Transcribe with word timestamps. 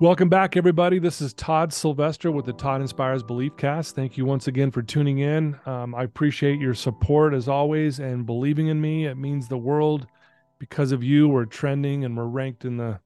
Welcome 0.00 0.28
back, 0.28 0.56
everybody. 0.56 1.00
This 1.00 1.20
is 1.20 1.34
Todd 1.34 1.72
Sylvester 1.72 2.30
with 2.30 2.44
the 2.44 2.52
Todd 2.52 2.80
Inspires 2.80 3.24
Belief 3.24 3.56
Cast. 3.56 3.96
Thank 3.96 4.16
you 4.16 4.24
once 4.24 4.46
again 4.46 4.70
for 4.70 4.80
tuning 4.80 5.18
in. 5.18 5.58
Um, 5.66 5.92
I 5.92 6.04
appreciate 6.04 6.60
your 6.60 6.74
support 6.74 7.34
as 7.34 7.48
always 7.48 7.98
and 7.98 8.24
believing 8.24 8.68
in 8.68 8.80
me. 8.80 9.06
It 9.06 9.16
means 9.16 9.48
the 9.48 9.58
world. 9.58 10.06
Because 10.60 10.92
of 10.92 11.02
you, 11.02 11.28
we're 11.28 11.46
trending 11.46 12.04
and 12.04 12.16
we're 12.16 12.26
ranked 12.26 12.64
in 12.64 12.76
the 12.76 13.00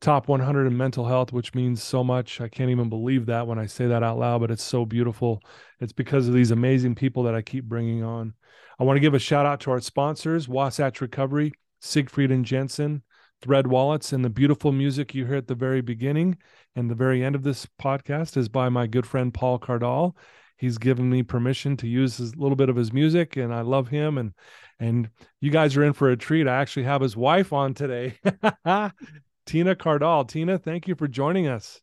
top 0.00 0.26
100 0.26 0.66
in 0.66 0.76
mental 0.76 1.06
health, 1.06 1.32
which 1.32 1.54
means 1.54 1.80
so 1.80 2.02
much. 2.02 2.40
I 2.40 2.48
can't 2.48 2.70
even 2.70 2.88
believe 2.88 3.26
that 3.26 3.46
when 3.46 3.60
I 3.60 3.66
say 3.66 3.86
that 3.86 4.02
out 4.02 4.18
loud, 4.18 4.40
but 4.40 4.50
it's 4.50 4.64
so 4.64 4.84
beautiful. 4.84 5.40
It's 5.78 5.92
because 5.92 6.26
of 6.26 6.34
these 6.34 6.50
amazing 6.50 6.96
people 6.96 7.22
that 7.22 7.36
I 7.36 7.42
keep 7.42 7.66
bringing 7.66 8.02
on. 8.02 8.34
I 8.80 8.82
want 8.82 8.96
to 8.96 9.00
give 9.00 9.14
a 9.14 9.20
shout 9.20 9.46
out 9.46 9.60
to 9.60 9.70
our 9.70 9.80
sponsors, 9.80 10.48
Wasatch 10.48 11.00
Recovery, 11.00 11.52
Siegfried 11.78 12.32
and 12.32 12.44
Jensen, 12.44 13.04
Thread 13.42 13.66
Wallets, 13.66 14.12
and 14.12 14.24
the 14.24 14.30
beautiful 14.30 14.72
music 14.72 15.14
you 15.14 15.26
hear 15.26 15.36
at 15.36 15.48
the 15.48 15.54
very 15.54 15.80
beginning 15.80 16.38
and 16.76 16.90
the 16.90 16.94
very 16.94 17.24
end 17.24 17.34
of 17.34 17.42
this 17.42 17.66
podcast 17.80 18.36
is 18.36 18.48
by 18.48 18.68
my 18.68 18.86
good 18.86 19.06
friend 19.06 19.34
Paul 19.34 19.58
Cardall. 19.58 20.16
He's 20.56 20.78
given 20.78 21.10
me 21.10 21.24
permission 21.24 21.76
to 21.78 21.88
use 21.88 22.20
a 22.20 22.24
little 22.36 22.54
bit 22.54 22.68
of 22.68 22.76
his 22.76 22.92
music, 22.92 23.36
and 23.36 23.52
I 23.52 23.62
love 23.62 23.88
him. 23.88 24.16
And 24.16 24.32
and 24.78 25.10
you 25.40 25.50
guys 25.50 25.76
are 25.76 25.82
in 25.82 25.92
for 25.92 26.10
a 26.10 26.16
treat. 26.16 26.46
I 26.46 26.60
actually 26.60 26.84
have 26.84 27.00
his 27.00 27.16
wife 27.16 27.52
on 27.52 27.74
today, 27.74 28.18
Tina 29.46 29.74
Cardall. 29.74 30.28
Tina, 30.28 30.58
thank 30.58 30.86
you 30.86 30.94
for 30.94 31.08
joining 31.08 31.48
us. 31.48 31.80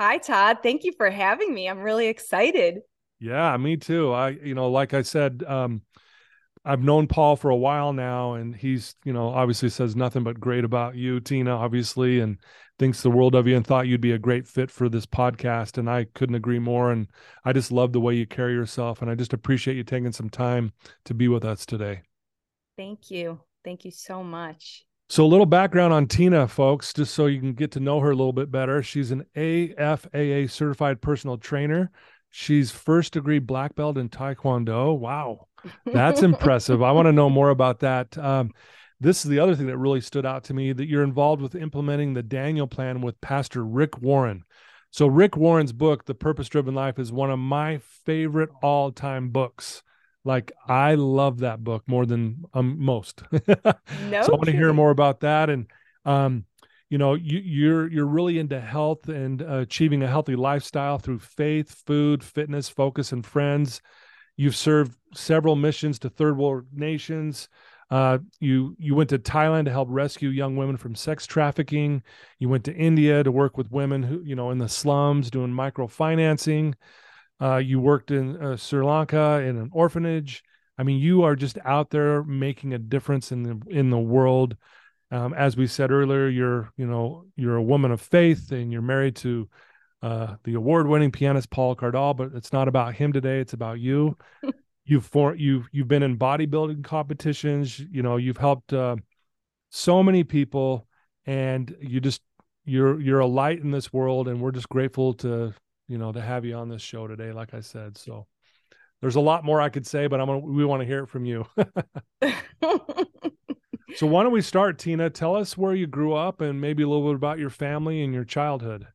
Hi, 0.00 0.18
Todd. 0.18 0.58
Thank 0.62 0.84
you 0.84 0.92
for 0.96 1.10
having 1.10 1.52
me. 1.54 1.68
I'm 1.68 1.80
really 1.80 2.06
excited. 2.06 2.80
Yeah, 3.20 3.56
me 3.58 3.76
too. 3.76 4.12
I, 4.12 4.30
you 4.30 4.54
know, 4.54 4.70
like 4.70 4.94
I 4.94 5.02
said, 5.02 5.44
um, 5.46 5.82
I've 6.64 6.82
known 6.82 7.06
Paul 7.06 7.36
for 7.36 7.50
a 7.50 7.56
while 7.56 7.92
now, 7.92 8.34
and 8.34 8.56
he's, 8.56 8.94
you 9.04 9.12
know, 9.12 9.28
obviously 9.28 9.68
says 9.68 9.94
nothing 9.94 10.24
but 10.24 10.40
great 10.40 10.64
about 10.64 10.94
you, 10.94 11.20
Tina, 11.20 11.50
obviously, 11.50 12.20
and 12.20 12.38
thinks 12.78 13.02
the 13.02 13.10
world 13.10 13.34
of 13.34 13.46
you 13.46 13.54
and 13.54 13.66
thought 13.66 13.86
you'd 13.86 14.00
be 14.00 14.12
a 14.12 14.18
great 14.18 14.48
fit 14.48 14.70
for 14.70 14.88
this 14.88 15.04
podcast. 15.04 15.76
And 15.76 15.90
I 15.90 16.06
couldn't 16.14 16.34
agree 16.34 16.58
more. 16.58 16.90
And 16.90 17.08
I 17.44 17.52
just 17.52 17.70
love 17.70 17.92
the 17.92 18.00
way 18.00 18.14
you 18.14 18.26
carry 18.26 18.54
yourself. 18.54 19.02
And 19.02 19.10
I 19.10 19.14
just 19.14 19.34
appreciate 19.34 19.76
you 19.76 19.84
taking 19.84 20.12
some 20.12 20.30
time 20.30 20.72
to 21.04 21.14
be 21.14 21.28
with 21.28 21.44
us 21.44 21.66
today. 21.66 22.00
Thank 22.76 23.10
you. 23.10 23.40
Thank 23.62 23.84
you 23.84 23.90
so 23.90 24.24
much. 24.24 24.84
So, 25.10 25.24
a 25.24 25.28
little 25.28 25.46
background 25.46 25.92
on 25.92 26.06
Tina, 26.06 26.48
folks, 26.48 26.94
just 26.94 27.14
so 27.14 27.26
you 27.26 27.38
can 27.38 27.52
get 27.52 27.72
to 27.72 27.80
know 27.80 28.00
her 28.00 28.10
a 28.10 28.16
little 28.16 28.32
bit 28.32 28.50
better. 28.50 28.82
She's 28.82 29.10
an 29.10 29.26
AFAA 29.36 30.50
certified 30.50 31.02
personal 31.02 31.36
trainer. 31.36 31.90
She's 32.30 32.70
first 32.70 33.12
degree 33.12 33.38
black 33.38 33.74
belt 33.74 33.98
in 33.98 34.08
Taekwondo. 34.08 34.98
Wow. 34.98 35.46
That's 35.86 36.22
impressive. 36.22 36.82
I 36.82 36.92
want 36.92 37.06
to 37.06 37.12
know 37.12 37.30
more 37.30 37.50
about 37.50 37.80
that. 37.80 38.16
Um, 38.18 38.50
this 39.00 39.24
is 39.24 39.30
the 39.30 39.38
other 39.38 39.54
thing 39.54 39.66
that 39.66 39.76
really 39.76 40.00
stood 40.00 40.24
out 40.24 40.44
to 40.44 40.54
me 40.54 40.72
that 40.72 40.88
you're 40.88 41.02
involved 41.02 41.42
with 41.42 41.54
implementing 41.54 42.14
the 42.14 42.22
Daniel 42.22 42.66
plan 42.66 43.00
with 43.00 43.20
Pastor 43.20 43.64
Rick 43.64 44.00
Warren. 44.00 44.44
So, 44.90 45.06
Rick 45.06 45.36
Warren's 45.36 45.72
book, 45.72 46.04
The 46.04 46.14
Purpose 46.14 46.48
Driven 46.48 46.74
Life, 46.74 46.98
is 46.98 47.10
one 47.10 47.30
of 47.30 47.38
my 47.38 47.78
favorite 48.04 48.50
all 48.62 48.92
time 48.92 49.30
books. 49.30 49.82
Like, 50.24 50.52
I 50.66 50.94
love 50.94 51.40
that 51.40 51.62
book 51.62 51.82
more 51.86 52.06
than 52.06 52.44
um, 52.54 52.76
most. 52.78 53.22
no 53.32 53.40
so, 54.22 54.32
I 54.32 54.36
want 54.36 54.46
to 54.46 54.52
hear 54.52 54.72
more 54.72 54.90
about 54.90 55.20
that. 55.20 55.50
And, 55.50 55.66
um, 56.04 56.44
you 56.90 56.98
know 56.98 57.14
you, 57.14 57.38
you're 57.40 57.90
you're 57.90 58.06
really 58.06 58.38
into 58.38 58.60
health 58.60 59.08
and 59.08 59.42
uh, 59.42 59.58
achieving 59.58 60.04
a 60.04 60.06
healthy 60.06 60.36
lifestyle 60.36 60.98
through 60.98 61.18
faith 61.18 61.82
food 61.86 62.22
fitness 62.22 62.68
focus 62.68 63.10
and 63.10 63.26
friends 63.26 63.80
You've 64.36 64.56
served 64.56 64.96
several 65.14 65.56
missions 65.56 65.98
to 66.00 66.10
third 66.10 66.36
world 66.36 66.66
nations. 66.72 67.48
Uh, 67.90 68.18
you 68.40 68.74
you 68.78 68.94
went 68.94 69.10
to 69.10 69.18
Thailand 69.18 69.66
to 69.66 69.70
help 69.70 69.88
rescue 69.90 70.30
young 70.30 70.56
women 70.56 70.76
from 70.76 70.94
sex 70.94 71.26
trafficking. 71.26 72.02
You 72.38 72.48
went 72.48 72.64
to 72.64 72.74
India 72.74 73.22
to 73.22 73.30
work 73.30 73.56
with 73.56 73.70
women 73.70 74.02
who 74.02 74.20
you 74.24 74.34
know 74.34 74.50
in 74.50 74.58
the 74.58 74.68
slums 74.68 75.30
doing 75.30 75.52
microfinancing. 75.52 76.74
Uh, 77.40 77.56
you 77.56 77.80
worked 77.80 78.10
in 78.10 78.36
uh, 78.42 78.56
Sri 78.56 78.84
Lanka 78.84 79.42
in 79.44 79.56
an 79.58 79.70
orphanage. 79.72 80.42
I 80.78 80.82
mean, 80.82 80.98
you 80.98 81.22
are 81.22 81.36
just 81.36 81.58
out 81.64 81.90
there 81.90 82.24
making 82.24 82.72
a 82.74 82.78
difference 82.78 83.32
in 83.32 83.42
the 83.42 83.60
in 83.68 83.90
the 83.90 83.98
world. 83.98 84.56
Um, 85.10 85.34
as 85.34 85.56
we 85.56 85.66
said 85.66 85.92
earlier, 85.92 86.28
you're 86.28 86.72
you 86.76 86.86
know 86.86 87.26
you're 87.36 87.56
a 87.56 87.62
woman 87.62 87.92
of 87.92 88.00
faith 88.00 88.50
and 88.50 88.72
you're 88.72 88.82
married 88.82 89.16
to 89.16 89.48
uh, 90.04 90.36
the 90.44 90.52
award-winning 90.52 91.10
pianist 91.10 91.48
Paul 91.48 91.74
Cardall, 91.74 92.14
but 92.14 92.32
it's 92.34 92.52
not 92.52 92.68
about 92.68 92.94
him 92.94 93.14
today. 93.14 93.40
It's 93.40 93.54
about 93.54 93.80
you. 93.80 94.18
you've 94.84 95.06
for 95.06 95.34
you've 95.34 95.66
you've 95.72 95.88
been 95.88 96.02
in 96.02 96.18
bodybuilding 96.18 96.84
competitions. 96.84 97.78
You 97.78 98.02
know, 98.02 98.18
you've 98.18 98.36
helped 98.36 98.74
uh, 98.74 98.96
so 99.70 100.02
many 100.02 100.22
people, 100.22 100.86
and 101.24 101.74
you 101.80 102.00
just 102.00 102.20
you're 102.66 103.00
you're 103.00 103.20
a 103.20 103.26
light 103.26 103.60
in 103.60 103.70
this 103.70 103.94
world, 103.94 104.28
and 104.28 104.42
we're 104.42 104.52
just 104.52 104.68
grateful 104.68 105.14
to 105.14 105.54
you 105.88 105.96
know 105.96 106.12
to 106.12 106.20
have 106.20 106.44
you 106.44 106.54
on 106.54 106.68
this 106.68 106.82
show 106.82 107.06
today. 107.06 107.32
Like 107.32 107.54
I 107.54 107.60
said, 107.60 107.96
so 107.96 108.26
there's 109.00 109.16
a 109.16 109.20
lot 109.20 109.42
more 109.42 109.58
I 109.58 109.70
could 109.70 109.86
say, 109.86 110.06
but 110.06 110.20
I'm 110.20 110.26
gonna 110.26 110.40
we 110.40 110.66
want 110.66 110.82
to 110.82 110.86
hear 110.86 111.04
it 111.04 111.08
from 111.08 111.24
you. 111.24 111.46
so 113.96 114.06
why 114.06 114.22
don't 114.22 114.32
we 114.32 114.42
start, 114.42 114.78
Tina? 114.78 115.08
Tell 115.08 115.34
us 115.34 115.56
where 115.56 115.74
you 115.74 115.86
grew 115.86 116.12
up 116.12 116.42
and 116.42 116.60
maybe 116.60 116.82
a 116.82 116.88
little 116.88 117.08
bit 117.08 117.16
about 117.16 117.38
your 117.38 117.48
family 117.48 118.04
and 118.04 118.12
your 118.12 118.24
childhood. 118.24 118.88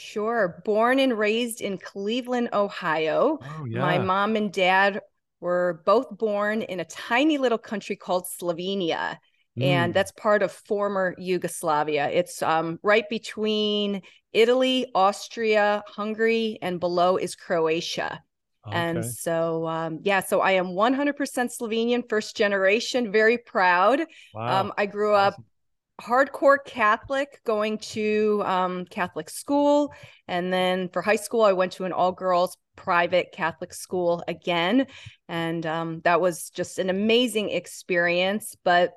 Sure. 0.00 0.62
Born 0.64 0.98
and 0.98 1.16
raised 1.18 1.60
in 1.60 1.78
Cleveland, 1.78 2.50
Ohio. 2.52 3.38
Oh, 3.42 3.64
yeah. 3.64 3.80
My 3.80 3.98
mom 3.98 4.36
and 4.36 4.52
dad 4.52 5.00
were 5.40 5.82
both 5.86 6.16
born 6.16 6.62
in 6.62 6.80
a 6.80 6.84
tiny 6.84 7.38
little 7.38 7.58
country 7.58 7.96
called 7.96 8.26
Slovenia. 8.26 9.18
Mm. 9.58 9.62
And 9.62 9.94
that's 9.94 10.12
part 10.12 10.42
of 10.42 10.52
former 10.52 11.14
Yugoslavia. 11.18 12.08
It's 12.10 12.42
um, 12.42 12.78
right 12.82 13.08
between 13.08 14.02
Italy, 14.32 14.86
Austria, 14.94 15.82
Hungary, 15.86 16.58
and 16.62 16.78
below 16.78 17.16
is 17.16 17.34
Croatia. 17.34 18.22
Okay. 18.66 18.76
And 18.76 19.04
so, 19.04 19.66
um, 19.66 20.00
yeah, 20.02 20.20
so 20.20 20.40
I 20.40 20.52
am 20.52 20.68
100% 20.68 21.14
Slovenian, 21.16 22.08
first 22.08 22.36
generation, 22.36 23.10
very 23.10 23.38
proud. 23.38 24.02
Wow. 24.34 24.60
Um, 24.60 24.72
I 24.76 24.86
grew 24.86 25.14
awesome. 25.14 25.40
up 25.40 25.44
hardcore 26.00 26.58
Catholic, 26.64 27.40
going 27.44 27.78
to 27.78 28.42
um, 28.44 28.84
Catholic 28.86 29.28
school. 29.30 29.92
And 30.26 30.52
then 30.52 30.88
for 30.88 31.02
high 31.02 31.16
school, 31.16 31.42
I 31.42 31.52
went 31.52 31.72
to 31.72 31.84
an 31.84 31.92
all 31.92 32.12
girls 32.12 32.56
private 32.76 33.32
Catholic 33.32 33.74
school 33.74 34.24
again. 34.26 34.86
And 35.28 35.66
um, 35.66 36.00
that 36.04 36.20
was 36.20 36.50
just 36.50 36.78
an 36.78 36.90
amazing 36.90 37.50
experience. 37.50 38.56
But 38.64 38.92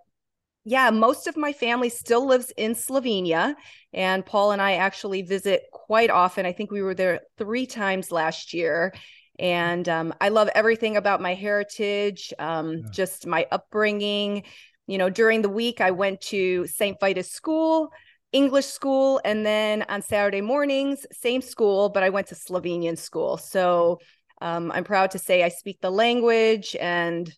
yeah, 0.66 0.90
most 0.92 1.28
of 1.28 1.36
my 1.36 1.52
family 1.52 1.90
still 1.90 2.26
lives 2.26 2.52
in 2.56 2.74
Slovenia. 2.74 3.56
And 3.92 4.26
Paul 4.26 4.52
and 4.52 4.62
I 4.62 4.74
actually 4.76 5.22
visit 5.22 5.64
quite 5.72 6.10
often. 6.10 6.46
I 6.46 6.54
think 6.54 6.72
we 6.72 6.82
were 6.82 6.96
there 6.96 7.22
three 7.38 7.66
times 7.66 8.12
last 8.12 8.54
year. 8.54 8.94
And 9.40 9.90
um, 9.90 10.14
I 10.22 10.30
love 10.30 10.50
everything 10.54 10.96
about 10.96 11.20
my 11.20 11.34
heritage, 11.34 12.32
um, 12.38 12.78
yeah. 12.78 12.84
just 12.92 13.26
my 13.26 13.48
upbringing, 13.52 14.44
you 14.88 14.98
know, 14.98 15.10
during 15.10 15.42
the 15.42 15.50
week, 15.50 15.82
I 15.82 15.92
went 15.92 16.22
to 16.22 16.68
St. 16.68 17.00
Vitus 17.00 17.32
School, 17.32 17.92
English 18.32 18.66
school, 18.66 19.22
and 19.24 19.46
then 19.46 19.84
on 19.90 20.02
Saturday 20.02 20.42
mornings, 20.42 21.06
same 21.12 21.42
school, 21.42 21.90
but 21.90 22.04
I 22.04 22.10
went 22.10 22.28
to 22.28 22.36
Slovenian 22.36 22.98
school. 22.98 23.38
So 23.38 24.00
um, 24.42 24.72
I'm 24.72 24.84
proud 24.84 25.12
to 25.12 25.20
say 25.20 25.44
I 25.44 25.50
speak 25.50 25.80
the 25.82 25.92
language 25.92 26.76
and 26.80 27.34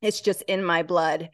it's 0.00 0.20
just 0.20 0.42
in 0.42 0.64
my 0.64 0.82
blood. 0.82 1.28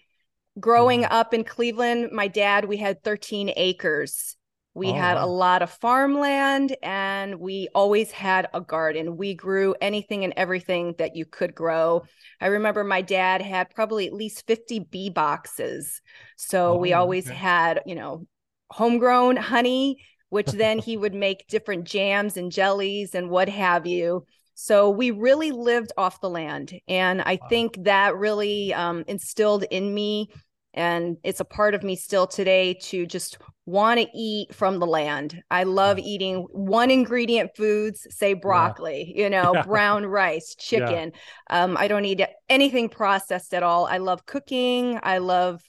Growing 0.59 1.03
mm-hmm. 1.03 1.13
up 1.13 1.35
in 1.35 1.45
Cleveland, 1.45 2.11
my 2.13 2.27
dad, 2.27 2.65
we 2.65 2.79
had 2.79 3.05
13 3.05 3.53
acres 3.57 4.37
we 4.79 4.91
oh, 4.91 4.95
had 4.95 5.17
wow. 5.17 5.25
a 5.25 5.27
lot 5.27 5.63
of 5.63 5.71
farmland 5.71 6.77
and 6.83 7.41
we 7.41 7.69
always 7.75 8.13
had 8.13 8.49
a 8.55 8.61
garden. 8.61 9.17
We 9.17 9.35
grew 9.35 9.75
anything 9.81 10.25
and 10.25 10.33
everything 10.37 10.95
that 10.99 11.17
you 11.17 11.27
could 11.27 11.55
grow. 11.55 12.05
I 12.41 12.47
remember 12.47 12.85
my 12.85 13.03
dad 13.03 13.43
had 13.43 13.75
probably 13.75 14.07
at 14.07 14.13
least 14.13 14.47
50 14.47 14.81
bee 14.91 15.11
boxes. 15.11 16.01
So 16.37 16.75
oh, 16.75 16.77
we 16.77 16.93
always 16.93 17.27
okay. 17.27 17.37
had, 17.37 17.83
you 17.87 17.97
know, 17.97 18.27
homegrown 18.71 19.37
honey, 19.37 19.99
which 20.29 20.47
then 20.47 20.79
he 20.79 20.97
would 20.97 21.15
make 21.15 21.49
different 21.49 21.85
jams 21.85 22.37
and 22.37 22.53
jellies 22.53 23.15
and 23.15 23.31
what 23.31 23.49
have 23.49 23.87
you. 23.87 24.25
So 24.55 24.91
we 24.91 25.11
really 25.11 25.51
lived 25.51 25.93
off 25.97 26.21
the 26.21 26.31
land. 26.31 26.73
And 26.87 27.21
I 27.23 27.39
wow. 27.41 27.49
think 27.49 27.85
that 27.85 28.17
really 28.17 28.73
um, 28.75 29.05
instilled 29.09 29.65
in 29.71 29.93
me 29.93 30.31
and 30.79 31.17
it's 31.25 31.41
a 31.41 31.45
part 31.45 31.75
of 31.75 31.83
me 31.83 31.97
still 31.97 32.29
today 32.29 32.75
to 32.75 33.05
just 33.05 33.39
want 33.67 33.99
to 33.99 34.07
eat 34.15 34.55
from 34.55 34.79
the 34.79 34.87
land. 34.87 35.43
I 35.51 35.65
love 35.65 35.99
eating 35.99 36.47
one 36.53 36.91
ingredient 36.93 37.51
foods, 37.57 38.07
say 38.11 38.33
broccoli, 38.35 39.13
yeah. 39.15 39.25
you 39.25 39.31
know, 39.31 39.55
yeah. 39.55 39.63
brown 39.63 40.07
rice, 40.07 40.55
chicken. 40.55 41.13
Yeah. 41.51 41.65
Um, 41.65 41.77
I 41.77 41.89
don't 41.89 42.05
eat 42.05 42.23
anything 42.49 42.89
processed 42.89 43.53
at 43.55 43.65
all. 43.65 43.87
I 43.87 43.99
love 43.99 44.25
cooking. 44.25 45.01
I 45.03 45.19
love 45.19 45.61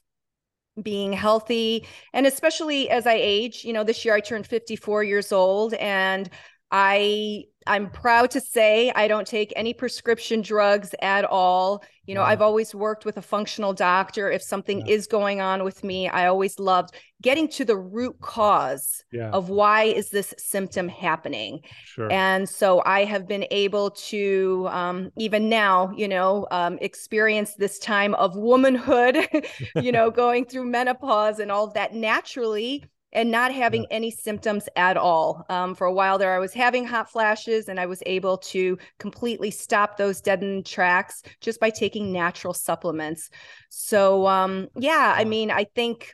being 0.81 1.11
healthy 1.11 1.85
and 2.13 2.25
especially 2.25 2.89
as 2.89 3.05
i 3.05 3.13
age 3.13 3.65
you 3.65 3.73
know 3.73 3.83
this 3.83 4.05
year 4.05 4.13
i 4.13 4.21
turned 4.21 4.47
54 4.47 5.03
years 5.03 5.33
old 5.33 5.73
and 5.73 6.29
I 6.71 7.45
I'm 7.69 7.89
proud 7.91 8.31
to 8.31 8.41
say 8.41 8.91
I 8.95 9.07
don't 9.07 9.27
take 9.27 9.53
any 9.55 9.73
prescription 9.73 10.41
drugs 10.41 10.95
at 11.03 11.23
all. 11.23 11.83
You 12.07 12.15
know, 12.15 12.23
I've 12.23 12.41
always 12.41 12.73
worked 12.73 13.05
with 13.05 13.17
a 13.17 13.21
functional 13.21 13.73
doctor. 13.73 14.31
If 14.31 14.41
something 14.41 14.79
yeah. 14.79 14.95
is 14.95 15.05
going 15.05 15.39
on 15.39 15.63
with 15.63 15.83
me, 15.83 16.09
I 16.09 16.25
always 16.25 16.57
loved 16.57 16.95
getting 17.21 17.47
to 17.49 17.65
the 17.65 17.77
root 17.77 18.19
cause 18.21 19.03
yeah. 19.11 19.29
of 19.29 19.49
why 19.49 19.83
is 19.83 20.09
this 20.09 20.33
symptom 20.39 20.87
happening. 20.87 21.59
Sure. 21.83 22.11
And 22.11 22.49
so 22.49 22.81
I 22.87 23.03
have 23.03 23.27
been 23.27 23.45
able 23.51 23.91
to 23.91 24.67
um, 24.71 25.11
even 25.17 25.49
now, 25.49 25.91
you 25.95 26.07
know, 26.07 26.47
um, 26.49 26.79
experience 26.81 27.53
this 27.53 27.77
time 27.77 28.15
of 28.15 28.35
womanhood, 28.35 29.27
you 29.75 29.91
know, 29.91 30.09
going 30.19 30.45
through 30.45 30.65
menopause 30.65 31.37
and 31.37 31.51
all 31.51 31.65
of 31.65 31.75
that 31.75 31.93
naturally 31.93 32.83
and 33.11 33.31
not 33.31 33.53
having 33.53 33.85
any 33.89 34.11
symptoms 34.11 34.69
at 34.75 34.97
all. 34.97 35.45
Um, 35.49 35.73
for 35.73 35.87
a 35.87 35.93
while 35.93 36.17
there, 36.17 36.33
I 36.33 36.39
was 36.39 36.53
having 36.53 36.85
hot 36.85 37.11
flashes, 37.11 37.69
and 37.69 37.79
I 37.79 37.85
was 37.85 38.03
able 38.05 38.37
to 38.37 38.77
completely 38.99 39.51
stop 39.51 39.97
those 39.97 40.21
deadened 40.21 40.65
tracks 40.65 41.23
just 41.41 41.59
by 41.59 41.69
taking 41.69 42.11
natural 42.11 42.53
supplements. 42.53 43.29
So, 43.69 44.27
um, 44.27 44.67
yeah, 44.75 45.13
I 45.15 45.23
mean, 45.23 45.49
I 45.49 45.63
think 45.63 46.13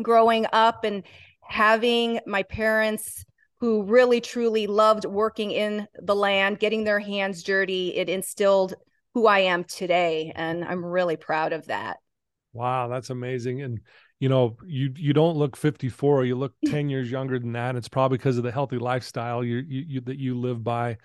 growing 0.00 0.46
up 0.52 0.84
and 0.84 1.02
having 1.42 2.20
my 2.26 2.42
parents 2.44 3.24
who 3.58 3.84
really 3.84 4.20
truly 4.20 4.66
loved 4.66 5.04
working 5.04 5.50
in 5.50 5.86
the 5.94 6.16
land, 6.16 6.58
getting 6.58 6.84
their 6.84 6.98
hands 6.98 7.42
dirty, 7.42 7.94
it 7.94 8.08
instilled 8.08 8.74
who 9.14 9.26
I 9.26 9.40
am 9.40 9.64
today. 9.64 10.32
And 10.34 10.64
I'm 10.64 10.84
really 10.84 11.16
proud 11.16 11.52
of 11.52 11.66
that. 11.66 11.98
Wow, 12.52 12.88
that's 12.88 13.10
amazing. 13.10 13.62
And 13.62 13.80
you 14.22 14.28
know 14.28 14.56
you 14.64 14.94
you 14.96 15.12
don't 15.12 15.36
look 15.36 15.56
54 15.56 16.24
you 16.26 16.36
look 16.36 16.54
10 16.66 16.88
years 16.88 17.10
younger 17.10 17.40
than 17.40 17.52
that 17.54 17.74
it's 17.74 17.88
probably 17.88 18.18
because 18.18 18.38
of 18.38 18.44
the 18.44 18.52
healthy 18.52 18.78
lifestyle 18.78 19.42
you, 19.42 19.56
you, 19.56 19.84
you 19.88 20.00
that 20.02 20.16
you 20.16 20.38
live 20.38 20.62
by. 20.62 20.96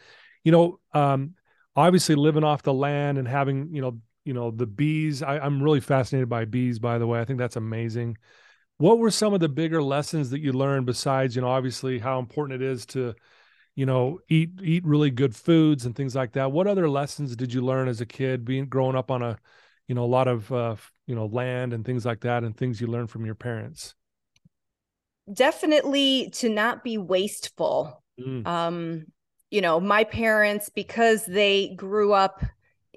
You 0.43 0.51
know 0.51 0.79
um 0.93 1.33
obviously 1.75 2.13
living 2.13 2.43
off 2.43 2.61
the 2.61 2.73
land 2.73 3.17
and 3.17 3.27
having 3.27 3.73
you 3.73 3.81
know 3.81 3.99
you 4.23 4.33
know 4.33 4.51
the 4.51 4.67
bees 4.67 5.23
I, 5.23 5.39
i'm 5.39 5.61
really 5.61 5.79
fascinated 5.79 6.29
by 6.29 6.45
bees 6.45 6.77
by 6.79 6.99
the 6.99 7.07
way 7.07 7.19
i 7.19 7.25
think 7.25 7.39
that's 7.39 7.55
amazing. 7.55 8.17
What 8.77 8.99
were 8.99 9.09
some 9.09 9.33
of 9.33 9.39
the 9.39 9.49
bigger 9.49 9.81
lessons 9.81 10.29
that 10.29 10.41
you 10.41 10.53
learned 10.53 10.85
besides 10.85 11.35
you 11.35 11.41
know 11.41 11.49
obviously 11.49 11.97
how 11.97 12.19
important 12.19 12.61
it 12.61 12.65
is 12.65 12.85
to 12.87 13.15
you 13.75 13.87
know 13.87 14.19
eat 14.29 14.51
eat 14.61 14.85
really 14.85 15.09
good 15.09 15.35
foods 15.35 15.87
and 15.87 15.95
things 15.95 16.15
like 16.15 16.33
that? 16.33 16.51
What 16.51 16.67
other 16.67 16.87
lessons 16.87 17.35
did 17.35 17.51
you 17.51 17.61
learn 17.61 17.87
as 17.87 17.99
a 17.99 18.05
kid 18.05 18.45
being 18.45 18.67
growing 18.67 18.95
up 18.95 19.09
on 19.09 19.23
a 19.23 19.39
you 19.87 19.95
know 19.95 20.03
a 20.03 20.05
lot 20.05 20.27
of 20.27 20.51
uh, 20.51 20.75
you 21.07 21.15
know 21.15 21.25
land 21.25 21.74
and 21.74 21.83
things 21.86 22.06
like 22.06 22.19
that 22.21 22.44
and 22.44 22.56
things 22.56 22.80
you 22.80 22.88
learn 22.88 23.07
from 23.07 23.25
your 23.25 23.36
parents 23.36 23.95
definitely 25.33 26.30
to 26.33 26.50
not 26.50 26.83
be 26.83 26.98
wasteful 26.98 28.04
mm. 28.19 28.45
um 28.45 29.06
you 29.50 29.62
know 29.62 29.80
my 29.80 30.04
parents 30.04 30.69
because 30.69 31.25
they 31.25 31.74
grew 31.75 32.13
up 32.13 32.44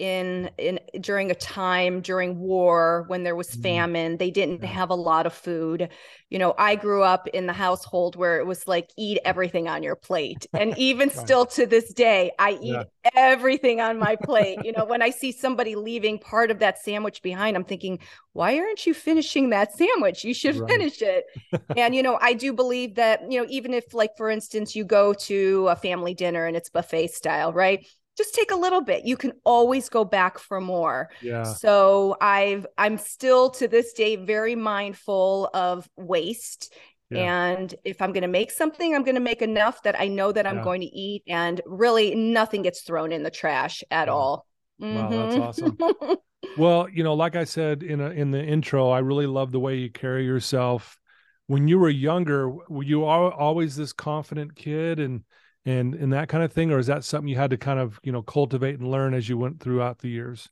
in 0.00 0.50
in 0.56 0.80
during 0.98 1.30
a 1.30 1.34
time 1.34 2.00
during 2.00 2.38
war 2.40 3.04
when 3.08 3.22
there 3.22 3.36
was 3.36 3.50
mm-hmm. 3.50 3.62
famine 3.62 4.16
they 4.16 4.30
didn't 4.30 4.64
have 4.64 4.88
a 4.88 4.94
lot 4.94 5.26
of 5.26 5.34
food 5.34 5.90
you 6.30 6.38
know 6.38 6.54
i 6.56 6.74
grew 6.74 7.02
up 7.02 7.28
in 7.28 7.46
the 7.46 7.52
household 7.52 8.16
where 8.16 8.40
it 8.40 8.46
was 8.46 8.66
like 8.66 8.88
eat 8.96 9.18
everything 9.26 9.68
on 9.68 9.82
your 9.82 9.94
plate 9.94 10.46
and 10.54 10.76
even 10.78 11.08
right. 11.14 11.18
still 11.18 11.44
to 11.44 11.66
this 11.66 11.92
day 11.92 12.32
i 12.38 12.52
eat 12.62 12.72
yeah. 12.72 12.84
everything 13.14 13.82
on 13.82 13.98
my 13.98 14.16
plate 14.24 14.58
you 14.64 14.72
know 14.72 14.86
when 14.86 15.02
i 15.02 15.10
see 15.10 15.30
somebody 15.30 15.76
leaving 15.76 16.18
part 16.18 16.50
of 16.50 16.60
that 16.60 16.78
sandwich 16.78 17.20
behind 17.20 17.54
i'm 17.54 17.64
thinking 17.64 17.98
why 18.32 18.58
aren't 18.58 18.86
you 18.86 18.94
finishing 18.94 19.50
that 19.50 19.76
sandwich 19.76 20.24
you 20.24 20.32
should 20.32 20.56
right. 20.56 20.70
finish 20.70 21.02
it 21.02 21.26
and 21.76 21.94
you 21.94 22.02
know 22.02 22.18
i 22.22 22.32
do 22.32 22.54
believe 22.54 22.94
that 22.94 23.30
you 23.30 23.38
know 23.38 23.46
even 23.50 23.74
if 23.74 23.92
like 23.92 24.16
for 24.16 24.30
instance 24.30 24.74
you 24.74 24.82
go 24.82 25.12
to 25.12 25.68
a 25.68 25.76
family 25.76 26.14
dinner 26.14 26.46
and 26.46 26.56
it's 26.56 26.70
buffet 26.70 27.08
style 27.08 27.52
right 27.52 27.86
just 28.20 28.34
take 28.34 28.50
a 28.50 28.56
little 28.56 28.82
bit 28.82 29.06
you 29.06 29.16
can 29.16 29.32
always 29.44 29.88
go 29.88 30.04
back 30.04 30.38
for 30.38 30.60
more 30.60 31.08
yeah 31.22 31.42
so 31.42 32.14
i've 32.20 32.66
i'm 32.76 32.98
still 32.98 33.48
to 33.48 33.66
this 33.66 33.94
day 33.94 34.14
very 34.14 34.54
mindful 34.54 35.48
of 35.54 35.88
waste 35.96 36.74
yeah. 37.08 37.48
and 37.48 37.74
if 37.82 38.02
i'm 38.02 38.12
going 38.12 38.20
to 38.20 38.28
make 38.28 38.50
something 38.50 38.94
i'm 38.94 39.04
going 39.04 39.14
to 39.14 39.22
make 39.22 39.40
enough 39.40 39.82
that 39.84 39.98
i 39.98 40.06
know 40.06 40.32
that 40.32 40.46
i'm 40.46 40.58
yeah. 40.58 40.64
going 40.64 40.82
to 40.82 40.86
eat 40.86 41.22
and 41.26 41.62
really 41.64 42.14
nothing 42.14 42.60
gets 42.60 42.82
thrown 42.82 43.10
in 43.10 43.22
the 43.22 43.30
trash 43.30 43.82
at 43.90 44.06
yeah. 44.08 44.12
all 44.12 44.46
mm-hmm. 44.82 44.96
wow 44.96 45.08
that's 45.08 45.58
mm-hmm. 45.58 45.82
awesome 45.82 46.16
well 46.58 46.86
you 46.90 47.02
know 47.02 47.14
like 47.14 47.36
i 47.36 47.44
said 47.44 47.82
in 47.82 48.02
a, 48.02 48.10
in 48.10 48.30
the 48.30 48.42
intro 48.42 48.90
i 48.90 48.98
really 48.98 49.26
love 49.26 49.50
the 49.50 49.60
way 49.60 49.76
you 49.76 49.90
carry 49.90 50.26
yourself 50.26 50.98
when 51.46 51.68
you 51.68 51.78
were 51.78 51.88
younger 51.88 52.50
were 52.68 52.82
you 52.82 53.06
always 53.06 53.76
this 53.76 53.94
confident 53.94 54.54
kid 54.54 55.00
and 55.00 55.22
and 55.66 55.94
and 55.94 56.12
that 56.12 56.28
kind 56.28 56.42
of 56.42 56.52
thing 56.52 56.70
or 56.70 56.78
is 56.78 56.86
that 56.86 57.04
something 57.04 57.28
you 57.28 57.36
had 57.36 57.50
to 57.50 57.56
kind 57.56 57.78
of 57.78 58.00
you 58.02 58.12
know 58.12 58.22
cultivate 58.22 58.78
and 58.78 58.90
learn 58.90 59.14
as 59.14 59.28
you 59.28 59.36
went 59.36 59.60
throughout 59.60 59.98
the 59.98 60.08
years 60.08 60.48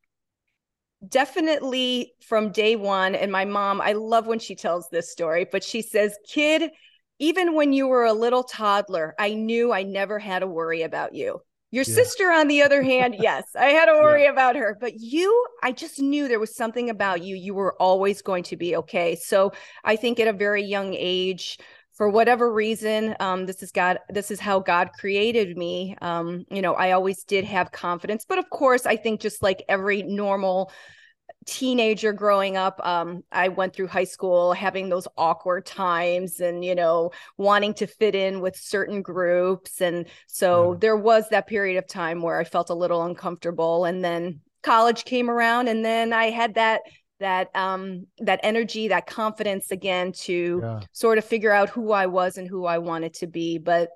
definitely 1.08 2.12
from 2.20 2.50
day 2.50 2.76
one 2.76 3.14
and 3.14 3.30
my 3.32 3.44
mom 3.44 3.80
i 3.80 3.92
love 3.92 4.26
when 4.26 4.38
she 4.38 4.54
tells 4.54 4.88
this 4.90 5.10
story 5.10 5.46
but 5.50 5.62
she 5.64 5.80
says 5.80 6.18
kid 6.28 6.70
even 7.18 7.54
when 7.54 7.72
you 7.72 7.86
were 7.86 8.04
a 8.04 8.12
little 8.12 8.42
toddler 8.42 9.14
i 9.18 9.32
knew 9.32 9.72
i 9.72 9.82
never 9.82 10.18
had 10.18 10.40
to 10.40 10.46
worry 10.46 10.82
about 10.82 11.14
you 11.14 11.40
your 11.70 11.84
yeah. 11.84 11.94
sister 11.94 12.32
on 12.32 12.48
the 12.48 12.62
other 12.62 12.82
hand 12.82 13.14
yes 13.20 13.44
i 13.56 13.66
had 13.66 13.86
to 13.86 13.92
worry 13.92 14.24
yeah. 14.24 14.32
about 14.32 14.56
her 14.56 14.76
but 14.80 14.98
you 14.98 15.46
i 15.62 15.70
just 15.70 16.00
knew 16.00 16.26
there 16.26 16.40
was 16.40 16.54
something 16.54 16.90
about 16.90 17.22
you 17.22 17.36
you 17.36 17.54
were 17.54 17.80
always 17.80 18.20
going 18.20 18.42
to 18.42 18.56
be 18.56 18.76
okay 18.76 19.14
so 19.14 19.52
i 19.84 19.94
think 19.94 20.18
at 20.18 20.28
a 20.28 20.32
very 20.32 20.64
young 20.64 20.94
age 20.94 21.58
for 21.98 22.08
whatever 22.08 22.50
reason 22.50 23.14
um, 23.20 23.44
this 23.44 23.62
is 23.62 23.72
god 23.72 23.98
this 24.08 24.30
is 24.30 24.40
how 24.40 24.58
god 24.60 24.90
created 24.98 25.58
me 25.58 25.96
um, 26.00 26.46
you 26.50 26.62
know 26.62 26.72
i 26.74 26.92
always 26.92 27.24
did 27.24 27.44
have 27.44 27.70
confidence 27.72 28.24
but 28.26 28.38
of 28.38 28.48
course 28.48 28.86
i 28.86 28.96
think 28.96 29.20
just 29.20 29.42
like 29.42 29.62
every 29.68 30.02
normal 30.02 30.72
teenager 31.44 32.12
growing 32.12 32.56
up 32.56 32.80
um, 32.86 33.22
i 33.32 33.48
went 33.48 33.74
through 33.74 33.88
high 33.88 34.04
school 34.04 34.52
having 34.52 34.88
those 34.88 35.08
awkward 35.16 35.66
times 35.66 36.40
and 36.40 36.64
you 36.64 36.74
know 36.74 37.10
wanting 37.36 37.74
to 37.74 37.86
fit 37.86 38.14
in 38.14 38.40
with 38.40 38.56
certain 38.56 39.02
groups 39.02 39.80
and 39.80 40.06
so 40.26 40.72
yeah. 40.72 40.78
there 40.80 40.96
was 40.96 41.28
that 41.30 41.48
period 41.48 41.76
of 41.76 41.86
time 41.86 42.22
where 42.22 42.38
i 42.38 42.44
felt 42.44 42.70
a 42.70 42.74
little 42.74 43.02
uncomfortable 43.02 43.84
and 43.84 44.04
then 44.04 44.40
college 44.62 45.04
came 45.04 45.28
around 45.28 45.68
and 45.68 45.84
then 45.84 46.12
i 46.12 46.26
had 46.26 46.54
that 46.54 46.82
that 47.20 47.54
um 47.54 48.06
that 48.18 48.40
energy 48.42 48.88
that 48.88 49.06
confidence 49.06 49.70
again 49.70 50.12
to 50.12 50.60
yeah. 50.62 50.80
sort 50.92 51.18
of 51.18 51.24
figure 51.24 51.52
out 51.52 51.68
who 51.68 51.92
i 51.92 52.06
was 52.06 52.38
and 52.38 52.48
who 52.48 52.64
i 52.64 52.78
wanted 52.78 53.14
to 53.14 53.26
be. 53.26 53.58
But 53.58 53.90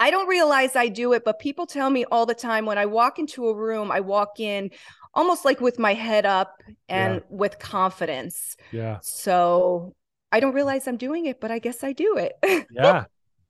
i 0.00 0.10
don't 0.10 0.28
realize 0.28 0.76
i 0.76 0.86
do 0.86 1.12
it 1.12 1.24
but 1.24 1.40
people 1.40 1.66
tell 1.66 1.90
me 1.90 2.04
all 2.04 2.24
the 2.24 2.34
time 2.34 2.64
when 2.66 2.78
i 2.78 2.86
walk 2.86 3.18
into 3.18 3.48
a 3.48 3.54
room 3.54 3.90
i 3.90 3.98
walk 3.98 4.38
in 4.38 4.70
almost 5.12 5.44
like 5.44 5.60
with 5.60 5.76
my 5.78 5.92
head 5.92 6.24
up 6.24 6.62
and 6.88 7.14
yeah. 7.14 7.20
with 7.28 7.58
confidence. 7.58 8.56
Yeah. 8.70 8.98
So 9.02 9.94
i 10.30 10.40
don't 10.40 10.54
realize 10.54 10.86
i'm 10.86 10.98
doing 10.98 11.26
it 11.26 11.40
but 11.40 11.50
i 11.50 11.58
guess 11.58 11.82
i 11.82 11.92
do 11.92 12.16
it. 12.16 12.66
Yeah. 12.70 13.04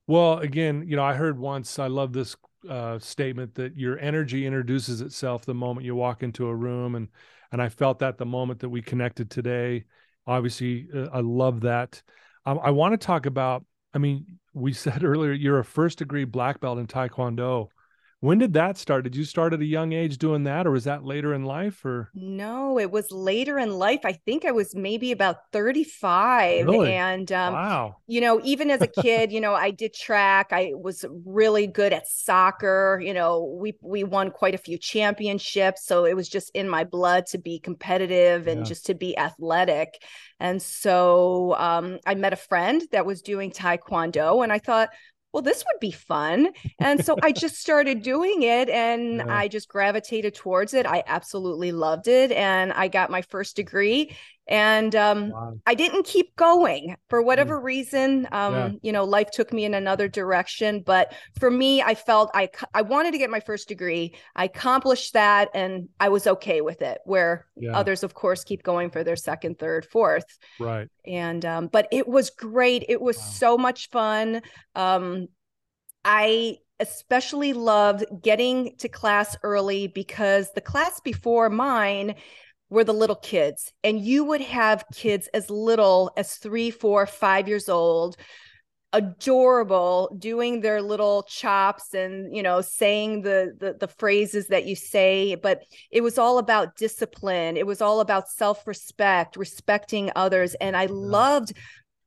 Well 0.07 0.39
again 0.39 0.85
you 0.87 0.95
know 0.95 1.03
i 1.03 1.13
heard 1.13 1.37
once 1.37 1.77
i 1.77 1.85
love 1.85 2.13
this 2.13 2.35
uh, 2.67 2.99
statement 2.99 3.55
that 3.55 3.77
your 3.77 3.97
energy 3.99 4.45
introduces 4.45 5.01
itself 5.01 5.45
the 5.45 5.53
moment 5.53 5.85
you 5.85 5.95
walk 5.95 6.23
into 6.23 6.47
a 6.47 6.55
room 6.55 6.95
and 6.95 7.07
and 7.51 7.61
I 7.61 7.69
felt 7.69 7.99
that 7.99 8.17
the 8.17 8.25
moment 8.25 8.59
that 8.59 8.69
we 8.69 8.81
connected 8.81 9.29
today. 9.29 9.85
Obviously, 10.27 10.87
uh, 10.93 11.07
I 11.11 11.21
love 11.21 11.61
that. 11.61 12.01
Um, 12.45 12.59
I 12.61 12.71
want 12.71 12.93
to 12.93 13.05
talk 13.05 13.25
about. 13.25 13.65
I 13.93 13.97
mean, 13.97 14.39
we 14.53 14.73
said 14.85 15.03
earlier 15.03 15.31
you're 15.31 15.59
a 15.59 15.65
first 15.65 15.97
degree 15.99 16.25
black 16.25 16.59
belt 16.59 16.79
in 16.79 16.87
Taekwondo. 16.87 17.69
When 18.21 18.37
did 18.37 18.51
that 18.53 18.77
start? 18.77 19.05
Did 19.05 19.15
you 19.15 19.23
start 19.23 19.53
at 19.53 19.61
a 19.61 19.65
young 19.65 19.93
age 19.93 20.17
doing 20.17 20.43
that, 20.43 20.67
or 20.67 20.71
was 20.71 20.83
that 20.83 21.05
later 21.05 21.33
in 21.33 21.45
life? 21.45 21.85
Or 21.85 22.09
no, 22.13 22.77
it 22.77 22.91
was 22.91 23.09
later 23.11 23.57
in 23.57 23.71
life. 23.71 24.01
I 24.03 24.11
think 24.11 24.43
I 24.43 24.51
was 24.51 24.75
maybe 24.75 25.13
about 25.13 25.37
35. 25.53 26.65
Really? 26.65 26.93
And 26.93 27.31
um, 27.31 27.53
wow, 27.53 27.95
you 28.07 28.19
know, 28.19 28.41
even 28.43 28.71
as 28.71 28.81
a 28.81 28.87
kid, 29.01 29.31
you 29.31 29.39
know, 29.39 29.53
I 29.53 29.71
did 29.71 29.93
track. 29.93 30.47
I 30.51 30.73
was 30.75 31.05
really 31.25 31.65
good 31.65 31.93
at 31.93 32.07
soccer. 32.09 33.01
You 33.01 33.13
know, 33.13 33.57
we 33.57 33.75
we 33.81 34.03
won 34.03 34.31
quite 34.31 34.53
a 34.53 34.57
few 34.59 34.77
championships, 34.77 35.85
so 35.85 36.03
it 36.03 36.15
was 36.15 36.27
just 36.27 36.51
in 36.53 36.67
my 36.67 36.83
blood 36.83 37.25
to 37.27 37.37
be 37.37 37.57
competitive 37.59 38.47
and 38.47 38.61
yeah. 38.61 38.65
just 38.65 38.87
to 38.87 38.95
be 38.95 39.17
athletic. 39.17 40.03
And 40.41 40.61
so 40.61 41.55
um, 41.57 41.99
I 42.05 42.15
met 42.15 42.33
a 42.33 42.37
friend 42.37 42.81
that 42.91 43.05
was 43.05 43.21
doing 43.21 43.51
taekwondo, 43.51 44.43
and 44.43 44.51
I 44.51 44.59
thought, 44.59 44.89
well, 45.33 45.43
this 45.43 45.63
would 45.71 45.79
be 45.79 45.91
fun. 45.91 46.49
And 46.79 47.03
so 47.03 47.15
I 47.21 47.31
just 47.31 47.59
started 47.59 48.01
doing 48.01 48.43
it 48.43 48.69
and 48.69 49.17
yeah. 49.17 49.25
I 49.27 49.47
just 49.47 49.67
gravitated 49.67 50.35
towards 50.35 50.73
it. 50.73 50.85
I 50.85 51.03
absolutely 51.07 51.71
loved 51.71 52.07
it. 52.07 52.31
And 52.31 52.73
I 52.73 52.87
got 52.87 53.11
my 53.11 53.21
first 53.21 53.55
degree. 53.55 54.15
And 54.49 54.95
um, 54.95 55.29
wow. 55.29 55.53
i 55.65 55.73
didn't 55.73 56.05
keep 56.05 56.35
going 56.35 56.95
for 57.07 57.21
whatever 57.21 57.59
mm. 57.59 57.63
reason 57.63 58.27
um, 58.31 58.53
yeah. 58.53 58.69
you 58.81 58.91
know 58.91 59.05
life 59.05 59.31
took 59.31 59.53
me 59.53 59.63
in 59.63 59.73
another 59.73 60.07
direction 60.07 60.81
but 60.85 61.13
for 61.39 61.49
me 61.49 61.81
i 61.81 61.95
felt 61.95 62.29
i 62.33 62.49
i 62.73 62.81
wanted 62.81 63.11
to 63.11 63.17
get 63.17 63.29
my 63.29 63.39
first 63.39 63.67
degree 63.67 64.13
i 64.35 64.43
accomplished 64.43 65.13
that 65.13 65.49
and 65.53 65.87
i 65.99 66.09
was 66.09 66.27
okay 66.27 66.59
with 66.59 66.81
it 66.81 66.99
where 67.05 67.45
yeah. 67.55 67.77
others 67.77 68.03
of 68.03 68.13
course 68.13 68.43
keep 68.43 68.63
going 68.63 68.89
for 68.89 69.03
their 69.03 69.15
second 69.15 69.57
third 69.57 69.85
fourth 69.85 70.37
right 70.59 70.89
and 71.05 71.45
um, 71.45 71.67
but 71.67 71.87
it 71.91 72.07
was 72.07 72.29
great 72.31 72.83
it 72.89 72.99
was 72.99 73.17
wow. 73.17 73.23
so 73.23 73.57
much 73.57 73.89
fun 73.89 74.41
um, 74.75 75.27
i 76.03 76.57
especially 76.79 77.53
loved 77.53 78.05
getting 78.21 78.75
to 78.77 78.87
class 78.87 79.35
early 79.43 79.87
because 79.87 80.51
the 80.53 80.61
class 80.61 80.99
before 81.01 81.49
mine 81.49 82.15
were 82.69 82.83
the 82.83 82.93
little 82.93 83.15
kids 83.15 83.71
and 83.83 83.99
you 83.99 84.23
would 84.23 84.41
have 84.41 84.79
mm-hmm. 84.79 84.93
kids 84.93 85.27
as 85.33 85.49
little 85.49 86.11
as 86.17 86.35
three 86.35 86.71
four 86.71 87.05
five 87.05 87.47
years 87.47 87.69
old 87.69 88.15
adorable 88.91 90.15
doing 90.17 90.61
their 90.61 90.81
little 90.81 91.21
chops 91.23 91.93
and 91.93 92.35
you 92.35 92.41
know 92.41 92.59
saying 92.59 93.21
the, 93.21 93.55
the 93.59 93.73
the 93.73 93.87
phrases 93.87 94.47
that 94.47 94.65
you 94.65 94.75
say. 94.75 95.35
But 95.35 95.61
it 95.91 96.01
was 96.01 96.17
all 96.17 96.39
about 96.39 96.75
discipline. 96.75 97.55
It 97.55 97.67
was 97.67 97.81
all 97.81 97.99
about 97.99 98.29
self-respect 98.29 99.37
respecting 99.37 100.11
others. 100.15 100.55
And 100.55 100.75
i 100.75 100.83
yeah. 100.83 100.89
loved 100.91 101.53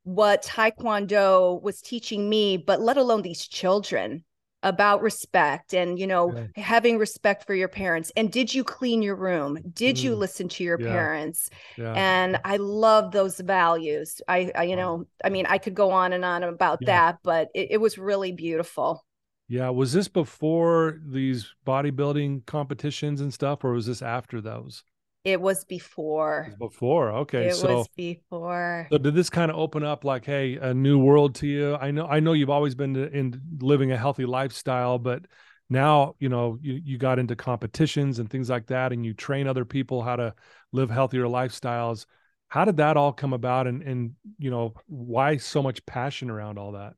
what 0.05 0.43
taekwondo 0.43 1.63
was 1.63 1.81
teaching 1.81 2.29
me 2.29 2.57
but 2.57 2.81
let 2.81 2.97
alone 2.97 3.23
these 3.23 3.47
children 3.47 4.25
about 4.63 5.03
respect 5.03 5.75
and 5.75 5.99
you 5.99 6.07
know 6.07 6.33
yeah. 6.33 6.63
having 6.63 6.99
respect 6.99 7.47
for 7.47 7.55
your 7.55 7.69
parents 7.69 8.13
and 8.17 8.31
did 8.31 8.55
you 8.55 8.63
clean 8.63 9.03
your 9.03 9.17
room 9.17 9.59
did 9.73 9.97
mm. 9.97 10.03
you 10.05 10.15
listen 10.15 10.49
to 10.49 10.63
your 10.63 10.81
yeah. 10.81 10.89
parents 10.89 11.51
yeah. 11.77 11.93
and 11.93 12.39
i 12.45 12.57
love 12.57 13.11
those 13.11 13.41
values 13.41 14.21
I, 14.29 14.53
I, 14.55 14.63
you 14.65 14.77
know 14.77 15.07
i 15.25 15.31
mean 15.31 15.47
i 15.47 15.59
could 15.59 15.75
go 15.75 15.91
on 15.91 16.13
and 16.13 16.25
on 16.25 16.43
about 16.45 16.79
that 16.87 17.19
but 17.23 17.49
it, 17.55 17.73
it 17.73 17.77
was 17.79 17.99
really 17.99 18.33
beautiful 18.33 19.05
yeah 19.49 19.69
was 19.69 19.93
this 19.93 20.09
before 20.09 21.01
these 21.05 21.53
bodybuilding 21.67 22.47
competitions 22.47 23.21
and 23.21 23.35
stuff 23.35 23.65
or 23.65 23.73
was 23.73 23.87
this 23.87 24.03
after 24.03 24.41
those 24.41 24.85
it 25.25 25.41
was 25.41 25.65
before. 25.65 26.49
It 26.49 26.59
was 26.59 26.71
before. 26.71 27.13
Okay. 27.13 27.49
It 27.49 27.55
so, 27.55 27.79
was 27.79 27.89
before. 27.97 28.89
So 28.91 28.99
did 28.99 29.15
this 29.15 29.31
kind 29.31 29.51
of 29.51 29.57
open 29.57 29.85
up 29.85 30.05
like, 30.05 30.25
hey, 30.25 30.57
a 30.57 30.75
new 30.75 30.99
world 30.99 31.37
to 31.37 31.47
you? 31.47 31.77
I 31.77 31.91
know 31.91 32.07
I 32.07 32.21
know 32.21 32.33
you've 32.33 32.51
always 32.51 32.75
been 32.75 32.97
in 32.97 33.41
living 33.61 33.93
a 33.93 33.97
healthy 33.97 34.27
lifestyle, 34.27 34.99
but 34.99 35.23
now, 35.71 36.17
you 36.19 36.29
know, 36.29 36.59
you, 36.61 36.81
you 36.85 36.99
got 36.99 37.19
into 37.19 37.37
competitions 37.37 38.19
and 38.19 38.29
things 38.29 38.51
like 38.51 38.67
that, 38.67 38.93
and 38.93 39.07
you 39.07 39.15
train 39.15 39.47
other 39.47 39.65
people 39.65 40.03
how 40.03 40.17
to 40.17 40.35
live 40.73 40.91
healthier 40.91 41.25
lifestyles. 41.25 42.07
How 42.49 42.65
did 42.65 42.77
that 42.79 42.97
all 42.97 43.13
come 43.13 43.33
about 43.33 43.67
and 43.67 43.83
and 43.83 44.13
you 44.39 44.51
know, 44.51 44.75
why 44.87 45.37
so 45.37 45.63
much 45.63 45.87
passion 45.87 46.31
around 46.31 46.59
all 46.59 46.73
that? 46.73 46.95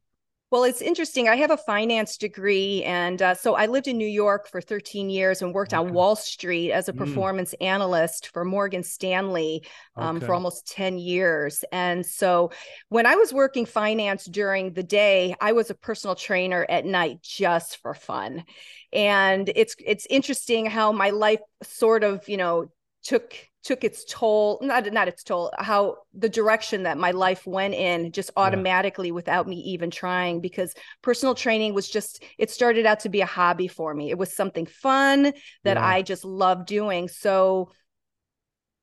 Well, 0.55 0.63
it's 0.63 0.83
interesting. 0.83 1.29
I 1.29 1.35
have 1.35 1.51
a 1.51 1.57
finance 1.57 2.17
degree. 2.17 2.85
And 2.85 3.21
uh, 3.21 3.35
so 3.35 3.57
I 3.57 3.67
lived 3.67 3.89
in 3.89 3.99
New 3.99 4.07
York 4.07 4.47
for 4.47 4.61
13 4.61 5.11
years 5.11 5.43
and 5.43 5.53
worked 5.53 5.75
okay. 5.75 5.85
on 5.85 5.93
Wall 5.93 6.15
Street 6.15 6.71
as 6.71 6.89
a 6.89 6.93
mm. 6.93 6.99
performance 6.99 7.57
mm. 7.61 7.67
analyst 7.67 8.29
for 8.33 8.45
Morgan 8.45 8.85
Stanley 8.85 9.67
um, 9.97 10.19
okay. 10.19 10.27
for 10.27 10.33
almost 10.33 10.71
10 10.71 11.01
years. 11.01 11.65
And 11.73 12.07
so 12.07 12.53
when 12.89 13.05
I 13.05 13.17
was 13.17 13.33
working 13.33 13.67
finance 13.67 14.27
during 14.27 14.75
the 14.75 14.85
day, 14.85 15.35
I 15.41 15.51
was 15.51 15.71
a 15.71 15.75
personal 15.75 16.15
trainer 16.15 16.65
at 16.69 16.87
night 16.87 17.21
just 17.21 17.79
for 17.79 17.93
fun. 17.93 18.45
And 18.93 19.51
it's 19.57 19.75
it's 19.85 20.07
interesting 20.09 20.67
how 20.67 20.93
my 20.93 21.11
life 21.11 21.41
sort 21.65 22.05
of, 22.05 22.29
you 22.29 22.37
know, 22.37 22.69
took 23.05 23.37
took 23.63 23.83
its 23.83 24.05
toll 24.05 24.59
not 24.63 24.91
not 24.93 25.09
its 25.09 25.23
toll 25.23 25.51
how 25.59 25.97
the 26.13 26.29
direction 26.29 26.83
that 26.83 26.99
my 26.99 27.13
life 27.13 27.47
went 27.47 27.73
in 27.73 28.13
just 28.13 28.31
automatically 28.37 29.09
yeah. 29.09 29.15
without 29.15 29.49
me 29.49 29.57
even 29.57 29.91
trying 29.91 30.41
because 30.41 30.75
personal 31.03 31.35
training 31.35 31.73
was 31.73 31.89
just 31.89 32.23
it 32.39 32.51
started 32.51 32.85
out 32.85 33.01
to 33.01 33.09
be 33.09 33.23
a 33.23 33.27
hobby 33.27 33.69
for 33.69 33.95
me 33.95 34.11
it 34.11 34.19
was 34.19 34.35
something 34.35 34.67
fun 34.67 35.33
that 35.65 35.77
yeah. 35.77 35.87
i 35.87 36.03
just 36.03 36.25
loved 36.25 36.67
doing 36.67 37.09
so 37.09 37.71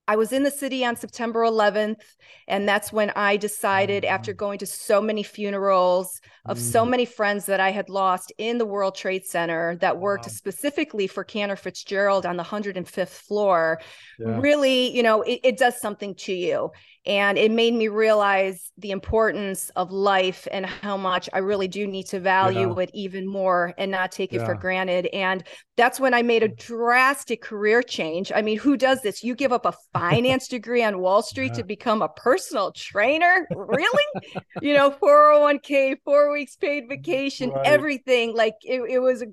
I 0.08 0.16
was 0.16 0.34
in 0.34 0.44
the 0.44 0.52
city 0.52 0.84
on 0.84 0.96
September 0.96 1.42
11th. 1.42 2.02
And 2.48 2.68
that's 2.68 2.92
when 2.92 3.12
I 3.12 3.38
decided, 3.38 4.04
after 4.04 4.34
mm. 4.34 4.38
going 4.38 4.60
to 4.60 4.66
so 4.66 5.02
many 5.02 5.24
funerals 5.24 6.20
of 6.46 6.58
mm. 6.58 6.62
so 6.62 6.86
many 6.86 7.06
friends 7.06 7.46
that 7.46 7.60
I 7.60 7.72
had 7.72 7.90
lost 7.90 8.34
in 8.38 8.58
the 8.58 8.66
World 8.66 8.96
Trade 8.96 9.26
Center 9.26 9.78
that 9.78 10.00
worked 10.00 10.26
wow. 10.26 10.32
specifically 10.32 11.08
for 11.08 11.24
Cantor 11.24 11.56
Fitzgerald 11.56 12.26
on 12.26 12.36
the 12.36 12.44
105th 12.44 13.08
floor, 13.08 13.80
yeah. 14.20 14.40
really, 14.40 14.96
you 14.96 15.04
know, 15.04 15.22
it, 15.22 15.40
it 15.44 15.58
does 15.58 15.80
something 15.80 16.16
to 16.16 16.34
you 16.34 16.72
and 17.06 17.38
it 17.38 17.52
made 17.52 17.74
me 17.74 17.88
realize 17.88 18.72
the 18.78 18.92
importance 18.92 19.72
of 19.76 19.92
life 19.92 20.48
and 20.52 20.66
how 20.66 20.98
much 20.98 21.28
I 21.34 21.40
really 21.40 21.68
do 21.68 21.88
need 21.88 22.06
to 22.08 22.20
value 22.20 22.76
yeah. 22.76 22.84
it 22.84 22.92
even 22.94 23.28
more 23.28 23.74
and 23.78 23.90
not 23.90 24.12
take 24.12 24.34
it 24.34 24.38
yeah. 24.38 24.46
for 24.46 24.54
granted. 24.54 25.08
And 25.08 25.44
that's 25.78 26.00
when 26.00 26.14
I 26.14 26.22
made 26.22 26.44
a 26.44 26.48
drastic 26.48 27.42
career 27.42 27.82
change. 27.82 28.32
I 28.36 28.44
mean, 28.44 28.60
who 28.60 28.78
does 28.78 29.02
this? 29.02 29.24
You 29.24 29.34
give 29.34 29.52
up 29.52 29.66
a 29.66 29.74
finance 29.94 30.48
degree 30.48 30.84
on 30.84 31.00
Wall 31.00 31.24
Street 31.32 31.54
yeah. 31.54 31.58
to 31.58 31.64
become 31.64 32.04
a 32.04 32.10
personal 32.10 32.72
trainer? 32.72 33.48
Really? 33.56 34.24
you 34.62 34.76
know, 34.76 34.92
401k, 34.92 35.98
four 36.04 36.32
weeks 36.32 36.56
paid 36.56 36.88
vacation, 36.88 37.50
right. 37.56 37.66
everything. 37.66 38.36
Like 38.36 38.56
it, 38.62 38.82
it 38.88 39.00
was 39.00 39.24
a 39.24 39.28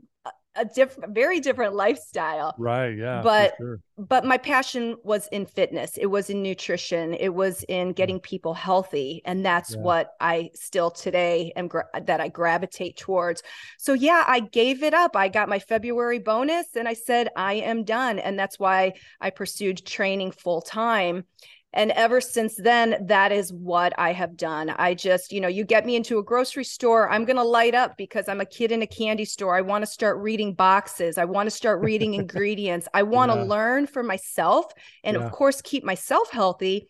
different 0.74 1.14
very 1.14 1.40
different 1.40 1.74
lifestyle. 1.74 2.54
Right 2.58 2.96
yeah 2.96 3.22
but 3.22 3.54
sure. 3.56 3.80
but 3.96 4.24
my 4.24 4.38
passion 4.38 4.96
was 5.02 5.28
in 5.28 5.46
fitness. 5.46 5.96
It 5.96 6.06
was 6.06 6.30
in 6.30 6.42
nutrition. 6.42 7.14
It 7.14 7.34
was 7.34 7.64
in 7.64 7.88
mm-hmm. 7.88 7.92
getting 7.92 8.20
people 8.20 8.54
healthy 8.54 9.22
and 9.24 9.44
that's 9.44 9.74
yeah. 9.74 9.80
what 9.80 10.14
i 10.20 10.50
still 10.54 10.90
today 10.90 11.52
am 11.56 11.68
gra- 11.68 11.88
that 12.04 12.20
i 12.20 12.28
gravitate 12.28 12.96
towards. 12.96 13.42
So 13.78 13.92
yeah 13.92 14.24
i 14.26 14.40
gave 14.40 14.82
it 14.82 14.94
up. 14.94 15.16
I 15.16 15.28
got 15.28 15.48
my 15.48 15.58
february 15.58 16.18
bonus 16.18 16.76
and 16.76 16.88
i 16.88 16.94
said 16.94 17.28
i 17.36 17.54
am 17.54 17.84
done 17.84 18.18
and 18.18 18.38
that's 18.38 18.58
why 18.58 18.94
i 19.20 19.30
pursued 19.30 19.84
training 19.84 20.32
full 20.32 20.60
time 20.60 21.24
and 21.72 21.90
ever 21.92 22.20
since 22.20 22.54
then 22.56 22.96
that 23.06 23.32
is 23.32 23.52
what 23.52 23.92
i 23.98 24.12
have 24.12 24.36
done 24.36 24.70
i 24.70 24.94
just 24.94 25.32
you 25.32 25.40
know 25.40 25.48
you 25.48 25.64
get 25.64 25.84
me 25.84 25.96
into 25.96 26.18
a 26.18 26.22
grocery 26.22 26.64
store 26.64 27.10
i'm 27.10 27.24
going 27.24 27.36
to 27.36 27.42
light 27.42 27.74
up 27.74 27.96
because 27.96 28.28
i'm 28.28 28.40
a 28.40 28.46
kid 28.46 28.72
in 28.72 28.82
a 28.82 28.86
candy 28.86 29.24
store 29.24 29.54
i 29.54 29.60
want 29.60 29.82
to 29.82 29.90
start 29.90 30.18
reading 30.18 30.54
boxes 30.54 31.18
i 31.18 31.24
want 31.24 31.46
to 31.46 31.50
start 31.50 31.80
reading 31.82 32.14
ingredients 32.14 32.88
i 32.94 33.02
want 33.02 33.30
to 33.30 33.38
yeah. 33.38 33.44
learn 33.44 33.86
for 33.86 34.02
myself 34.02 34.66
and 35.04 35.16
yeah. 35.16 35.22
of 35.22 35.32
course 35.32 35.60
keep 35.62 35.84
myself 35.84 36.30
healthy 36.30 36.88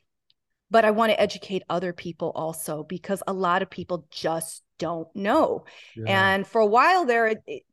but 0.70 0.84
i 0.84 0.90
want 0.90 1.10
to 1.10 1.20
educate 1.20 1.62
other 1.68 1.92
people 1.92 2.30
also 2.34 2.84
because 2.84 3.22
a 3.26 3.32
lot 3.32 3.62
of 3.62 3.70
people 3.70 4.06
just 4.10 4.62
don't 4.78 5.08
know 5.14 5.64
yeah. 5.96 6.34
and 6.34 6.46
for 6.46 6.60
a 6.60 6.66
while 6.66 7.04
there 7.04 7.26
it, 7.26 7.64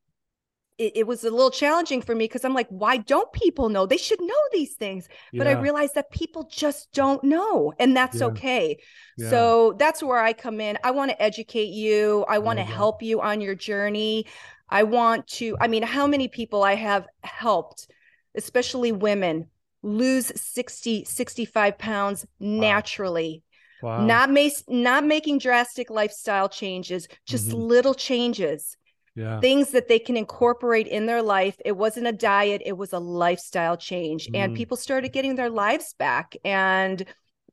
it, 0.77 0.98
it, 0.98 1.08
was 1.08 1.24
a 1.24 1.29
little 1.29 1.51
challenging 1.51 2.01
for 2.01 2.13
me 2.13 2.25
because 2.25 2.44
I'm 2.44 2.53
like, 2.53 2.67
why 2.70 2.98
don't 2.98 3.32
people 3.32 3.70
know? 3.70 3.86
They 3.86 3.98
should 3.98 4.22
know 4.22 4.36
these 4.51 4.74
things. 4.74 5.08
Yeah. 5.32 5.39
But 5.39 5.48
I 5.48 5.51
realized 5.53 5.96
that 5.96 6.12
people 6.12 6.50
just 6.51 6.91
don't 6.94 7.24
know, 7.24 7.74
and 7.79 7.96
that's 7.96 8.20
yeah. 8.20 8.27
okay. 8.27 8.77
Yeah. 9.17 9.29
So 9.29 9.75
that's 9.79 10.03
where 10.03 10.20
I 10.20 10.34
come 10.34 10.60
in. 10.60 10.77
I 10.84 10.91
want 10.91 11.12
to 11.12 11.22
educate 11.22 11.70
you, 11.70 12.25
I 12.27 12.39
want 12.39 12.60
to 12.60 12.65
help 12.65 13.01
you 13.01 13.22
on 13.22 13.41
your 13.41 13.55
journey. 13.55 14.25
I 14.67 14.84
want 14.84 15.27
to, 15.27 15.55
I 15.62 15.67
mean, 15.67 15.84
how 15.84 16.08
many 16.08 16.27
people 16.27 16.63
I 16.63 16.74
have 16.75 17.08
helped, 17.22 17.88
especially 18.34 18.91
women, 18.91 19.48
lose 19.84 20.32
60, 20.36 21.05
65 21.05 21.77
pounds 21.77 22.25
naturally. 22.39 23.44
Wow. 23.84 24.03
Not, 24.03 24.32
ma- 24.32 24.50
not 24.67 25.05
making 25.05 25.38
drastic 25.38 25.91
lifestyle 25.91 26.50
changes, 26.50 27.08
just 27.27 27.50
mm-hmm. 27.50 27.58
little 27.58 27.94
changes 27.94 28.75
yeah. 29.15 29.39
things 29.39 29.72
that 29.72 29.88
they 29.88 30.00
can 30.00 30.17
incorporate 30.17 30.88
in 30.88 31.05
their 31.05 31.22
life. 31.22 31.55
It 31.63 31.77
wasn't 31.77 32.07
a 32.07 32.12
diet, 32.12 32.62
it 32.65 32.77
was 32.77 32.93
a 32.93 33.00
lifestyle 33.00 33.77
change. 33.77 34.27
Mm. 34.27 34.38
And 34.38 34.55
people 34.55 34.77
started 34.77 35.13
getting 35.13 35.36
their 35.36 35.50
lives 35.50 35.93
back. 35.98 36.36
And 36.43 37.05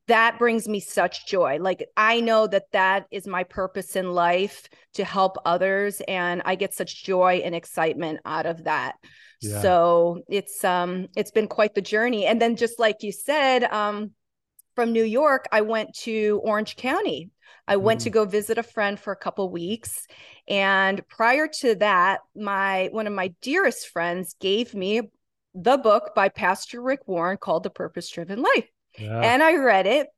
that 0.09 0.39
brings 0.39 0.69
me 0.69 0.81
such 0.81 1.27
joy. 1.27 1.59
Like, 1.61 1.89
I 1.97 2.21
know 2.21 2.47
that 2.49 2.73
that 2.73 3.07
is 3.11 3.27
my 3.27 3.45
purpose 3.45 3.95
in 3.95 4.13
life 4.13 4.69
to 4.95 5.05
help 5.05 5.37
others. 5.45 6.03
And 6.09 6.43
I 6.45 6.57
get 6.57 6.75
such 6.75 7.05
joy 7.05 7.43
and 7.45 7.55
excitement 7.55 8.21
out 8.25 8.47
of 8.47 8.65
that. 8.65 8.97
Yeah. 9.41 9.61
So 9.61 10.23
it's 10.29 10.65
um 10.65 11.09
it's 11.17 11.31
been 11.31 11.49
quite 11.49 11.75
the 11.75 11.83
journey. 11.83 12.27
And 12.27 12.41
then 12.41 12.57
just 12.57 12.79
like 12.79 13.03
you 13.03 13.13
said, 13.13 13.65
um 13.65 14.13
from 14.75 14.93
New 14.93 15.05
York, 15.05 15.47
I 15.53 15.61
went 15.61 15.95
to 16.01 16.41
Orange 16.45 16.77
County 16.77 17.31
I 17.67 17.77
went 17.77 18.01
mm. 18.01 18.05
to 18.05 18.11
go 18.11 18.25
visit 18.25 18.59
a 18.59 18.63
friend 18.63 18.99
for 18.99 19.13
a 19.13 19.17
couple 19.17 19.51
weeks. 19.51 20.07
And 20.49 21.07
prior 21.09 21.49
to 21.61 21.75
that, 21.77 22.21
my 22.35 22.89
one 22.93 23.07
of 23.07 23.13
my 23.13 23.35
dearest 23.41 23.89
friends 23.89 24.35
gave 24.41 24.75
me 24.75 25.03
the 25.55 25.77
book 25.77 26.15
by 26.15 26.29
Pastor 26.29 26.81
Rick 26.81 27.01
Warren 27.07 27.37
called 27.37 27.63
The 27.63 27.71
Purpose 27.71 28.11
Driven 28.11 28.43
Life. 28.43 28.69
Yeah. 28.99 29.21
And 29.21 29.43
I 29.43 29.57
read 29.57 29.87
it. 29.87 30.09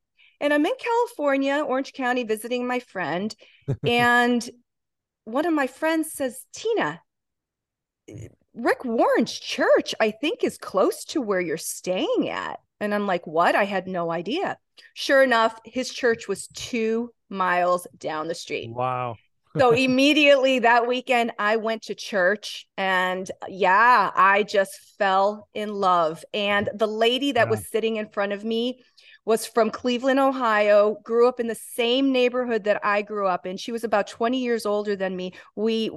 And 0.41 0.53
I'm 0.53 0.67
in 0.67 0.73
California, 0.79 1.65
Orange 1.67 1.93
County, 1.93 2.25
visiting 2.25 2.67
my 2.67 2.81
friend. 2.81 3.35
and 3.87 4.49
one 5.25 5.47
of 5.47 5.55
my 5.55 5.67
friends 5.67 6.13
says, 6.13 6.45
Tina, 6.53 7.01
Rick 8.55 8.85
Warren's 8.85 9.33
church, 9.33 9.95
I 10.01 10.11
think, 10.11 10.45
is 10.45 10.59
close 10.59 11.05
to 11.07 11.21
where 11.21 11.41
you're 11.41 11.57
staying 11.57 12.29
at. 12.29 12.61
And 12.85 12.95
I'm 12.95 13.07
like, 13.07 13.27
what? 13.27 13.55
I 13.55 13.65
had 13.65 13.87
no 13.87 14.11
idea. 14.11 14.59
Sure 14.95 15.23
enough, 15.23 15.59
his 15.65 15.91
church 15.91 16.29
was 16.29 16.49
two 16.49 17.11
miles 17.29 17.87
down 17.99 18.29
the 18.29 18.35
street. 18.35 18.71
Wow. 18.71 19.17
so 19.57 19.71
immediately 19.73 20.61
that 20.61 20.87
weekend, 20.87 21.33
I 21.39 21.57
went 21.57 21.83
to 21.85 21.95
church 21.95 22.67
and 22.77 23.29
yeah, 23.49 24.11
I 24.15 24.43
just 24.45 24.73
fell 24.99 25.49
in 25.55 25.75
love. 25.75 26.25
And 26.33 26.71
the 26.75 26.89
lady 26.89 27.33
that 27.33 27.47
yeah. 27.47 27.51
was 27.51 27.69
sitting 27.69 27.97
in 27.97 28.09
front 28.09 28.33
of 28.33 28.45
me 28.45 28.81
was 29.25 29.47
from 29.47 29.71
Cleveland, 29.71 30.21
Ohio, 30.21 30.99
grew 31.03 31.27
up 31.27 31.41
in 31.41 31.47
the 31.47 31.55
same 31.55 32.13
neighborhood 32.13 32.65
that 32.65 32.85
I 32.85 33.03
grew 33.03 33.27
up 33.27 33.47
in. 33.47 33.57
She 33.57 33.73
was 33.73 33.85
about 33.85 34.07
20 34.07 34.39
years 34.39 34.67
older 34.67 34.97
than 34.97 35.17
me. 35.17 35.33
We 35.57 35.91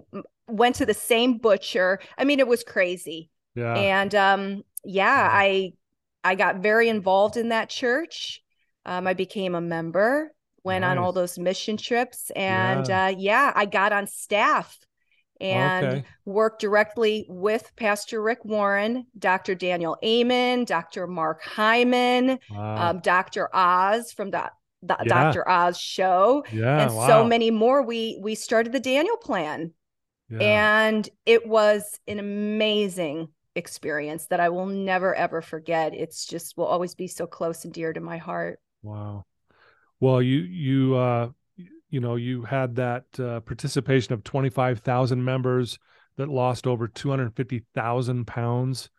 went 0.47 0.75
to 0.75 0.85
the 0.85 0.93
same 0.93 1.37
butcher. 1.37 1.99
I 2.17 2.23
mean, 2.23 2.39
it 2.39 2.47
was 2.47 2.63
crazy. 2.63 3.29
Yeah. 3.55 3.73
And 3.73 4.15
um, 4.15 4.63
yeah, 4.85 5.25
yeah. 5.25 5.29
I 5.31 5.73
I 6.27 6.35
got 6.35 6.57
very 6.57 6.89
involved 6.89 7.37
in 7.37 7.49
that 7.49 7.69
church. 7.69 8.41
Um, 8.85 9.07
I 9.07 9.13
became 9.13 9.55
a 9.55 9.61
member, 9.61 10.33
went 10.63 10.81
nice. 10.81 10.91
on 10.91 10.97
all 10.97 11.13
those 11.13 11.39
mission 11.39 11.77
trips, 11.77 12.31
and 12.35 12.85
yeah. 12.87 13.05
Uh, 13.05 13.07
yeah, 13.17 13.53
I 13.55 13.65
got 13.65 13.93
on 13.93 14.07
staff 14.07 14.77
and 15.39 15.85
okay. 15.85 16.03
worked 16.25 16.59
directly 16.59 17.25
with 17.29 17.71
Pastor 17.77 18.21
Rick 18.21 18.43
Warren, 18.43 19.05
Dr. 19.17 19.55
Daniel 19.55 19.97
Amen, 20.03 20.65
Dr. 20.65 21.07
Mark 21.07 21.43
Hyman, 21.43 22.39
wow. 22.49 22.89
um, 22.89 22.99
Dr. 22.99 23.49
Oz 23.55 24.11
from 24.11 24.31
the, 24.31 24.51
the 24.81 24.97
yeah. 25.05 25.07
Dr. 25.07 25.47
Oz 25.47 25.79
show, 25.79 26.43
yeah, 26.51 26.81
and 26.81 26.93
wow. 26.93 27.07
so 27.07 27.23
many 27.23 27.51
more. 27.51 27.83
We 27.83 28.19
we 28.21 28.35
started 28.35 28.73
the 28.73 28.81
Daniel 28.81 29.17
Plan, 29.17 29.71
and 30.41 31.07
it 31.25 31.47
was 31.47 31.97
an 32.05 32.19
amazing 32.19 33.29
experience 33.57 34.27
that 34.27 34.39
I 34.39 34.49
will 34.49 34.67
never 34.67 35.13
ever 35.15 35.41
forget. 35.41 35.93
It's 35.93 36.25
just 36.25 36.57
will 36.57 36.65
always 36.65 36.95
be 36.95 37.07
so 37.07 37.27
close 37.27 37.65
and 37.65 37.73
dear 37.73 37.91
to 37.91 37.99
my 37.99 38.17
heart. 38.17 38.59
Wow. 38.83 39.25
Well, 39.99 40.21
you 40.21 40.39
you 40.39 40.95
uh 40.95 41.29
you 41.89 41.99
know 41.99 42.15
you 42.15 42.43
had 42.43 42.75
that 42.75 43.05
uh, 43.19 43.39
participation 43.41 44.13
of 44.13 44.23
25,000 44.23 45.23
members 45.23 45.79
that 46.17 46.29
lost 46.29 46.67
over 46.67 46.87
250,000 46.87 48.25
pounds. 48.27 48.89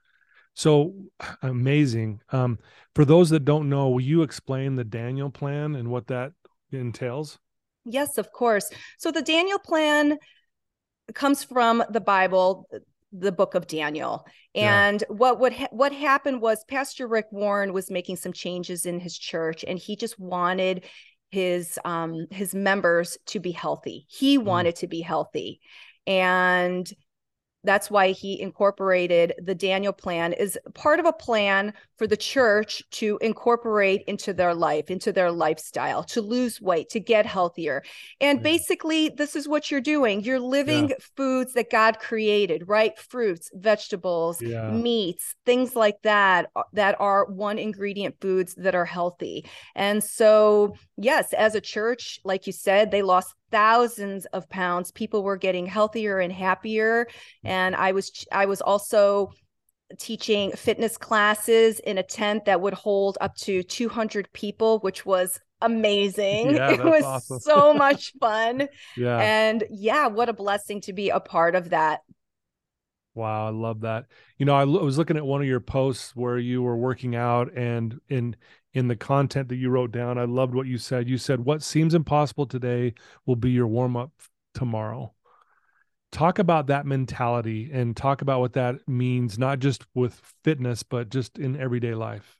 So 0.54 0.94
amazing. 1.42 2.20
Um, 2.30 2.58
for 2.94 3.04
those 3.04 3.30
that 3.30 3.44
don't 3.44 3.68
know, 3.68 3.90
will 3.90 4.00
you 4.00 4.22
explain 4.22 4.74
the 4.74 4.84
Daniel 4.84 5.30
plan 5.30 5.76
and 5.76 5.90
what 5.90 6.08
that 6.08 6.32
entails? 6.72 7.38
Yes, 7.84 8.18
of 8.18 8.32
course. 8.32 8.70
So 8.98 9.10
the 9.10 9.22
Daniel 9.22 9.58
plan 9.58 10.18
comes 11.14 11.42
from 11.42 11.82
the 11.90 12.00
Bible, 12.00 12.68
the 13.12 13.32
book 13.32 13.54
of 13.54 13.66
Daniel. 13.66 14.26
And 14.54 15.02
yeah. 15.02 15.14
what 15.14 15.40
would 15.40 15.52
ha- 15.52 15.68
what 15.70 15.92
happened 15.92 16.40
was 16.40 16.64
Pastor 16.64 17.06
Rick 17.06 17.26
Warren 17.30 17.72
was 17.72 17.90
making 17.90 18.16
some 18.16 18.32
changes 18.32 18.86
in 18.86 19.00
his 19.00 19.16
church 19.16 19.64
and 19.66 19.78
he 19.78 19.96
just 19.96 20.18
wanted 20.18 20.84
his 21.30 21.78
um 21.84 22.26
his 22.30 22.54
members 22.54 23.18
to 23.26 23.40
be 23.40 23.52
healthy. 23.52 24.06
He 24.08 24.38
mm. 24.38 24.44
wanted 24.44 24.76
to 24.76 24.86
be 24.86 25.00
healthy. 25.00 25.60
And 26.06 26.90
that's 27.64 27.90
why 27.90 28.12
he 28.12 28.40
incorporated 28.40 29.34
the 29.42 29.54
Daniel 29.54 29.92
plan 29.92 30.32
is 30.32 30.58
part 30.74 31.00
of 31.00 31.06
a 31.06 31.12
plan 31.12 31.72
for 31.96 32.06
the 32.06 32.16
church 32.16 32.82
to 32.92 33.18
incorporate 33.20 34.04
into 34.06 34.32
their 34.32 34.54
life, 34.54 34.90
into 34.90 35.12
their 35.12 35.32
lifestyle, 35.32 36.04
to 36.04 36.20
lose 36.20 36.60
weight, 36.60 36.88
to 36.90 37.00
get 37.00 37.26
healthier. 37.26 37.82
And 38.20 38.42
basically, 38.42 39.08
this 39.08 39.34
is 39.34 39.48
what 39.48 39.70
you're 39.70 39.80
doing. 39.80 40.22
You're 40.22 40.38
living 40.38 40.90
yeah. 40.90 40.96
foods 41.16 41.54
that 41.54 41.70
God 41.70 41.98
created, 41.98 42.68
right? 42.68 42.96
Fruits, 42.98 43.50
vegetables, 43.52 44.40
yeah. 44.40 44.70
meats, 44.70 45.34
things 45.44 45.74
like 45.74 45.96
that, 46.02 46.50
uh, 46.54 46.62
that 46.74 46.96
are 47.00 47.26
one 47.26 47.58
ingredient 47.58 48.16
foods 48.20 48.54
that 48.56 48.76
are 48.76 48.84
healthy. 48.84 49.44
And 49.74 50.02
so, 50.02 50.76
yes, 50.96 51.32
as 51.32 51.56
a 51.56 51.60
church, 51.60 52.20
like 52.24 52.46
you 52.46 52.52
said, 52.52 52.90
they 52.90 53.02
lost 53.02 53.34
thousands 53.50 54.26
of 54.26 54.48
pounds 54.48 54.90
people 54.90 55.22
were 55.22 55.36
getting 55.36 55.66
healthier 55.66 56.18
and 56.18 56.32
happier 56.32 57.06
mm. 57.06 57.48
and 57.48 57.74
i 57.76 57.92
was 57.92 58.24
i 58.32 58.46
was 58.46 58.60
also 58.60 59.30
teaching 59.98 60.52
fitness 60.52 60.98
classes 60.98 61.80
in 61.80 61.96
a 61.96 62.02
tent 62.02 62.44
that 62.44 62.60
would 62.60 62.74
hold 62.74 63.16
up 63.20 63.34
to 63.36 63.62
200 63.62 64.30
people 64.32 64.78
which 64.80 65.06
was 65.06 65.40
amazing. 65.60 66.54
Yeah, 66.54 66.70
it 66.74 66.84
was 66.84 67.02
awesome. 67.02 67.40
so 67.40 67.74
much 67.74 68.12
fun. 68.20 68.68
Yeah. 68.96 69.18
And 69.18 69.64
yeah 69.70 70.08
what 70.08 70.28
a 70.28 70.32
blessing 70.32 70.80
to 70.82 70.92
be 70.92 71.10
a 71.10 71.20
part 71.20 71.54
of 71.54 71.70
that 71.70 72.00
wow 73.18 73.46
i 73.46 73.50
love 73.50 73.80
that 73.80 74.06
you 74.38 74.46
know 74.46 74.54
I, 74.54 74.62
l- 74.62 74.80
I 74.80 74.82
was 74.82 74.96
looking 74.96 75.16
at 75.16 75.26
one 75.26 75.40
of 75.40 75.46
your 75.46 75.60
posts 75.60 76.16
where 76.16 76.38
you 76.38 76.62
were 76.62 76.76
working 76.76 77.14
out 77.14 77.52
and 77.54 78.00
in 78.08 78.36
in 78.74 78.88
the 78.88 78.96
content 78.96 79.48
that 79.48 79.56
you 79.56 79.70
wrote 79.70 79.92
down. 79.92 80.18
I 80.18 80.24
loved 80.24 80.54
what 80.54 80.66
you 80.66 80.78
said. 80.78 81.08
You 81.08 81.18
said, 81.18 81.40
What 81.40 81.62
seems 81.62 81.94
impossible 81.94 82.46
today 82.46 82.94
will 83.26 83.36
be 83.36 83.50
your 83.50 83.66
warm 83.66 83.96
up 83.96 84.12
tomorrow. 84.54 85.14
Talk 86.10 86.38
about 86.38 86.68
that 86.68 86.86
mentality 86.86 87.70
and 87.72 87.96
talk 87.96 88.22
about 88.22 88.40
what 88.40 88.54
that 88.54 88.76
means, 88.88 89.38
not 89.38 89.58
just 89.58 89.84
with 89.94 90.20
fitness, 90.42 90.82
but 90.82 91.10
just 91.10 91.38
in 91.38 91.60
everyday 91.60 91.94
life. 91.94 92.38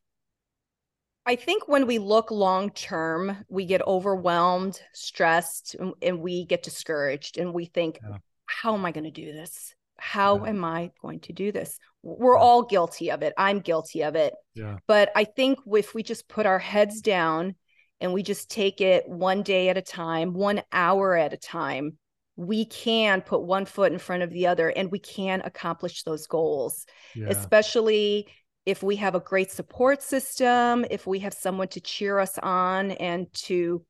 I 1.27 1.37
think 1.37 1.69
when 1.69 1.87
we 1.87 1.99
look 1.99 2.31
long 2.31 2.71
term, 2.71 3.45
we 3.51 3.67
get 3.67 3.87
overwhelmed, 3.87 4.81
stressed, 4.95 5.77
and, 6.01 6.21
we 6.21 6.47
get 6.47 6.63
discouraged 6.63 7.37
and 7.37 7.53
we 7.53 7.67
think, 7.67 7.99
yeah. 8.03 8.17
How 8.51 8.73
am 8.73 8.87
I 8.87 8.93
going 8.93 9.05
to 9.05 9.11
do 9.11 9.31
this? 9.31 9.75
How 9.99 10.45
yeah. 10.45 10.51
am 10.51 10.65
I 10.65 10.91
going 11.03 11.21
to 11.21 11.33
do 11.33 11.53
this? 11.53 11.79
We're 12.03 12.37
yeah. 12.37 12.41
all 12.41 12.63
guilty 12.63 13.11
of 13.11 13.23
it. 13.23 13.35
I'm 13.37 13.61
guilty 13.61 14.03
of 14.03 14.15
it. 14.15 14.35
Yeah. 14.55 14.79
But 14.87 15.11
I 15.15 15.25
think 15.25 15.59
if 15.67 15.95
we 15.95 16.03
just 16.03 16.29
put 16.29 16.47
our 16.47 16.59
heads 16.59 17.01
down 17.01 17.55
and 18.01 18.13
we 18.13 18.23
just 18.23 18.51
take 18.51 18.81
it 18.81 19.09
one 19.09 19.43
day 19.43 19.69
at 19.69 19.77
a 19.77 19.83
time, 19.83 20.33
one 20.33 20.63
hour 20.73 21.17
at 21.17 21.33
a 21.33 21.37
time, 21.37 21.99
we 22.37 22.65
can 22.65 23.21
put 23.21 23.43
one 23.43 23.65
foot 23.65 23.93
in 23.93 23.99
front 23.99 24.23
of 24.23 24.31
the 24.31 24.47
other 24.47 24.69
and 24.69 24.93
we 24.93 25.01
can 25.01 25.43
accomplish 25.45 26.05
those 26.05 26.29
goals, 26.29 26.87
yeah. 27.17 27.27
especially 27.29 28.29
if 28.65 28.83
we 28.83 28.97
have 28.97 29.17
a 29.17 29.21
great 29.21 29.51
support 29.51 30.03
system, 30.03 30.85
if 30.91 31.07
we 31.07 31.19
have 31.19 31.35
someone 31.35 31.69
to 31.69 31.81
cheer 31.81 32.21
us 32.21 32.39
on 32.39 32.93
and 32.93 33.27
to 33.33 33.85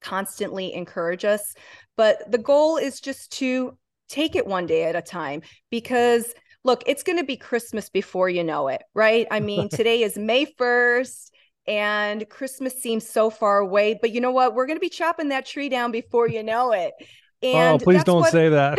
constantly 0.00 0.72
encourage 0.72 1.24
us. 1.24 1.54
But 1.96 2.30
the 2.30 2.38
goal 2.38 2.78
is 2.78 3.00
just 3.00 3.32
to 3.32 3.76
take 4.08 4.36
it 4.36 4.46
one 4.46 4.66
day 4.66 4.84
at 4.84 4.96
a 4.96 5.02
time 5.02 5.42
because 5.70 6.32
look, 6.64 6.82
it's 6.86 7.04
going 7.04 7.18
to 7.18 7.24
be 7.24 7.36
Christmas 7.36 7.88
before 7.88 8.28
you 8.28 8.44
know 8.44 8.68
it, 8.68 8.82
right? 8.92 9.26
I 9.30 9.40
mean, 9.50 9.68
today 9.68 10.02
is 10.02 10.18
May 10.18 10.46
1st 10.46 11.30
and 11.66 12.28
Christmas 12.28 12.80
seems 12.80 13.08
so 13.08 13.30
far 13.30 13.58
away, 13.58 13.98
but 14.00 14.12
you 14.12 14.20
know 14.20 14.30
what? 14.30 14.54
We're 14.54 14.66
going 14.66 14.76
to 14.76 14.80
be 14.80 14.88
chopping 14.88 15.30
that 15.30 15.46
tree 15.46 15.68
down 15.68 15.90
before 15.90 16.28
you 16.28 16.42
know 16.42 16.72
it. 16.72 16.92
Oh, 17.42 17.48
and 17.48 17.82
oh, 17.82 17.84
please 17.84 18.02
don't 18.02 18.20
what, 18.20 18.32
say 18.32 18.48
that. 18.48 18.78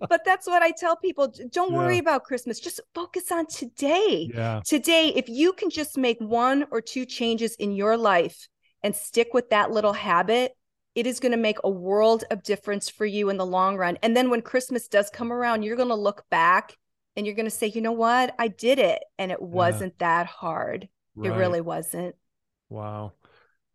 but 0.08 0.24
that's 0.24 0.46
what 0.46 0.62
I 0.62 0.70
tell 0.70 0.96
people. 0.96 1.32
Don't 1.50 1.72
worry 1.72 1.96
yeah. 1.96 2.00
about 2.00 2.24
Christmas. 2.24 2.58
Just 2.58 2.80
focus 2.94 3.30
on 3.30 3.46
today. 3.46 4.30
Yeah. 4.32 4.62
Today, 4.64 5.12
if 5.14 5.28
you 5.28 5.52
can 5.52 5.68
just 5.68 5.98
make 5.98 6.18
one 6.20 6.64
or 6.70 6.80
two 6.80 7.04
changes 7.04 7.54
in 7.56 7.72
your 7.72 7.96
life 7.96 8.48
and 8.82 8.96
stick 8.96 9.28
with 9.34 9.50
that 9.50 9.70
little 9.70 9.92
habit, 9.92 10.52
it 10.98 11.06
is 11.06 11.20
going 11.20 11.30
to 11.30 11.38
make 11.38 11.58
a 11.62 11.70
world 11.70 12.24
of 12.32 12.42
difference 12.42 12.88
for 12.88 13.06
you 13.06 13.30
in 13.30 13.36
the 13.36 13.46
long 13.46 13.76
run. 13.76 13.96
And 14.02 14.16
then 14.16 14.30
when 14.30 14.42
Christmas 14.42 14.88
does 14.88 15.10
come 15.10 15.32
around, 15.32 15.62
you're 15.62 15.76
going 15.76 15.90
to 15.90 15.94
look 15.94 16.24
back 16.28 16.76
and 17.14 17.24
you're 17.24 17.36
going 17.36 17.46
to 17.46 17.52
say, 17.52 17.68
you 17.68 17.80
know 17.80 17.92
what? 17.92 18.34
I 18.36 18.48
did 18.48 18.80
it. 18.80 19.04
And 19.16 19.30
it 19.30 19.40
wasn't 19.40 19.94
yeah. 20.00 20.08
that 20.22 20.26
hard. 20.26 20.88
Right. 21.14 21.30
It 21.30 21.36
really 21.36 21.60
wasn't. 21.60 22.16
Wow. 22.68 23.12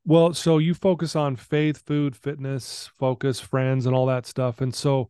Well, 0.06 0.34
so 0.34 0.58
you 0.58 0.74
focus 0.74 1.16
on 1.16 1.38
faith, 1.38 1.86
food, 1.86 2.14
fitness, 2.14 2.90
focus, 3.00 3.40
friends, 3.40 3.86
and 3.86 3.96
all 3.96 4.08
that 4.08 4.26
stuff. 4.26 4.60
And 4.60 4.76
so, 4.76 5.10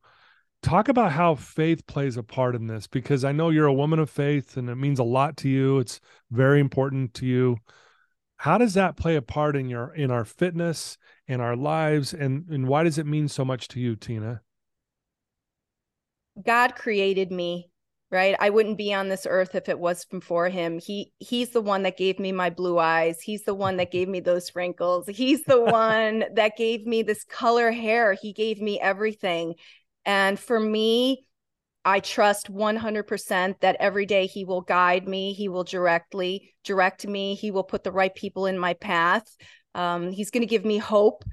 talk 0.62 0.90
about 0.90 1.14
how 1.14 1.34
faith 1.34 1.86
plays 1.88 2.16
a 2.16 2.22
part 2.22 2.54
in 2.54 2.68
this 2.68 2.86
because 2.86 3.26
I 3.26 3.32
know 3.32 3.50
you're 3.50 3.66
a 3.66 3.74
woman 3.74 3.98
of 3.98 4.10
faith 4.10 4.56
and 4.56 4.70
it 4.70 4.76
means 4.76 5.00
a 5.00 5.04
lot 5.04 5.36
to 5.38 5.50
you. 5.50 5.80
It's 5.80 6.00
very 6.30 6.60
important 6.60 7.16
to 7.16 7.26
you. 7.26 7.58
How 8.38 8.60
does 8.60 8.76
that 8.76 8.98
play 8.98 9.16
a 9.16 9.22
part 9.24 9.56
in 9.56 9.68
your 9.68 9.94
in 9.96 10.12
our 10.12 10.26
fitness 10.26 11.00
in 11.28 11.40
our 11.40 11.56
lives 11.56 12.14
and 12.14 12.48
and 12.50 12.68
why 12.68 12.84
does 12.84 12.98
it 12.98 13.06
mean 13.06 13.28
so 13.28 13.46
much 13.46 13.68
to 13.70 13.80
you 13.80 13.96
tina? 13.96 14.42
God 16.44 16.76
created 16.76 17.32
me 17.32 17.70
right? 18.14 18.36
I 18.40 18.52
wouldn't 18.52 18.78
be 18.78 18.94
on 18.94 19.10
this 19.10 19.26
earth 19.28 19.56
if 19.56 19.68
it 19.68 19.80
was 19.80 20.06
for 20.22 20.48
him. 20.48 20.78
He 20.78 21.12
he's 21.18 21.50
the 21.50 21.62
one 21.62 21.82
that 21.82 21.98
gave 21.98 22.20
me 22.20 22.32
my 22.32 22.52
blue 22.52 22.78
eyes. 22.78 23.20
He's 23.20 23.44
the 23.44 23.56
one 23.56 23.78
that 23.78 23.92
gave 23.92 24.08
me 24.08 24.20
those 24.20 24.56
wrinkles. 24.56 25.08
He's 25.08 25.44
the 25.44 25.60
one 25.64 26.24
that 26.36 26.56
gave 26.56 26.86
me 26.86 27.02
this 27.02 27.24
color 27.24 27.72
hair. 27.72 28.14
He 28.14 28.32
gave 28.32 28.62
me 28.62 28.80
everything. 28.80 29.56
And 30.06 30.40
for 30.40 30.60
me 30.60 31.26
I 31.86 32.00
trust 32.00 32.54
100% 32.54 33.60
that 33.60 33.76
every 33.80 34.06
day 34.06 34.28
he 34.28 34.46
will 34.46 34.62
guide 34.62 35.06
me, 35.06 35.34
he 35.34 35.50
will 35.50 35.66
directly 35.66 36.54
direct 36.64 37.06
me, 37.06 37.36
he 37.36 37.52
will 37.52 37.64
put 37.64 37.84
the 37.84 37.92
right 37.92 38.14
people 38.14 38.46
in 38.46 38.58
my 38.58 38.76
path. 38.76 39.26
Um, 39.76 40.12
he's 40.12 40.32
going 40.32 40.42
to 40.42 40.48
give 40.48 40.66
me 40.66 40.78
hope, 40.78 41.24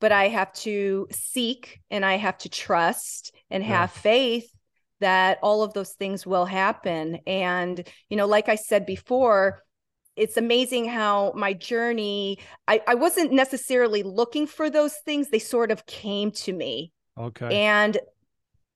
but 0.00 0.12
I 0.12 0.28
have 0.28 0.52
to 0.54 1.08
seek 1.10 1.80
and 1.90 2.04
I 2.04 2.16
have 2.16 2.38
to 2.38 2.48
trust 2.48 3.34
and 3.50 3.62
have 3.62 3.90
faith 3.90 4.50
that 5.00 5.38
all 5.42 5.62
of 5.62 5.74
those 5.74 5.92
things 5.92 6.26
will 6.26 6.44
happen. 6.44 7.20
And, 7.26 7.86
you 8.08 8.16
know, 8.16 8.26
like 8.26 8.48
I 8.48 8.56
said 8.56 8.86
before, 8.86 9.62
it's 10.16 10.36
amazing 10.36 10.88
how 10.88 11.32
my 11.36 11.52
journey 11.52 12.40
I, 12.66 12.82
I 12.88 12.94
wasn't 12.96 13.32
necessarily 13.32 14.02
looking 14.02 14.46
for 14.46 14.68
those 14.68 14.94
things. 15.04 15.30
They 15.30 15.38
sort 15.38 15.70
of 15.70 15.86
came 15.86 16.32
to 16.32 16.52
me. 16.52 16.92
Okay. 17.16 17.64
And 17.64 17.98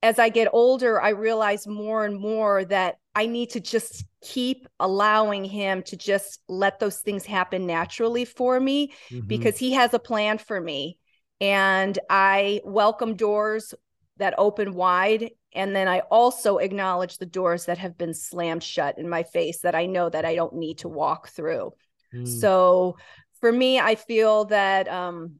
as 0.03 0.19
i 0.19 0.29
get 0.29 0.47
older 0.53 1.01
i 1.01 1.09
realize 1.09 1.65
more 1.65 2.05
and 2.05 2.19
more 2.19 2.63
that 2.65 2.97
i 3.15 3.25
need 3.25 3.49
to 3.49 3.59
just 3.59 4.05
keep 4.21 4.67
allowing 4.79 5.43
him 5.43 5.81
to 5.81 5.97
just 5.97 6.41
let 6.47 6.79
those 6.79 6.99
things 6.99 7.25
happen 7.25 7.65
naturally 7.65 8.25
for 8.25 8.59
me 8.59 8.91
mm-hmm. 9.09 9.25
because 9.25 9.57
he 9.57 9.71
has 9.71 9.93
a 9.93 9.99
plan 9.99 10.37
for 10.37 10.59
me 10.61 10.99
and 11.41 11.97
i 12.09 12.61
welcome 12.63 13.15
doors 13.15 13.73
that 14.17 14.35
open 14.37 14.73
wide 14.73 15.31
and 15.53 15.75
then 15.75 15.87
i 15.87 15.99
also 16.11 16.57
acknowledge 16.57 17.17
the 17.17 17.25
doors 17.25 17.65
that 17.65 17.77
have 17.77 17.97
been 17.97 18.13
slammed 18.13 18.61
shut 18.63 18.99
in 18.99 19.09
my 19.09 19.23
face 19.23 19.61
that 19.61 19.73
i 19.73 19.85
know 19.85 20.09
that 20.09 20.25
i 20.25 20.35
don't 20.35 20.53
need 20.53 20.77
to 20.77 20.89
walk 20.89 21.29
through 21.29 21.71
mm. 22.13 22.27
so 22.27 22.97
for 23.39 23.51
me 23.51 23.79
i 23.79 23.95
feel 23.95 24.45
that 24.45 24.87
um, 24.87 25.39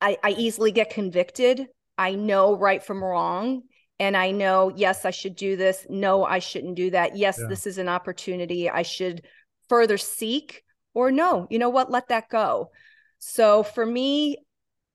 I, 0.00 0.16
I 0.24 0.30
easily 0.30 0.72
get 0.72 0.90
convicted 0.90 1.66
i 1.98 2.14
know 2.14 2.56
right 2.56 2.82
from 2.82 3.04
wrong 3.04 3.62
and 4.02 4.16
i 4.16 4.30
know 4.30 4.70
yes 4.76 5.04
i 5.04 5.10
should 5.10 5.34
do 5.34 5.56
this 5.56 5.86
no 5.88 6.24
i 6.24 6.38
shouldn't 6.38 6.74
do 6.74 6.90
that 6.90 7.16
yes 7.16 7.38
yeah. 7.40 7.46
this 7.48 7.66
is 7.66 7.78
an 7.78 7.88
opportunity 7.88 8.68
i 8.68 8.82
should 8.82 9.22
further 9.68 9.96
seek 9.96 10.62
or 10.92 11.10
no 11.10 11.46
you 11.50 11.58
know 11.58 11.70
what 11.70 11.90
let 11.90 12.08
that 12.08 12.28
go 12.28 12.70
so 13.18 13.62
for 13.62 13.86
me 13.86 14.36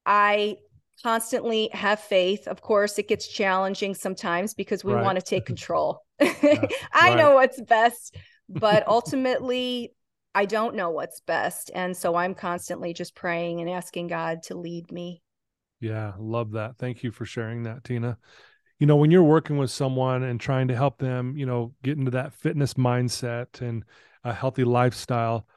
i 0.05 0.55
constantly 1.03 1.69
have 1.73 1.99
faith. 1.99 2.47
Of 2.47 2.61
course, 2.61 2.97
it 2.97 3.07
gets 3.07 3.27
challenging 3.27 3.93
sometimes 3.93 4.53
because 4.53 4.83
we 4.83 4.93
right. 4.93 5.03
want 5.03 5.17
to 5.17 5.23
take 5.23 5.45
control. 5.53 6.03
Yeah. 6.19 6.33
I 6.93 7.09
right. 7.09 7.17
know 7.17 7.35
what's 7.35 7.61
best, 7.61 8.15
but 8.49 8.87
ultimately, 8.87 9.93
I 10.33 10.45
don't 10.45 10.75
know 10.75 10.89
what's 10.89 11.21
best. 11.21 11.71
And 11.73 11.95
so 11.95 12.15
I'm 12.15 12.35
constantly 12.35 12.93
just 12.93 13.15
praying 13.15 13.61
and 13.61 13.69
asking 13.69 14.07
God 14.07 14.43
to 14.43 14.55
lead 14.55 14.91
me. 14.91 15.21
Yeah, 15.79 16.13
love 16.17 16.51
that. 16.51 16.77
Thank 16.77 17.03
you 17.03 17.11
for 17.11 17.25
sharing 17.25 17.63
that, 17.63 17.83
Tina. 17.83 18.17
You 18.79 18.87
know, 18.87 18.95
when 18.95 19.09
you're 19.09 19.23
working 19.23 19.57
with 19.57 19.71
someone 19.71 20.23
and 20.23 20.39
trying 20.39 20.67
to 20.67 20.75
help 20.75 20.99
them, 20.99 21.35
you 21.35 21.45
know, 21.45 21.73
get 21.83 21.97
into 21.97 22.11
that 22.11 22.33
fitness 22.33 22.75
mindset 22.75 23.61
and 23.61 23.83
a 24.23 24.33
healthy 24.33 24.63
lifestyle, 24.63 25.47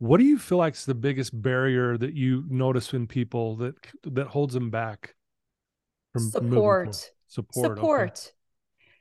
what 0.00 0.18
do 0.18 0.24
you 0.24 0.38
feel 0.38 0.58
like 0.58 0.74
is 0.74 0.86
the 0.86 0.94
biggest 0.94 1.40
barrier 1.40 1.96
that 1.96 2.14
you 2.14 2.44
notice 2.48 2.92
in 2.92 3.06
people 3.06 3.56
that 3.56 3.74
that 4.02 4.26
holds 4.26 4.54
them 4.54 4.70
back 4.70 5.14
from 6.12 6.30
support 6.30 7.10
support 7.28 7.76
support 7.76 8.32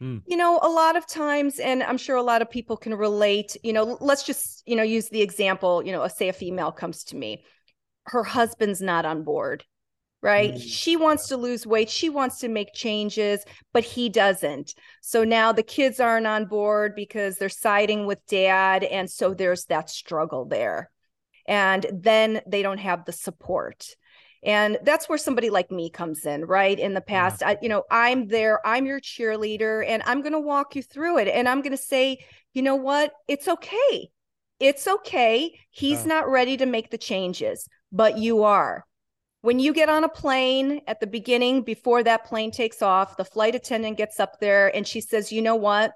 okay. 0.02 0.06
mm. 0.06 0.22
you 0.28 0.38
know 0.38 0.60
a 0.62 0.70
lot 0.70 0.96
of 0.96 1.08
times 1.08 1.58
and 1.60 1.82
i'm 1.82 1.98
sure 1.98 2.18
a 2.18 2.22
lot 2.22 2.42
of 2.42 2.52
people 2.52 2.78
can 2.78 2.94
relate 2.94 3.58
you 3.64 3.74
know 3.74 3.98
let's 4.02 4.24
just 4.24 4.62
you 4.68 4.76
know 4.76 4.84
use 4.84 5.10
the 5.10 5.22
example 5.22 5.84
you 5.84 5.92
know 5.92 6.06
say 6.08 6.28
a 6.28 6.34
female 6.34 6.72
comes 6.72 7.04
to 7.04 7.16
me 7.16 7.44
her 8.06 8.24
husband's 8.24 8.82
not 8.82 9.06
on 9.06 9.24
board 9.24 9.64
right? 10.22 10.54
Mm. 10.54 10.62
She 10.62 10.96
wants 10.96 11.28
to 11.28 11.38
lose 11.38 11.66
weight, 11.66 11.90
she 11.90 12.10
wants 12.10 12.40
to 12.40 12.48
make 12.48 12.74
changes, 12.74 13.44
but 13.74 13.84
he 13.84 14.10
doesn't. 14.10 14.74
So 15.02 15.24
now 15.24 15.52
the 15.52 15.64
kids 15.64 16.00
aren't 16.00 16.28
on 16.28 16.46
board 16.46 16.96
because 16.96 17.38
they're 17.38 17.50
siding 17.50 18.06
with 18.06 18.26
dad. 18.28 18.84
And 18.84 19.10
so 19.10 19.34
there's 19.34 19.66
that 19.66 19.90
struggle 19.90 20.46
there. 20.46 20.90
And 21.48 21.86
then 21.92 22.42
they 22.46 22.62
don't 22.62 22.78
have 22.80 23.06
the 23.06 23.12
support. 23.12 23.86
And 24.42 24.78
that's 24.84 25.10
where 25.10 25.18
somebody 25.18 25.50
like 25.50 25.72
me 25.72 25.90
comes 25.90 26.26
in, 26.26 26.46
right? 26.46 26.78
In 26.78 26.94
the 26.94 27.02
past, 27.02 27.42
yeah. 27.42 27.50
I, 27.50 27.58
you 27.62 27.68
know, 27.68 27.84
I'm 27.92 28.28
there, 28.28 28.66
I'm 28.66 28.86
your 28.86 29.02
cheerleader, 29.02 29.84
and 29.86 30.02
I'm 30.06 30.22
going 30.22 30.34
to 30.34 30.40
walk 30.40 30.76
you 30.76 30.84
through 30.84 31.18
it. 31.18 31.28
And 31.28 31.50
I'm 31.50 31.62
going 31.62 31.76
to 31.76 31.78
say, 31.78 32.20
you 32.54 32.62
know 32.62 32.76
what? 32.76 33.12
It's 33.28 33.48
okay. 33.48 34.10
It's 34.60 34.88
okay. 34.88 35.60
He's 35.72 36.02
yeah. 36.02 36.08
not 36.08 36.30
ready 36.30 36.56
to 36.58 36.66
make 36.66 36.90
the 36.90 36.98
changes, 36.98 37.68
but 37.92 38.18
you 38.18 38.44
are 38.44 38.86
when 39.42 39.60
you 39.60 39.74
get 39.74 39.90
on 39.90 40.04
a 40.04 40.10
plane 40.10 40.82
at 40.88 41.00
the 41.00 41.08
beginning 41.08 41.62
before 41.62 42.04
that 42.04 42.26
plane 42.26 42.52
takes 42.52 42.82
off 42.82 43.18
the 43.18 43.26
flight 43.26 43.56
attendant 43.56 43.98
gets 43.98 44.20
up 44.20 44.40
there 44.40 44.74
and 44.76 44.88
she 44.88 45.02
says 45.02 45.32
you 45.32 45.42
know 45.42 45.56
what? 45.56 45.94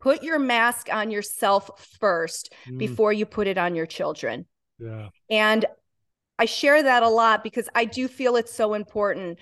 Put 0.00 0.22
your 0.22 0.38
mask 0.38 0.88
on 0.92 1.10
yourself 1.10 1.96
first 1.98 2.54
mm. 2.68 2.78
before 2.78 3.12
you 3.12 3.26
put 3.26 3.46
it 3.46 3.58
on 3.58 3.74
your 3.74 3.86
children. 3.86 4.46
Yeah. 4.78 5.08
And 5.30 5.66
i 6.38 6.44
share 6.44 6.82
that 6.82 7.02
a 7.02 7.08
lot 7.08 7.42
because 7.42 7.68
i 7.74 7.84
do 7.84 8.08
feel 8.08 8.36
it's 8.36 8.54
so 8.54 8.74
important 8.74 9.38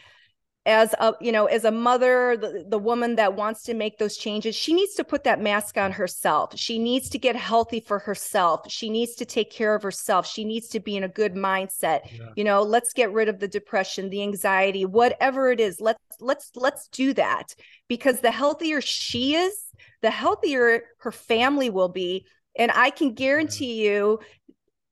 as 0.66 0.92
a 0.98 1.14
you 1.20 1.31
know 1.31 1.46
as 1.46 1.64
a 1.64 1.70
mother 1.70 2.37
the, 2.37 2.64
the 2.68 2.79
woman 2.79 3.14
that 3.14 3.35
wants 3.35 3.62
to 3.62 3.72
make 3.72 3.98
those 3.98 4.16
changes 4.16 4.55
she 4.55 4.74
needs 4.74 4.94
to 4.94 5.05
put 5.05 5.22
that 5.24 5.40
mask 5.40 5.79
on 5.79 5.92
herself. 5.92 6.52
She 6.57 6.79
needs 6.79 7.09
to 7.11 7.18
get 7.18 7.37
healthy 7.37 7.81
for 7.81 8.00
herself. 8.00 8.68
She 8.68 8.90
needs 8.90 9.14
to 9.14 9.24
take 9.24 9.50
care 9.50 9.74
of 9.74 9.83
herself. 9.83 10.26
She 10.26 10.44
needs 10.44 10.68
to 10.70 10.81
be 10.81 10.96
in 10.96 11.05
a 11.05 11.09
good 11.09 11.35
mindset. 11.35 12.00
Yeah. 12.12 12.31
you 12.37 12.44
know 12.44 12.62
let's 12.62 12.92
get 12.92 13.12
rid 13.12 13.29
of 13.29 13.38
the 13.38 13.48
depression 13.48 14.11
the 14.11 14.22
anxiety 14.22 14.85
whatever 14.85 15.50
it 15.50 15.61
is. 15.61 15.81
Let's 15.81 16.02
let's 16.20 16.50
let's 16.57 16.88
do 16.88 17.14
that. 17.14 17.55
Because 17.88 18.20
the 18.20 18.33
healthier 18.33 18.81
she 18.81 19.37
is 19.37 19.57
the 20.02 20.11
healthier 20.11 20.83
her 20.98 21.12
family 21.12 21.70
will 21.70 21.88
be. 21.88 22.26
And 22.59 22.72
i 22.74 22.90
can 22.90 23.14
guarantee 23.14 23.87
you 23.87 24.18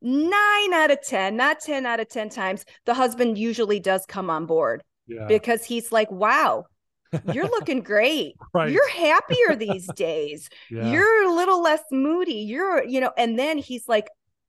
nine 0.03 0.75
out 0.75 0.91
of 0.91 1.01
10, 1.03 1.35
not 1.35 1.61
10 1.61 1.87
out 1.87 1.99
of 1.99 2.11
10 2.11 2.29
times, 2.29 2.67
the 2.85 2.93
husband 2.93 3.39
usually 3.39 3.81
does 3.81 4.05
come 4.07 4.29
on 4.29 4.45
board 4.45 4.83
yeah. 5.07 5.27
because 5.27 5.65
he's 5.65 5.93
like, 5.93 6.11
wow, 6.11 6.67
you're 7.33 7.49
looking 7.57 7.81
great. 7.81 8.35
right. 8.53 8.71
You're 8.71 8.89
happier 8.89 9.57
these 9.57 9.87
days. 9.95 10.49
Yeah. 10.71 10.91
You're 10.91 11.25
a 11.29 11.35
little 11.35 11.63
less 11.63 11.83
moody. 11.93 12.41
You're, 12.47 12.83
you 12.85 13.01
know, 13.01 13.13
and 13.17 13.39
then 13.39 13.59
he's 13.59 13.87
like, 13.89 14.09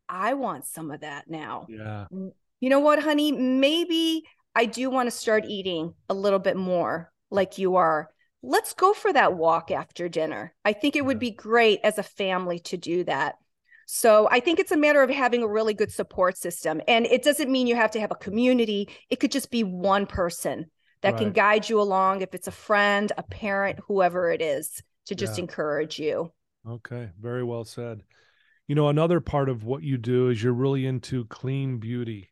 I 0.09 0.33
want 0.33 0.65
some 0.65 0.91
of 0.91 1.01
that 1.01 1.29
now. 1.29 1.67
Yeah. 1.69 2.05
Mm, 2.11 2.31
you 2.61 2.69
know 2.69 2.79
what, 2.79 3.01
honey? 3.03 3.31
Maybe 3.31 4.23
I 4.55 4.65
do 4.65 4.89
want 4.89 5.07
to 5.07 5.11
start 5.11 5.45
eating 5.45 5.93
a 6.09 6.13
little 6.13 6.39
bit 6.39 6.57
more 6.57 7.11
like 7.29 7.57
you 7.57 7.75
are. 7.75 8.09
Let's 8.41 8.73
go 8.73 8.93
for 8.93 9.11
that 9.11 9.35
walk 9.35 9.71
after 9.71 10.07
dinner. 10.07 10.53
I 10.63 10.73
think 10.73 10.95
it 10.95 11.05
would 11.05 11.19
be 11.19 11.31
great 11.31 11.79
as 11.83 11.97
a 11.97 12.03
family 12.03 12.59
to 12.59 12.77
do 12.77 13.03
that. 13.03 13.35
So 13.85 14.27
I 14.31 14.39
think 14.39 14.59
it's 14.59 14.71
a 14.71 14.77
matter 14.77 15.03
of 15.03 15.09
having 15.09 15.43
a 15.43 15.47
really 15.47 15.73
good 15.73 15.91
support 15.91 16.37
system. 16.37 16.81
And 16.87 17.05
it 17.05 17.23
doesn't 17.23 17.51
mean 17.51 17.67
you 17.67 17.75
have 17.75 17.91
to 17.91 17.99
have 17.99 18.11
a 18.11 18.15
community, 18.15 18.89
it 19.09 19.19
could 19.19 19.31
just 19.31 19.51
be 19.51 19.63
one 19.63 20.05
person 20.05 20.71
that 21.01 21.13
right. 21.13 21.19
can 21.19 21.31
guide 21.31 21.69
you 21.69 21.79
along 21.79 22.21
if 22.21 22.33
it's 22.33 22.47
a 22.47 22.51
friend, 22.51 23.11
a 23.17 23.23
parent, 23.23 23.79
whoever 23.87 24.31
it 24.31 24.41
is, 24.41 24.81
to 25.05 25.15
just 25.15 25.37
yeah. 25.37 25.43
encourage 25.43 25.99
you. 25.99 26.31
Okay, 26.67 27.11
very 27.19 27.43
well 27.43 27.63
said. 27.63 28.01
You 28.67 28.73
know, 28.73 28.89
another 28.89 29.19
part 29.19 29.49
of 29.49 29.63
what 29.63 29.83
you 29.83 29.97
do 29.97 30.29
is 30.29 30.41
you're 30.41 30.53
really 30.53 30.87
into 30.87 31.25
clean 31.25 31.77
beauty. 31.77 32.31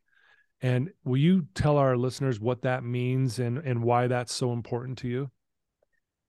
And 0.61 0.89
will 1.03 1.17
you 1.17 1.45
tell 1.53 1.77
our 1.77 1.95
listeners 1.95 2.39
what 2.39 2.63
that 2.63 2.83
means 2.83 3.37
and, 3.37 3.59
and 3.59 3.83
why 3.83 4.07
that's 4.07 4.33
so 4.33 4.53
important 4.53 4.97
to 4.99 5.07
you? 5.07 5.29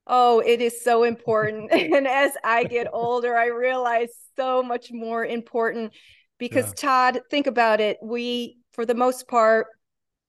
Oh, 0.06 0.40
it 0.40 0.60
is 0.60 0.82
so 0.82 1.04
important. 1.04 1.72
and 1.72 2.06
as 2.06 2.32
I 2.42 2.64
get 2.64 2.88
older, 2.92 3.36
I 3.36 3.46
realize 3.46 4.10
so 4.36 4.62
much 4.62 4.90
more 4.92 5.24
important 5.24 5.92
because, 6.38 6.66
yeah. 6.66 6.72
Todd, 7.12 7.20
think 7.30 7.46
about 7.46 7.80
it. 7.80 7.98
We, 8.02 8.58
for 8.72 8.84
the 8.84 8.94
most 8.94 9.28
part, 9.28 9.68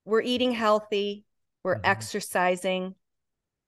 we're 0.05 0.21
eating 0.21 0.51
healthy, 0.51 1.25
we're 1.63 1.75
mm-hmm. 1.75 1.85
exercising, 1.85 2.95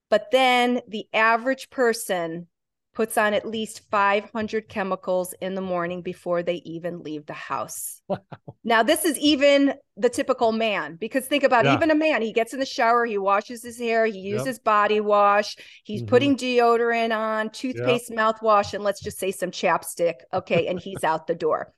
but 0.10 0.32
then 0.32 0.82
the 0.88 1.08
average 1.14 1.70
person 1.70 2.48
puts 2.98 3.16
on 3.16 3.36
at 3.36 3.48
least 3.48 3.88
500 3.92 4.68
chemicals 4.68 5.36
in 5.40 5.54
the 5.54 5.62
morning 5.62 6.02
before 6.02 6.42
they 6.42 6.64
even 6.66 7.04
leave 7.04 7.28
the 7.28 7.34
house. 7.34 8.02
Wow. 8.08 8.18
Now, 8.64 8.82
this 8.82 9.06
is 9.06 9.20
even 9.20 9.76
the 9.98 10.10
typical 10.10 10.52
man 10.52 10.96
because 10.96 11.28
think 11.28 11.44
about 11.44 11.66
yeah. 11.66 11.76
even 11.76 11.92
a 11.92 11.96
man, 11.96 12.24
he 12.24 12.34
gets 12.34 12.54
in 12.54 12.60
the 12.60 12.66
shower, 12.66 13.06
he 13.06 13.20
washes 13.20 13.62
his 13.62 13.78
hair, 13.78 14.08
he 14.08 14.18
uses 14.18 14.56
yep. 14.58 14.64
body 14.64 15.00
wash, 15.00 15.58
he's 15.84 16.02
mm-hmm. 16.02 16.10
putting 16.10 16.36
deodorant 16.36 17.16
on, 17.16 17.52
toothpaste, 17.52 18.10
yep. 18.10 18.18
mouthwash, 18.18 18.74
and 18.74 18.84
let's 18.84 19.00
just 19.00 19.20
say 19.20 19.30
some 19.32 19.52
chapstick. 19.52 20.16
Okay. 20.34 20.66
and 20.66 20.80
he's 20.80 21.04
out 21.04 21.28
the 21.28 21.36
door. 21.36 21.74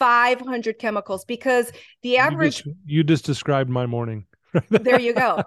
500 0.00 0.78
chemicals 0.80 1.24
because 1.24 1.70
the 2.02 2.16
average. 2.18 2.66
You 2.66 2.72
just, 2.72 2.78
you 2.86 3.04
just 3.04 3.24
described 3.24 3.70
my 3.70 3.86
morning. 3.86 4.26
there 4.70 4.98
you 4.98 5.12
go. 5.12 5.40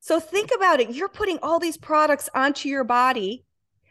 So 0.00 0.20
think 0.20 0.50
about 0.54 0.78
it. 0.78 0.90
You're 0.90 1.08
putting 1.08 1.38
all 1.42 1.58
these 1.58 1.76
products 1.76 2.28
onto 2.34 2.68
your 2.68 2.84
body 2.84 3.45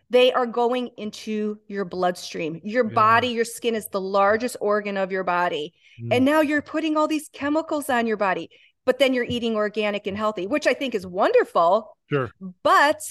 they 0.10 0.32
are 0.34 0.46
going 0.46 0.89
into 0.98 1.60
your 1.68 1.86
bloodstream. 1.86 2.62
Your 2.63 2.86
yeah. 2.86 2.94
body, 2.94 3.28
your 3.30 3.46
skin 3.46 3.76
is 3.76 3.88
the 3.88 4.02
largest 4.02 4.58
organ 4.62 4.98
of 4.98 5.12
your 5.12 5.24
body. 5.24 5.74
Mm. 6.02 6.15
And 6.15 6.26
now 6.26 6.41
you're 6.41 6.62
putting 6.62 6.98
all 6.98 7.08
these 7.08 7.30
chemicals 7.30 7.89
on 7.89 8.08
your 8.08 8.18
body, 8.18 8.50
but 8.86 9.00
then 9.00 9.13
you're 9.13 9.26
eating 9.28 9.56
organic 9.56 10.08
and 10.08 10.18
healthy, 10.18 10.48
which 10.48 10.68
I 10.68 10.74
think 10.74 10.96
is 10.96 11.08
wonderful. 11.08 11.98
Sure. 12.10 12.30
But 12.63 13.02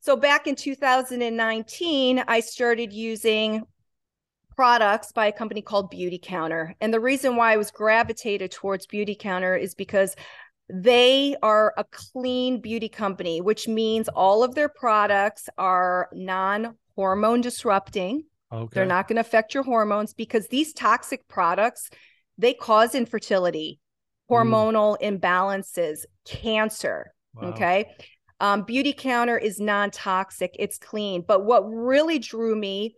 so 0.00 0.16
back 0.16 0.46
in 0.46 0.56
2019, 0.56 2.24
I 2.26 2.40
started 2.40 2.92
using 2.92 3.62
products 4.56 5.12
by 5.12 5.26
a 5.26 5.32
company 5.32 5.62
called 5.62 5.92
Beautycounter. 5.92 6.74
And 6.80 6.92
the 6.92 7.00
reason 7.00 7.36
why 7.36 7.52
I 7.52 7.56
was 7.56 7.70
gravitated 7.70 8.50
towards 8.50 8.86
Beautycounter 8.86 9.58
is 9.58 9.74
because 9.74 10.16
they 10.72 11.36
are 11.42 11.74
a 11.76 11.84
clean 11.84 12.60
beauty 12.60 12.88
company, 12.88 13.40
which 13.40 13.68
means 13.68 14.08
all 14.08 14.42
of 14.42 14.54
their 14.54 14.68
products 14.68 15.48
are 15.58 16.08
non 16.12 16.76
hormone 16.96 17.40
disrupting. 17.40 18.24
Okay. 18.52 18.68
They're 18.72 18.86
not 18.86 19.06
going 19.06 19.16
to 19.16 19.20
affect 19.20 19.54
your 19.54 19.62
hormones 19.62 20.12
because 20.12 20.48
these 20.48 20.72
toxic 20.72 21.26
products, 21.28 21.90
they 22.36 22.52
cause 22.52 22.94
infertility, 22.94 23.80
mm. 24.30 24.36
hormonal 24.36 24.96
mm. 25.00 25.20
imbalances, 25.20 26.04
cancer. 26.24 27.12
Wow. 27.34 27.50
Okay. 27.50 27.90
Um, 28.40 28.64
Beautycounter 28.64 29.40
is 29.40 29.60
non 29.60 29.90
toxic, 29.90 30.56
it's 30.58 30.78
clean. 30.78 31.22
But 31.26 31.44
what 31.44 31.60
really 31.62 32.18
drew 32.18 32.56
me 32.56 32.96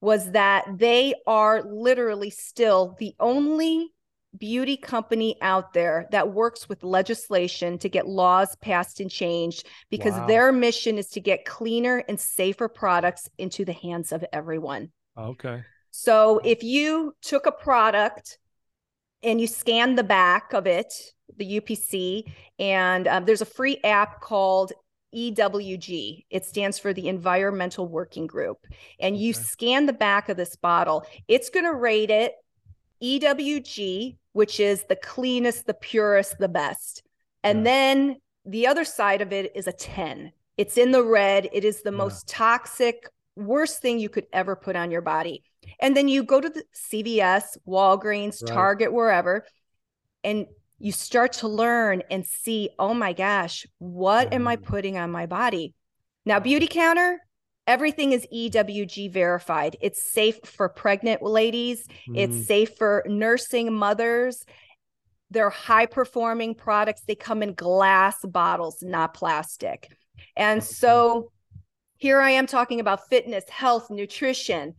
was 0.00 0.30
that 0.32 0.64
they 0.76 1.14
are 1.26 1.62
literally 1.62 2.30
still 2.30 2.96
the 2.98 3.14
only 3.20 3.92
beauty 4.38 4.76
company 4.76 5.36
out 5.40 5.72
there 5.72 6.06
that 6.12 6.32
works 6.32 6.68
with 6.68 6.84
legislation 6.84 7.78
to 7.78 7.88
get 7.88 8.06
laws 8.06 8.56
passed 8.56 9.00
and 9.00 9.10
changed 9.10 9.66
because 9.90 10.14
wow. 10.14 10.26
their 10.26 10.52
mission 10.52 10.98
is 10.98 11.08
to 11.08 11.20
get 11.20 11.44
cleaner 11.44 12.04
and 12.08 12.18
safer 12.18 12.68
products 12.68 13.28
into 13.38 13.64
the 13.64 13.72
hands 13.72 14.12
of 14.12 14.24
everyone. 14.32 14.90
Okay. 15.18 15.62
So 15.90 16.40
if 16.44 16.62
you 16.62 17.14
took 17.22 17.46
a 17.46 17.52
product 17.52 18.38
and 19.22 19.40
you 19.40 19.46
scanned 19.46 19.98
the 19.98 20.04
back 20.04 20.52
of 20.52 20.66
it, 20.66 20.94
the 21.36 21.60
UPC, 21.60 22.32
and 22.58 23.08
um, 23.08 23.24
there's 23.24 23.42
a 23.42 23.46
free 23.46 23.78
app 23.84 24.20
called 24.20 24.72
EWG. 25.14 26.24
It 26.30 26.44
stands 26.44 26.78
for 26.78 26.92
the 26.92 27.08
Environmental 27.08 27.86
Working 27.86 28.26
Group. 28.26 28.58
And 29.00 29.16
you 29.16 29.30
okay. 29.30 29.42
scan 29.42 29.86
the 29.86 29.92
back 29.92 30.28
of 30.28 30.36
this 30.36 30.56
bottle, 30.56 31.04
it's 31.26 31.50
going 31.50 31.66
to 31.66 31.74
rate 31.74 32.10
it 32.10 32.34
EWG, 33.02 34.16
which 34.32 34.60
is 34.60 34.84
the 34.84 34.96
cleanest, 34.96 35.66
the 35.66 35.74
purest, 35.74 36.38
the 36.38 36.48
best. 36.48 37.02
And 37.42 37.58
yeah. 37.58 37.64
then 37.64 38.16
the 38.44 38.66
other 38.66 38.84
side 38.84 39.22
of 39.22 39.32
it 39.32 39.52
is 39.54 39.66
a 39.66 39.72
10. 39.72 40.32
It's 40.56 40.76
in 40.76 40.90
the 40.90 41.02
red. 41.02 41.48
It 41.52 41.64
is 41.64 41.82
the 41.82 41.90
yeah. 41.90 41.96
most 41.96 42.28
toxic, 42.28 43.08
worst 43.36 43.80
thing 43.80 43.98
you 43.98 44.08
could 44.08 44.26
ever 44.32 44.56
put 44.56 44.76
on 44.76 44.90
your 44.90 45.02
body. 45.02 45.42
And 45.80 45.96
then 45.96 46.08
you 46.08 46.22
go 46.22 46.40
to 46.40 46.48
the 46.48 46.64
CVS, 46.74 47.56
Walgreens, 47.66 48.42
right. 48.42 48.52
Target, 48.52 48.92
wherever, 48.92 49.44
and 50.24 50.46
you 50.78 50.92
start 50.92 51.34
to 51.34 51.48
learn 51.48 52.02
and 52.10 52.26
see, 52.26 52.70
oh 52.78 52.94
my 52.94 53.12
gosh, 53.12 53.66
what 53.78 54.32
am 54.32 54.48
I 54.48 54.56
mm. 54.56 54.62
putting 54.62 54.96
on 54.96 55.10
my 55.10 55.26
body? 55.26 55.74
Now, 56.24 56.40
Beautycounter, 56.40 57.16
everything 57.70 58.10
is 58.10 58.26
EWG 58.34 59.12
verified. 59.12 59.76
It's 59.80 60.02
safe 60.02 60.40
for 60.44 60.68
pregnant 60.68 61.22
ladies, 61.22 61.86
mm. 62.08 62.18
it's 62.18 62.48
safe 62.48 62.76
for 62.76 63.04
nursing 63.06 63.72
mothers. 63.72 64.44
They're 65.30 65.50
high 65.50 65.86
performing 65.86 66.56
products. 66.56 67.02
They 67.06 67.14
come 67.14 67.44
in 67.44 67.54
glass 67.54 68.16
bottles, 68.24 68.82
not 68.82 69.14
plastic. 69.14 69.88
And 70.36 70.64
so 70.64 71.30
here 71.98 72.20
I 72.20 72.30
am 72.30 72.48
talking 72.48 72.80
about 72.80 73.08
fitness, 73.08 73.44
health, 73.48 73.88
nutrition. 73.88 74.74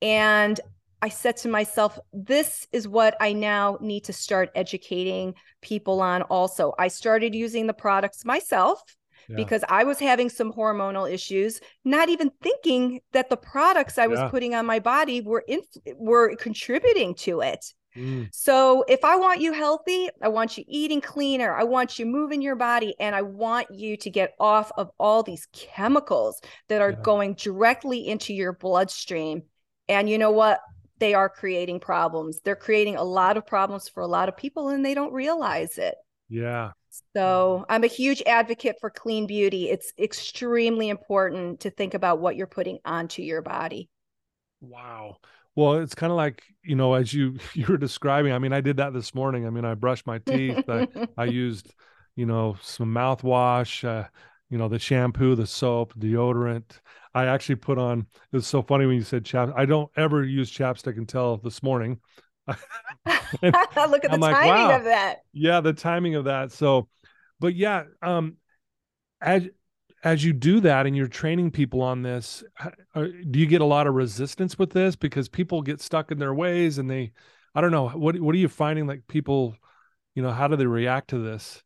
And 0.00 0.58
I 1.00 1.10
said 1.10 1.36
to 1.38 1.48
myself, 1.48 2.00
this 2.12 2.66
is 2.72 2.88
what 2.88 3.16
I 3.20 3.32
now 3.32 3.78
need 3.80 4.04
to 4.04 4.12
start 4.12 4.50
educating 4.56 5.34
people 5.60 6.00
on 6.00 6.22
also. 6.22 6.74
I 6.76 6.88
started 6.88 7.36
using 7.36 7.68
the 7.68 7.72
products 7.72 8.24
myself 8.24 8.82
yeah. 9.28 9.36
because 9.36 9.64
I 9.68 9.84
was 9.84 9.98
having 9.98 10.28
some 10.28 10.52
hormonal 10.52 11.10
issues, 11.10 11.60
not 11.84 12.08
even 12.08 12.30
thinking 12.42 13.00
that 13.12 13.30
the 13.30 13.36
products 13.36 13.98
I 13.98 14.06
was 14.06 14.20
yeah. 14.20 14.28
putting 14.28 14.54
on 14.54 14.66
my 14.66 14.78
body 14.78 15.20
were 15.20 15.44
in, 15.46 15.60
were 15.96 16.34
contributing 16.36 17.14
to 17.16 17.40
it. 17.40 17.64
Mm. 17.96 18.28
So 18.32 18.84
if 18.88 19.04
I 19.04 19.16
want 19.16 19.40
you 19.40 19.52
healthy, 19.52 20.08
I 20.22 20.28
want 20.28 20.56
you 20.56 20.64
eating 20.66 21.00
cleaner, 21.00 21.54
I 21.54 21.64
want 21.64 21.98
you 21.98 22.06
moving 22.06 22.40
your 22.40 22.56
body, 22.56 22.94
and 22.98 23.14
I 23.14 23.22
want 23.22 23.68
you 23.70 23.96
to 23.98 24.10
get 24.10 24.32
off 24.40 24.72
of 24.76 24.90
all 24.98 25.22
these 25.22 25.46
chemicals 25.52 26.40
that 26.68 26.80
are 26.80 26.92
yeah. 26.92 27.00
going 27.02 27.34
directly 27.34 28.08
into 28.08 28.32
your 28.32 28.52
bloodstream. 28.54 29.42
And 29.88 30.08
you 30.08 30.18
know 30.18 30.30
what? 30.30 30.60
they 31.02 31.14
are 31.14 31.28
creating 31.28 31.80
problems. 31.80 32.40
They're 32.44 32.54
creating 32.54 32.94
a 32.94 33.02
lot 33.02 33.36
of 33.36 33.44
problems 33.44 33.88
for 33.88 34.04
a 34.04 34.06
lot 34.06 34.28
of 34.28 34.36
people 34.36 34.68
and 34.68 34.86
they 34.86 34.94
don't 34.94 35.12
realize 35.12 35.76
it. 35.76 35.96
Yeah. 36.32 36.72
So 37.14 37.66
I'm 37.68 37.84
a 37.84 37.88
huge 37.88 38.22
advocate 38.26 38.76
for 38.80 38.88
clean 38.88 39.26
beauty. 39.26 39.68
It's 39.68 39.92
extremely 39.98 40.88
important 40.88 41.60
to 41.60 41.70
think 41.70 41.92
about 41.92 42.20
what 42.20 42.36
you're 42.36 42.46
putting 42.46 42.78
onto 42.86 43.22
your 43.22 43.42
body. 43.42 43.90
Wow. 44.62 45.18
Well, 45.54 45.74
it's 45.74 45.94
kind 45.94 46.10
of 46.10 46.16
like, 46.16 46.42
you 46.62 46.74
know, 46.74 46.94
as 46.94 47.12
you 47.12 47.38
you 47.54 47.66
were 47.68 47.76
describing, 47.76 48.32
I 48.32 48.38
mean, 48.38 48.54
I 48.54 48.62
did 48.62 48.78
that 48.78 48.94
this 48.94 49.14
morning. 49.14 49.46
I 49.46 49.50
mean, 49.50 49.66
I 49.66 49.74
brushed 49.74 50.06
my 50.06 50.18
teeth. 50.18 50.64
I, 50.68 50.88
I 51.18 51.26
used, 51.26 51.74
you 52.16 52.24
know, 52.24 52.56
some 52.62 52.92
mouthwash, 52.94 53.84
uh, 53.86 54.08
you 54.48 54.56
know, 54.56 54.68
the 54.68 54.78
shampoo, 54.78 55.34
the 55.34 55.46
soap, 55.46 55.92
deodorant. 55.98 56.80
I 57.14 57.26
actually 57.26 57.56
put 57.56 57.76
on. 57.76 58.06
it's 58.32 58.46
so 58.46 58.62
funny 58.62 58.86
when 58.86 58.96
you 58.96 59.02
said 59.02 59.26
chap. 59.26 59.50
I 59.54 59.66
don't 59.66 59.90
ever 59.96 60.24
use 60.24 60.50
chapstick 60.50 60.96
until 60.96 61.36
this 61.36 61.62
morning. 61.62 62.00
Look 63.42 64.04
at 64.04 64.12
I'm 64.12 64.20
the 64.20 64.26
like, 64.26 64.36
timing 64.36 64.68
wow. 64.68 64.76
of 64.76 64.84
that. 64.84 65.22
Yeah, 65.32 65.60
the 65.60 65.72
timing 65.72 66.14
of 66.14 66.24
that. 66.24 66.52
So, 66.52 66.88
but 67.40 67.54
yeah, 67.54 67.84
um, 68.02 68.36
as 69.20 69.48
as 70.04 70.24
you 70.24 70.32
do 70.32 70.60
that 70.60 70.86
and 70.86 70.96
you're 70.96 71.06
training 71.06 71.50
people 71.52 71.80
on 71.80 72.02
this, 72.02 72.42
do 72.94 73.38
you 73.38 73.46
get 73.46 73.60
a 73.60 73.66
lot 73.66 73.86
of 73.86 73.94
resistance 73.94 74.58
with 74.58 74.70
this 74.70 74.96
because 74.96 75.28
people 75.28 75.62
get 75.62 75.80
stuck 75.80 76.10
in 76.10 76.18
their 76.18 76.34
ways 76.34 76.78
and 76.78 76.90
they, 76.90 77.12
I 77.54 77.60
don't 77.60 77.70
know, 77.70 77.88
what 77.88 78.18
what 78.20 78.34
are 78.34 78.38
you 78.38 78.48
finding 78.48 78.86
like 78.86 79.06
people, 79.06 79.54
you 80.14 80.22
know, 80.22 80.32
how 80.32 80.48
do 80.48 80.56
they 80.56 80.66
react 80.66 81.10
to 81.10 81.18
this? 81.18 81.62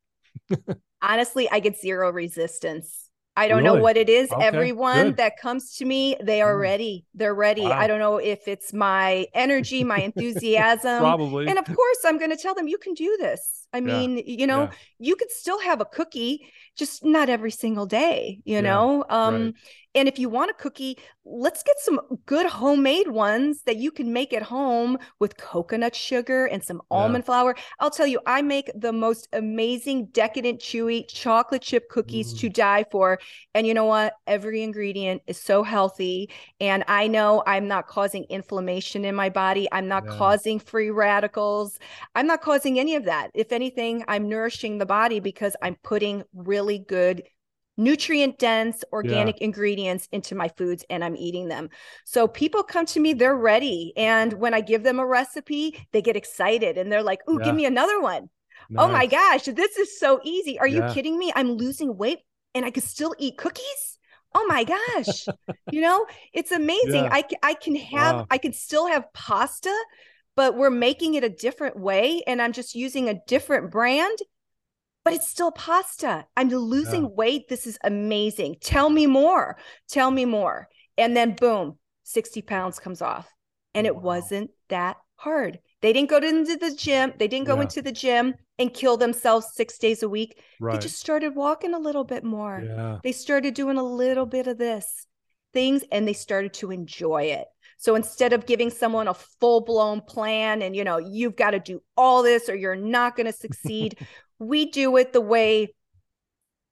Honestly, 1.02 1.48
I 1.50 1.60
get 1.60 1.80
zero 1.80 2.10
resistance. 2.10 3.05
I 3.36 3.48
don't 3.48 3.62
really? 3.62 3.76
know 3.76 3.82
what 3.82 3.96
it 3.96 4.08
is. 4.08 4.32
Okay, 4.32 4.44
Everyone 4.44 5.06
good. 5.06 5.16
that 5.18 5.38
comes 5.38 5.76
to 5.76 5.84
me, 5.84 6.16
they 6.22 6.40
are 6.40 6.54
mm. 6.54 6.60
ready. 6.60 7.06
They're 7.14 7.34
ready. 7.34 7.62
Wow. 7.62 7.78
I 7.78 7.86
don't 7.86 7.98
know 7.98 8.16
if 8.16 8.48
it's 8.48 8.72
my 8.72 9.26
energy, 9.34 9.84
my 9.84 9.98
enthusiasm. 10.10 11.00
Probably. 11.00 11.46
And 11.46 11.58
of 11.58 11.66
course, 11.66 11.98
I'm 12.04 12.18
going 12.18 12.30
to 12.30 12.36
tell 12.36 12.54
them 12.54 12.66
you 12.66 12.78
can 12.78 12.94
do 12.94 13.16
this. 13.20 13.65
I 13.72 13.80
mean, 13.80 14.16
yeah. 14.18 14.22
you 14.26 14.46
know, 14.46 14.62
yeah. 14.62 14.70
you 14.98 15.16
could 15.16 15.30
still 15.30 15.60
have 15.60 15.80
a 15.80 15.84
cookie, 15.84 16.46
just 16.76 17.04
not 17.04 17.28
every 17.28 17.50
single 17.50 17.86
day, 17.86 18.40
you 18.44 18.54
yeah. 18.54 18.60
know? 18.62 19.04
Um, 19.08 19.34
right. 19.34 19.54
And 19.96 20.08
if 20.08 20.18
you 20.18 20.28
want 20.28 20.50
a 20.50 20.54
cookie, 20.54 20.98
let's 21.24 21.62
get 21.62 21.76
some 21.78 21.98
good 22.26 22.44
homemade 22.44 23.08
ones 23.08 23.62
that 23.64 23.78
you 23.78 23.90
can 23.90 24.12
make 24.12 24.34
at 24.34 24.42
home 24.42 24.98
with 25.18 25.38
coconut 25.38 25.96
sugar 25.96 26.44
and 26.44 26.62
some 26.62 26.82
almond 26.90 27.24
flour. 27.24 27.56
I'll 27.80 27.90
tell 27.90 28.06
you, 28.06 28.20
I 28.26 28.42
make 28.42 28.70
the 28.74 28.92
most 28.92 29.26
amazing, 29.32 30.08
decadent, 30.12 30.60
chewy 30.60 31.08
chocolate 31.08 31.62
chip 31.62 31.88
cookies 31.88 32.34
mm. 32.34 32.40
to 32.40 32.50
die 32.50 32.84
for. 32.90 33.18
And 33.54 33.66
you 33.66 33.72
know 33.72 33.86
what? 33.86 34.12
Every 34.26 34.62
ingredient 34.62 35.22
is 35.26 35.40
so 35.40 35.62
healthy. 35.62 36.28
And 36.60 36.84
I 36.88 37.08
know 37.08 37.42
I'm 37.46 37.66
not 37.66 37.86
causing 37.86 38.24
inflammation 38.24 39.06
in 39.06 39.14
my 39.14 39.30
body, 39.30 39.66
I'm 39.72 39.88
not 39.88 40.06
causing 40.06 40.58
free 40.58 40.90
radicals, 40.90 41.78
I'm 42.14 42.26
not 42.26 42.42
causing 42.42 42.78
any 42.78 42.96
of 42.96 43.04
that. 43.04 43.30
If 43.32 43.48
anything, 43.66 44.04
I'm 44.06 44.28
nourishing 44.28 44.78
the 44.78 44.86
body 44.86 45.20
because 45.20 45.56
I'm 45.60 45.76
putting 45.82 46.22
really 46.34 46.78
good 46.78 47.22
nutrient 47.76 48.38
dense 48.38 48.84
organic 48.92 49.38
yeah. 49.38 49.44
ingredients 49.44 50.08
into 50.12 50.34
my 50.34 50.48
foods 50.56 50.84
and 50.88 51.04
I'm 51.04 51.16
eating 51.16 51.48
them. 51.48 51.68
So 52.04 52.26
people 52.26 52.62
come 52.62 52.86
to 52.86 53.00
me, 53.00 53.12
they're 53.12 53.36
ready. 53.36 53.92
And 53.96 54.32
when 54.34 54.54
I 54.54 54.60
give 54.62 54.82
them 54.82 54.98
a 54.98 55.06
recipe, 55.06 55.86
they 55.92 56.00
get 56.00 56.16
excited 56.16 56.78
and 56.78 56.90
they're 56.90 57.02
like, 57.02 57.20
Ooh, 57.28 57.38
yeah. 57.38 57.46
give 57.46 57.54
me 57.54 57.66
another 57.66 58.00
one. 58.00 58.30
Nice. 58.70 58.84
Oh 58.84 58.88
my 58.88 59.06
gosh, 59.06 59.44
this 59.44 59.76
is 59.76 59.98
so 59.98 60.20
easy. 60.24 60.58
Are 60.58 60.66
yeah. 60.66 60.88
you 60.88 60.94
kidding 60.94 61.18
me? 61.18 61.32
I'm 61.34 61.52
losing 61.52 61.96
weight 61.96 62.20
and 62.54 62.64
I 62.64 62.70
could 62.70 62.84
still 62.84 63.14
eat 63.18 63.36
cookies. 63.36 63.98
Oh 64.34 64.46
my 64.48 64.64
gosh. 64.64 65.26
you 65.70 65.80
know, 65.80 66.06
it's 66.32 66.52
amazing. 66.52 67.08
I, 67.10 67.24
I 67.42 67.54
can 67.54 67.74
have, 67.76 68.16
wow. 68.16 68.26
I 68.30 68.38
can 68.38 68.52
still 68.52 68.86
have 68.86 69.12
pasta, 69.12 69.74
but 70.36 70.56
we're 70.56 70.70
making 70.70 71.14
it 71.14 71.24
a 71.24 71.28
different 71.28 71.78
way. 71.78 72.22
And 72.26 72.40
I'm 72.40 72.52
just 72.52 72.74
using 72.74 73.08
a 73.08 73.20
different 73.26 73.70
brand 73.70 74.18
but 75.06 75.14
it's 75.14 75.28
still 75.28 75.52
pasta. 75.52 76.26
I'm 76.36 76.48
losing 76.48 77.02
yeah. 77.02 77.10
weight. 77.10 77.48
This 77.48 77.64
is 77.64 77.78
amazing. 77.84 78.56
Tell 78.60 78.90
me 78.90 79.06
more. 79.06 79.56
Tell 79.88 80.10
me 80.10 80.24
more. 80.24 80.66
And 80.98 81.16
then 81.16 81.36
boom, 81.36 81.78
60 82.02 82.42
pounds 82.42 82.80
comes 82.80 83.00
off. 83.00 83.32
And 83.72 83.86
it 83.86 83.94
wow. 83.94 84.02
wasn't 84.02 84.50
that 84.68 84.96
hard. 85.14 85.60
They 85.80 85.92
didn't 85.92 86.10
go 86.10 86.16
into 86.16 86.56
the 86.56 86.74
gym. 86.74 87.12
They 87.20 87.28
didn't 87.28 87.46
go 87.46 87.54
yeah. 87.54 87.62
into 87.62 87.82
the 87.82 87.92
gym 87.92 88.34
and 88.58 88.74
kill 88.74 88.96
themselves 88.96 89.54
six 89.54 89.78
days 89.78 90.02
a 90.02 90.08
week. 90.08 90.42
Right. 90.58 90.72
They 90.72 90.80
just 90.80 90.98
started 90.98 91.36
walking 91.36 91.74
a 91.74 91.78
little 91.78 92.02
bit 92.02 92.24
more. 92.24 92.60
Yeah. 92.66 92.98
They 93.04 93.12
started 93.12 93.54
doing 93.54 93.78
a 93.78 93.84
little 93.84 94.26
bit 94.26 94.48
of 94.48 94.58
this 94.58 95.06
things 95.52 95.84
and 95.92 96.08
they 96.08 96.14
started 96.14 96.52
to 96.54 96.72
enjoy 96.72 97.26
it. 97.26 97.46
So 97.78 97.94
instead 97.94 98.32
of 98.32 98.46
giving 98.46 98.70
someone 98.70 99.08
a 99.08 99.14
full 99.14 99.60
blown 99.60 100.00
plan 100.00 100.62
and, 100.62 100.74
you 100.74 100.84
know, 100.84 100.98
you've 100.98 101.36
got 101.36 101.50
to 101.50 101.60
do 101.60 101.82
all 101.96 102.22
this 102.22 102.48
or 102.48 102.54
you're 102.54 102.76
not 102.76 103.16
going 103.16 103.26
to 103.26 103.32
succeed, 103.32 103.98
we 104.38 104.70
do 104.70 104.96
it 104.96 105.12
the 105.12 105.20
way 105.20 105.74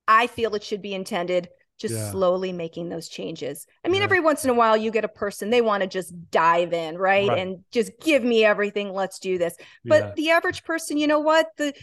I 0.08 0.26
feel 0.26 0.54
it 0.54 0.62
should 0.62 0.82
be 0.82 0.94
intended, 0.94 1.48
just 1.78 1.94
yeah. 1.94 2.10
slowly 2.10 2.52
making 2.52 2.88
those 2.88 3.08
changes. 3.08 3.66
I 3.84 3.88
mean, 3.88 3.98
yeah. 3.98 4.04
every 4.04 4.20
once 4.20 4.44
in 4.44 4.50
a 4.50 4.54
while, 4.54 4.76
you 4.76 4.90
get 4.90 5.04
a 5.04 5.08
person, 5.08 5.50
they 5.50 5.60
want 5.60 5.82
to 5.82 5.86
just 5.86 6.14
dive 6.30 6.72
in, 6.72 6.96
right? 6.98 7.28
right? 7.28 7.38
And 7.38 7.64
just 7.70 7.92
give 8.00 8.22
me 8.22 8.44
everything. 8.44 8.92
Let's 8.92 9.18
do 9.18 9.38
this. 9.38 9.56
But 9.84 10.02
yeah. 10.02 10.12
the 10.16 10.30
average 10.30 10.64
person, 10.64 10.96
you 10.98 11.06
know 11.06 11.20
what? 11.20 11.48
The 11.56 11.74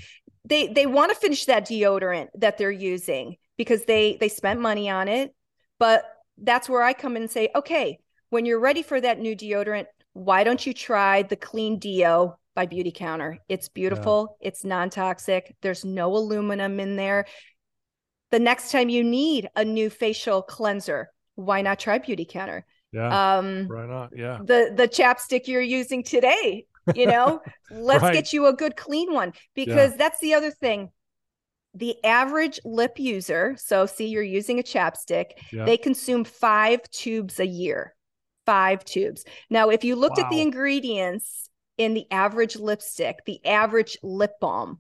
they 0.43 0.67
they 0.67 0.87
want 0.87 1.11
to 1.11 1.15
finish 1.15 1.45
that 1.45 1.67
deodorant 1.67 2.29
that 2.35 2.57
they're 2.57 2.71
using 2.71 3.35
because 3.57 3.85
they 3.85 4.17
they 4.19 4.29
spent 4.29 4.59
money 4.59 4.89
on 4.89 5.07
it. 5.07 5.35
But 5.77 6.03
that's 6.37 6.69
where 6.69 6.83
I 6.83 6.93
come 6.93 7.15
in 7.15 7.23
and 7.23 7.31
say, 7.31 7.49
okay, 7.55 7.99
when 8.31 8.45
you're 8.45 8.59
ready 8.59 8.81
for 8.81 8.99
that 8.99 9.19
new 9.19 9.35
deodorant, 9.35 9.85
why 10.13 10.43
don't 10.43 10.65
you 10.65 10.73
try 10.73 11.21
the 11.21 11.35
Clean 11.35 11.77
Deo 11.77 12.39
by 12.55 12.65
Beautycounter? 12.65 13.37
It's 13.47 13.69
beautiful, 13.69 14.37
yeah. 14.41 14.47
it's 14.47 14.65
non 14.65 14.89
toxic, 14.89 15.55
there's 15.61 15.85
no 15.85 16.15
aluminum 16.15 16.79
in 16.79 16.95
there. 16.95 17.25
The 18.31 18.39
next 18.39 18.71
time 18.71 18.89
you 18.89 19.03
need 19.03 19.49
a 19.55 19.63
new 19.63 19.89
facial 19.89 20.41
cleanser, 20.41 21.11
why 21.35 21.61
not 21.61 21.77
try 21.77 21.99
Beautycounter? 21.99 22.63
Yeah. 22.93 23.37
Um, 23.37 23.67
why 23.67 23.85
not? 23.85 24.11
Yeah. 24.15 24.39
The 24.43 24.73
the 24.75 24.87
chapstick 24.87 25.47
you're 25.47 25.61
using 25.61 26.01
today, 26.01 26.65
you 26.95 27.05
know, 27.05 27.41
let's 27.71 28.01
right. 28.01 28.13
get 28.13 28.33
you 28.33 28.47
a 28.47 28.53
good 28.53 28.75
clean 28.77 29.13
one 29.13 29.33
because 29.55 29.91
yeah. 29.91 29.97
that's 29.97 30.19
the 30.19 30.33
other 30.33 30.51
thing 30.51 30.89
the 31.73 31.95
average 32.03 32.59
lip 32.65 32.99
user, 32.99 33.55
so 33.57 33.85
see, 33.85 34.07
you're 34.07 34.23
using 34.23 34.59
a 34.59 34.63
chapstick, 34.63 35.31
yeah. 35.53 35.63
they 35.63 35.77
consume 35.77 36.25
five 36.25 36.81
tubes 36.91 37.39
a 37.39 37.47
year. 37.47 37.95
Five 38.45 38.83
tubes. 38.85 39.23
Now, 39.49 39.69
if 39.69 39.83
you 39.83 39.95
looked 39.95 40.17
wow. 40.17 40.25
at 40.25 40.29
the 40.29 40.41
ingredients 40.41 41.49
in 41.77 41.93
the 41.93 42.05
average 42.11 42.55
lipstick, 42.55 43.19
the 43.25 43.45
average 43.45 43.97
lip 44.03 44.33
balm, 44.39 44.79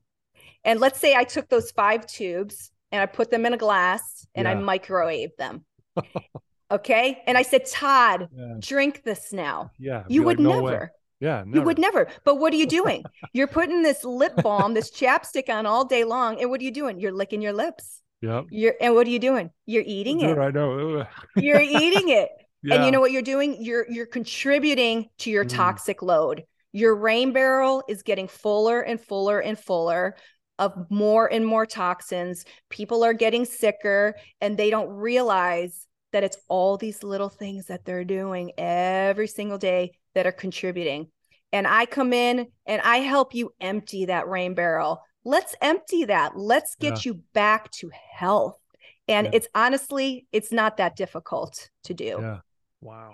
and 0.63 0.79
let's 0.79 0.99
say 0.99 1.15
I 1.15 1.23
took 1.23 1.49
those 1.49 1.71
five 1.71 2.05
tubes 2.05 2.71
and 2.91 3.01
I 3.01 3.05
put 3.05 3.31
them 3.31 3.45
in 3.45 3.53
a 3.53 3.57
glass 3.57 4.25
and 4.35 4.45
yeah. 4.45 4.51
I 4.51 4.55
microwave 4.55 5.31
them. 5.37 5.65
okay. 6.71 7.21
And 7.25 7.37
I 7.37 7.41
said, 7.41 7.65
Todd, 7.65 8.29
yeah. 8.35 8.55
drink 8.59 9.03
this 9.03 9.33
now. 9.33 9.71
Yeah. 9.79 10.03
You 10.07 10.23
would 10.23 10.39
like, 10.39 10.43
no 10.43 10.65
never. 10.65 10.79
Way. 10.79 10.89
Yeah, 11.19 11.43
never. 11.45 11.57
you 11.57 11.61
would 11.61 11.77
never. 11.77 12.07
But 12.25 12.35
what 12.35 12.51
are 12.51 12.57
you 12.57 12.65
doing? 12.65 13.03
You're 13.33 13.47
putting 13.47 13.83
this 13.83 14.03
lip 14.03 14.33
balm, 14.37 14.73
this 14.73 14.91
chapstick 14.91 15.49
on 15.49 15.65
all 15.65 15.85
day 15.85 16.03
long, 16.03 16.41
and 16.41 16.49
what 16.49 16.61
are 16.61 16.63
you 16.63 16.71
doing? 16.71 16.99
You're 16.99 17.11
licking 17.11 17.41
your 17.41 17.53
lips. 17.53 18.01
Yeah. 18.21 18.41
You're 18.49 18.75
and 18.81 18.93
what 18.93 19.07
are 19.07 19.09
you 19.09 19.19
doing? 19.19 19.51
You're 19.65 19.83
eating 19.85 20.21
it. 20.21 20.37
I 20.37 20.49
know. 20.49 21.05
you're 21.35 21.61
eating 21.61 22.09
it. 22.09 22.29
Yeah. 22.63 22.75
And 22.75 22.85
you 22.85 22.91
know 22.91 22.99
what 22.99 23.11
you're 23.11 23.21
doing? 23.21 23.57
You're 23.63 23.85
you're 23.89 24.05
contributing 24.05 25.09
to 25.19 25.29
your 25.29 25.45
mm. 25.45 25.49
toxic 25.49 26.01
load. 26.01 26.43
Your 26.73 26.95
rain 26.95 27.33
barrel 27.33 27.83
is 27.89 28.03
getting 28.03 28.27
fuller 28.27 28.81
and 28.81 28.99
fuller 28.99 29.39
and 29.39 29.57
fuller 29.57 30.15
of 30.59 30.89
more 30.89 31.31
and 31.31 31.45
more 31.45 31.65
toxins. 31.65 32.45
People 32.69 33.03
are 33.03 33.13
getting 33.13 33.45
sicker 33.45 34.15
and 34.39 34.57
they 34.57 34.69
don't 34.69 34.89
realize 34.89 35.87
that 36.13 36.23
it's 36.23 36.37
all 36.47 36.77
these 36.77 37.03
little 37.03 37.29
things 37.29 37.67
that 37.67 37.83
they're 37.83 38.03
doing 38.03 38.51
every 38.57 39.27
single 39.27 39.57
day 39.57 39.91
that 40.13 40.27
are 40.27 40.31
contributing. 40.31 41.07
And 41.51 41.67
I 41.67 41.85
come 41.85 42.13
in 42.13 42.47
and 42.65 42.81
I 42.81 42.97
help 42.97 43.33
you 43.33 43.51
empty 43.59 44.05
that 44.05 44.27
rain 44.27 44.53
barrel. 44.53 45.01
Let's 45.25 45.55
empty 45.61 46.05
that. 46.05 46.37
Let's 46.37 46.75
get 46.75 47.05
yeah. 47.05 47.11
you 47.11 47.23
back 47.33 47.71
to 47.71 47.91
health. 48.13 48.57
And 49.07 49.27
yeah. 49.27 49.31
it's 49.33 49.47
honestly, 49.53 50.27
it's 50.31 50.51
not 50.51 50.77
that 50.77 50.95
difficult 50.95 51.69
to 51.85 51.93
do. 51.93 52.17
Yeah. 52.21 52.39
Wow. 52.81 53.13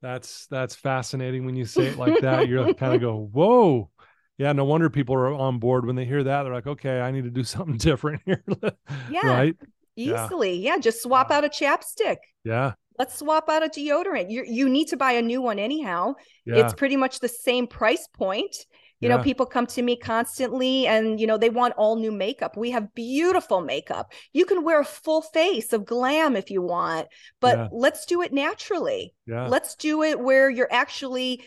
That's 0.00 0.46
that's 0.46 0.74
fascinating 0.74 1.44
when 1.44 1.56
you 1.56 1.64
say 1.64 1.86
it 1.86 1.98
like 1.98 2.20
that. 2.20 2.48
You're 2.48 2.74
kind 2.74 2.94
of 2.94 3.00
go, 3.00 3.16
whoa. 3.32 3.90
Yeah, 4.36 4.52
no 4.52 4.64
wonder 4.64 4.88
people 4.88 5.16
are 5.16 5.34
on 5.34 5.58
board 5.58 5.84
when 5.84 5.96
they 5.96 6.04
hear 6.04 6.22
that. 6.22 6.42
They're 6.44 6.54
like, 6.54 6.68
okay, 6.68 7.00
I 7.00 7.10
need 7.10 7.24
to 7.24 7.30
do 7.30 7.42
something 7.44 7.76
different 7.76 8.22
here. 8.24 8.44
yeah. 9.10 9.26
Right. 9.26 9.56
Easily. 9.96 10.58
Yeah. 10.58 10.74
yeah. 10.74 10.78
Just 10.78 11.02
swap 11.02 11.30
out 11.30 11.44
a 11.44 11.48
chapstick. 11.48 12.18
Yeah 12.44 12.74
let's 12.98 13.16
swap 13.16 13.48
out 13.48 13.64
a 13.64 13.68
deodorant. 13.68 14.30
You 14.30 14.44
you 14.46 14.68
need 14.68 14.88
to 14.88 14.96
buy 14.96 15.12
a 15.12 15.22
new 15.22 15.40
one 15.40 15.58
anyhow. 15.58 16.14
Yeah. 16.44 16.56
It's 16.56 16.74
pretty 16.74 16.96
much 16.96 17.20
the 17.20 17.28
same 17.28 17.66
price 17.66 18.08
point. 18.12 18.56
You 19.00 19.08
yeah. 19.08 19.16
know, 19.16 19.22
people 19.22 19.46
come 19.46 19.66
to 19.68 19.82
me 19.82 19.96
constantly 19.96 20.86
and, 20.86 21.20
you 21.20 21.26
know, 21.26 21.38
they 21.38 21.50
want 21.50 21.74
all 21.76 21.96
new 21.96 22.10
makeup. 22.10 22.56
We 22.56 22.72
have 22.72 22.94
beautiful 22.94 23.60
makeup. 23.60 24.12
You 24.32 24.44
can 24.44 24.64
wear 24.64 24.80
a 24.80 24.84
full 24.84 25.22
face 25.22 25.72
of 25.72 25.84
glam 25.84 26.34
if 26.34 26.50
you 26.50 26.62
want, 26.62 27.06
but 27.40 27.56
yeah. 27.56 27.68
let's 27.70 28.06
do 28.06 28.22
it 28.22 28.32
naturally. 28.32 29.14
Yeah. 29.26 29.46
Let's 29.46 29.76
do 29.76 30.02
it 30.02 30.18
where 30.18 30.50
you're 30.50 30.72
actually, 30.72 31.44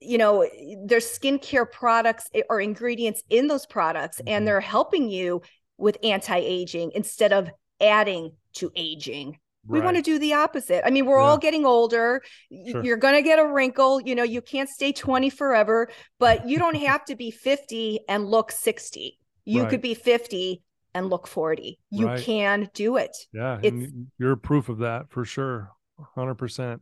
you 0.00 0.18
know, 0.18 0.46
there's 0.84 1.06
skincare 1.06 1.70
products 1.70 2.28
eh, 2.34 2.42
or 2.50 2.60
ingredients 2.60 3.22
in 3.30 3.46
those 3.46 3.64
products, 3.64 4.18
mm-hmm. 4.18 4.28
and 4.28 4.46
they're 4.46 4.60
helping 4.60 5.08
you 5.08 5.40
with 5.78 5.96
anti 6.02 6.36
aging 6.36 6.92
instead 6.94 7.32
of 7.32 7.50
adding 7.80 8.32
to 8.54 8.70
aging. 8.76 9.38
We 9.66 9.80
want 9.80 9.96
to 9.96 10.02
do 10.02 10.18
the 10.18 10.34
opposite. 10.34 10.84
I 10.84 10.90
mean, 10.90 11.06
we're 11.06 11.20
yeah. 11.20 11.24
all 11.24 11.38
getting 11.38 11.64
older. 11.64 12.22
Sure. 12.50 12.84
You're 12.84 12.96
going 12.96 13.14
to 13.14 13.22
get 13.22 13.38
a 13.38 13.46
wrinkle. 13.46 14.00
You 14.00 14.14
know, 14.14 14.24
you 14.24 14.42
can't 14.42 14.68
stay 14.68 14.92
20 14.92 15.30
forever, 15.30 15.88
but 16.18 16.48
you 16.48 16.58
don't 16.58 16.76
have 16.86 17.04
to 17.06 17.16
be 17.16 17.30
50 17.30 18.00
and 18.08 18.26
look 18.26 18.50
60. 18.50 19.18
You 19.44 19.62
right. 19.62 19.70
could 19.70 19.80
be 19.80 19.94
50 19.94 20.62
and 20.94 21.08
look 21.08 21.26
40. 21.26 21.78
You 21.90 22.06
right. 22.06 22.20
can 22.20 22.70
do 22.74 22.96
it. 22.96 23.16
Yeah. 23.32 23.60
It's, 23.62 23.92
you're 24.18 24.36
proof 24.36 24.68
of 24.68 24.78
that 24.78 25.10
for 25.10 25.24
sure. 25.24 25.70
100%. 26.16 26.80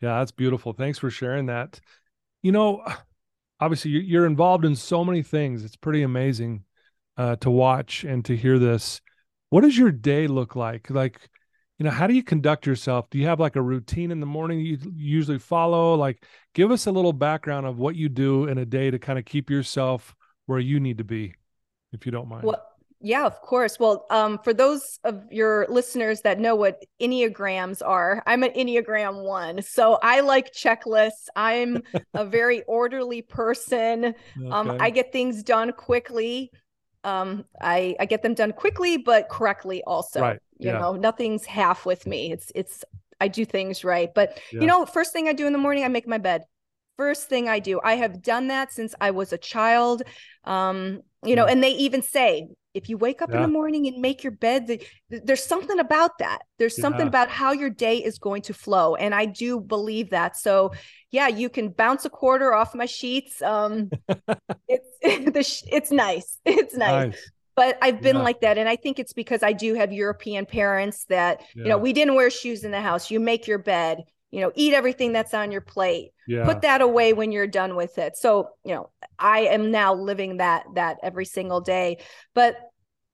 Yeah, 0.00 0.18
that's 0.18 0.32
beautiful. 0.32 0.72
Thanks 0.72 0.98
for 0.98 1.10
sharing 1.10 1.46
that. 1.46 1.80
You 2.42 2.52
know, 2.52 2.84
obviously, 3.60 3.90
you're 3.90 4.26
involved 4.26 4.64
in 4.64 4.76
so 4.76 5.04
many 5.04 5.22
things. 5.22 5.64
It's 5.64 5.76
pretty 5.76 6.02
amazing 6.02 6.64
uh, 7.16 7.36
to 7.36 7.50
watch 7.50 8.04
and 8.04 8.24
to 8.26 8.36
hear 8.36 8.58
this. 8.58 9.00
What 9.50 9.62
does 9.62 9.76
your 9.76 9.90
day 9.90 10.26
look 10.28 10.54
like? 10.54 10.90
Like, 10.90 11.28
you 11.80 11.84
know 11.84 11.90
how 11.90 12.06
do 12.06 12.12
you 12.12 12.22
conduct 12.22 12.66
yourself? 12.66 13.08
Do 13.08 13.16
you 13.16 13.26
have 13.26 13.40
like 13.40 13.56
a 13.56 13.62
routine 13.62 14.10
in 14.10 14.20
the 14.20 14.26
morning 14.26 14.60
you 14.60 14.76
usually 14.94 15.38
follow? 15.38 15.94
Like 15.94 16.26
give 16.52 16.70
us 16.70 16.86
a 16.86 16.92
little 16.92 17.14
background 17.14 17.64
of 17.64 17.78
what 17.78 17.96
you 17.96 18.10
do 18.10 18.44
in 18.44 18.58
a 18.58 18.66
day 18.66 18.90
to 18.90 18.98
kind 18.98 19.18
of 19.18 19.24
keep 19.24 19.48
yourself 19.48 20.14
where 20.44 20.58
you 20.58 20.78
need 20.78 20.98
to 20.98 21.04
be 21.04 21.34
if 21.92 22.04
you 22.04 22.12
don't 22.12 22.28
mind. 22.28 22.44
Well 22.44 22.62
yeah 23.00 23.24
of 23.24 23.40
course. 23.40 23.78
Well 23.80 24.04
um, 24.10 24.38
for 24.44 24.52
those 24.52 24.98
of 25.04 25.24
your 25.32 25.66
listeners 25.70 26.20
that 26.20 26.38
know 26.38 26.54
what 26.54 26.84
enneagrams 27.00 27.80
are 27.82 28.22
i'm 28.26 28.42
an 28.42 28.50
enneagram 28.50 29.24
one 29.24 29.62
so 29.62 29.98
i 30.02 30.20
like 30.20 30.52
checklists. 30.52 31.28
I'm 31.34 31.82
a 32.12 32.24
very 32.26 32.62
orderly 32.64 33.22
person. 33.22 34.04
Um, 34.04 34.12
okay. 34.42 34.50
um, 34.50 34.76
i 34.80 34.90
get 34.90 35.12
things 35.12 35.42
done 35.42 35.72
quickly. 35.72 36.50
Um, 37.04 37.46
I, 37.58 37.96
I 37.98 38.04
get 38.04 38.22
them 38.22 38.34
done 38.34 38.52
quickly 38.52 38.98
but 38.98 39.30
correctly 39.30 39.82
also. 39.86 40.20
Right 40.20 40.40
you 40.60 40.70
yeah. 40.70 40.78
know 40.78 40.92
nothing's 40.92 41.44
half 41.44 41.86
with 41.86 42.06
me 42.06 42.32
it's 42.32 42.52
it's 42.54 42.84
i 43.20 43.28
do 43.28 43.44
things 43.44 43.84
right 43.84 44.14
but 44.14 44.38
yeah. 44.52 44.60
you 44.60 44.66
know 44.66 44.86
first 44.86 45.12
thing 45.12 45.28
i 45.28 45.32
do 45.32 45.46
in 45.46 45.52
the 45.52 45.58
morning 45.58 45.84
i 45.84 45.88
make 45.88 46.06
my 46.06 46.18
bed 46.18 46.44
first 46.96 47.28
thing 47.28 47.48
i 47.48 47.58
do 47.58 47.80
i 47.82 47.94
have 47.94 48.22
done 48.22 48.48
that 48.48 48.72
since 48.72 48.94
i 49.00 49.10
was 49.10 49.32
a 49.32 49.38
child 49.38 50.02
um 50.44 51.00
you 51.24 51.34
know 51.34 51.46
and 51.46 51.62
they 51.62 51.70
even 51.70 52.02
say 52.02 52.46
if 52.72 52.88
you 52.88 52.96
wake 52.96 53.20
up 53.20 53.30
yeah. 53.30 53.36
in 53.36 53.42
the 53.42 53.48
morning 53.48 53.86
and 53.88 53.98
make 53.98 54.22
your 54.22 54.30
bed 54.30 54.66
the, 54.66 54.80
there's 55.08 55.44
something 55.44 55.78
about 55.80 56.18
that 56.18 56.42
there's 56.58 56.76
something 56.76 57.06
about 57.06 57.28
how 57.28 57.52
your 57.52 57.70
day 57.70 57.96
is 57.98 58.18
going 58.18 58.42
to 58.42 58.54
flow 58.54 58.94
and 58.94 59.14
i 59.14 59.24
do 59.24 59.60
believe 59.60 60.10
that 60.10 60.36
so 60.36 60.70
yeah 61.10 61.26
you 61.26 61.48
can 61.48 61.68
bounce 61.68 62.04
a 62.04 62.10
quarter 62.10 62.54
off 62.54 62.74
my 62.74 62.86
sheets 62.86 63.42
um 63.42 63.90
it's 64.68 64.88
it's 65.72 65.90
nice 65.90 66.38
it's 66.44 66.74
nice. 66.74 67.10
nice 67.10 67.30
but 67.60 67.76
I've 67.82 68.00
been 68.00 68.16
yeah. 68.16 68.22
like 68.22 68.40
that. 68.40 68.56
And 68.56 68.70
I 68.70 68.76
think 68.76 68.98
it's 68.98 69.12
because 69.12 69.42
I 69.42 69.52
do 69.52 69.74
have 69.74 69.92
European 69.92 70.46
parents 70.46 71.04
that, 71.10 71.42
yeah. 71.54 71.64
you 71.64 71.68
know, 71.68 71.76
we 71.76 71.92
didn't 71.92 72.14
wear 72.14 72.30
shoes 72.30 72.64
in 72.64 72.70
the 72.70 72.80
house. 72.80 73.10
You 73.10 73.20
make 73.20 73.46
your 73.46 73.58
bed, 73.58 74.04
you 74.30 74.40
know, 74.40 74.50
eat 74.54 74.72
everything 74.72 75.12
that's 75.12 75.34
on 75.34 75.52
your 75.52 75.60
plate. 75.60 76.12
Yeah. 76.26 76.46
Put 76.46 76.62
that 76.62 76.80
away 76.80 77.12
when 77.12 77.32
you're 77.32 77.46
done 77.46 77.76
with 77.76 77.98
it. 77.98 78.16
So, 78.16 78.48
you 78.64 78.74
know, 78.74 78.88
I 79.18 79.40
am 79.40 79.70
now 79.70 79.92
living 79.92 80.38
that 80.38 80.64
that 80.76 81.00
every 81.02 81.26
single 81.26 81.60
day. 81.60 81.98
But 82.34 82.56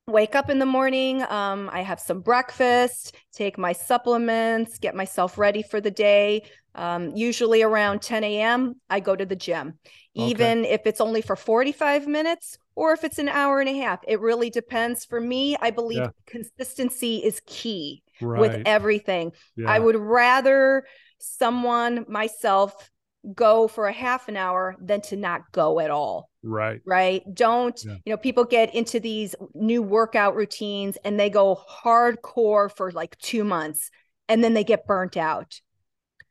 wake 0.09 0.35
up 0.35 0.51
in 0.51 0.59
the 0.59 0.66
morning 0.66 1.23
um, 1.31 1.69
i 1.73 1.81
have 1.81 1.99
some 1.99 2.21
breakfast 2.21 3.16
take 3.33 3.59
my 3.59 3.73
supplements 3.73 4.79
get 4.79 4.95
myself 4.95 5.37
ready 5.37 5.62
for 5.62 5.81
the 5.81 5.90
day 5.90 6.42
um, 6.75 7.11
usually 7.16 7.62
around 7.62 8.03
10 8.03 8.23
a.m 8.25 8.75
i 8.88 9.01
go 9.01 9.16
to 9.16 9.27
the 9.27 9.37
gym 9.37 9.79
okay. 10.16 10.31
even 10.31 10.64
if 10.64 10.83
it's 10.87 11.01
only 11.01 11.23
for 11.23 11.37
45 11.37 12.07
minutes 12.07 12.59
or 12.77 12.92
if 12.92 13.03
it's 13.03 13.19
an 13.19 13.29
hour 13.29 13.59
and 13.59 13.69
a 13.69 13.79
half. 13.79 14.01
It 14.07 14.21
really 14.21 14.51
depends. 14.51 15.05
For 15.05 15.21
me, 15.21 15.57
I 15.61 15.71
believe 15.71 15.99
yeah. 15.99 16.11
consistency 16.27 17.16
is 17.16 17.40
key 17.47 18.03
right. 18.21 18.38
with 18.38 18.62
everything. 18.66 19.33
Yeah. 19.57 19.71
I 19.71 19.79
would 19.79 19.97
rather 19.97 20.85
someone, 21.19 22.05
myself, 22.07 22.90
go 23.35 23.66
for 23.68 23.87
a 23.87 23.92
half 23.92 24.29
an 24.29 24.37
hour 24.37 24.76
than 24.81 25.00
to 25.02 25.16
not 25.16 25.42
go 25.52 25.81
at 25.81 25.90
all. 25.90 26.31
Right. 26.42 26.81
Right. 26.87 27.22
Don't, 27.33 27.79
yeah. 27.85 27.96
you 28.05 28.12
know, 28.12 28.16
people 28.16 28.45
get 28.45 28.74
into 28.74 29.01
these 29.01 29.34
new 29.55 29.82
workout 29.82 30.36
routines 30.36 30.97
and 31.05 31.18
they 31.18 31.30
go 31.30 31.61
hardcore 31.84 32.74
for 32.74 32.93
like 32.93 33.18
two 33.18 33.43
months 33.43 33.91
and 34.28 34.45
then 34.45 34.55
they 34.55 34.64
get 34.64 34.86
burnt 34.86 35.16
out. 35.16 35.61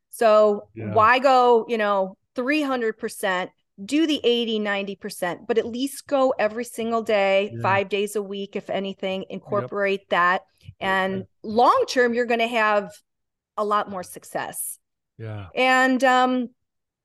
So 0.10 0.70
why 0.76 1.20
go, 1.20 1.66
you 1.68 1.78
know, 1.78 2.18
300% 2.36 3.50
do 3.84 4.08
the 4.08 4.22
80 4.24 4.60
90% 4.62 5.48
but 5.48 5.58
at 5.58 5.66
least 5.66 6.08
go 6.08 6.34
every 6.40 6.64
single 6.64 7.02
day 7.02 7.52
yeah. 7.54 7.62
five 7.62 7.90
days 7.90 8.16
a 8.16 8.22
week 8.22 8.56
if 8.56 8.70
anything 8.70 9.26
incorporate 9.30 10.02
yep. 10.02 10.10
that 10.10 10.42
and 10.80 11.16
okay. 11.16 11.28
long 11.44 11.84
term 11.90 12.14
you're 12.14 12.26
going 12.26 12.40
to 12.40 12.48
have 12.48 12.94
a 13.58 13.66
lot 13.66 13.90
more 13.90 14.04
success 14.04 14.80
yeah 15.18 15.48
and 15.56 16.06
um 16.06 16.50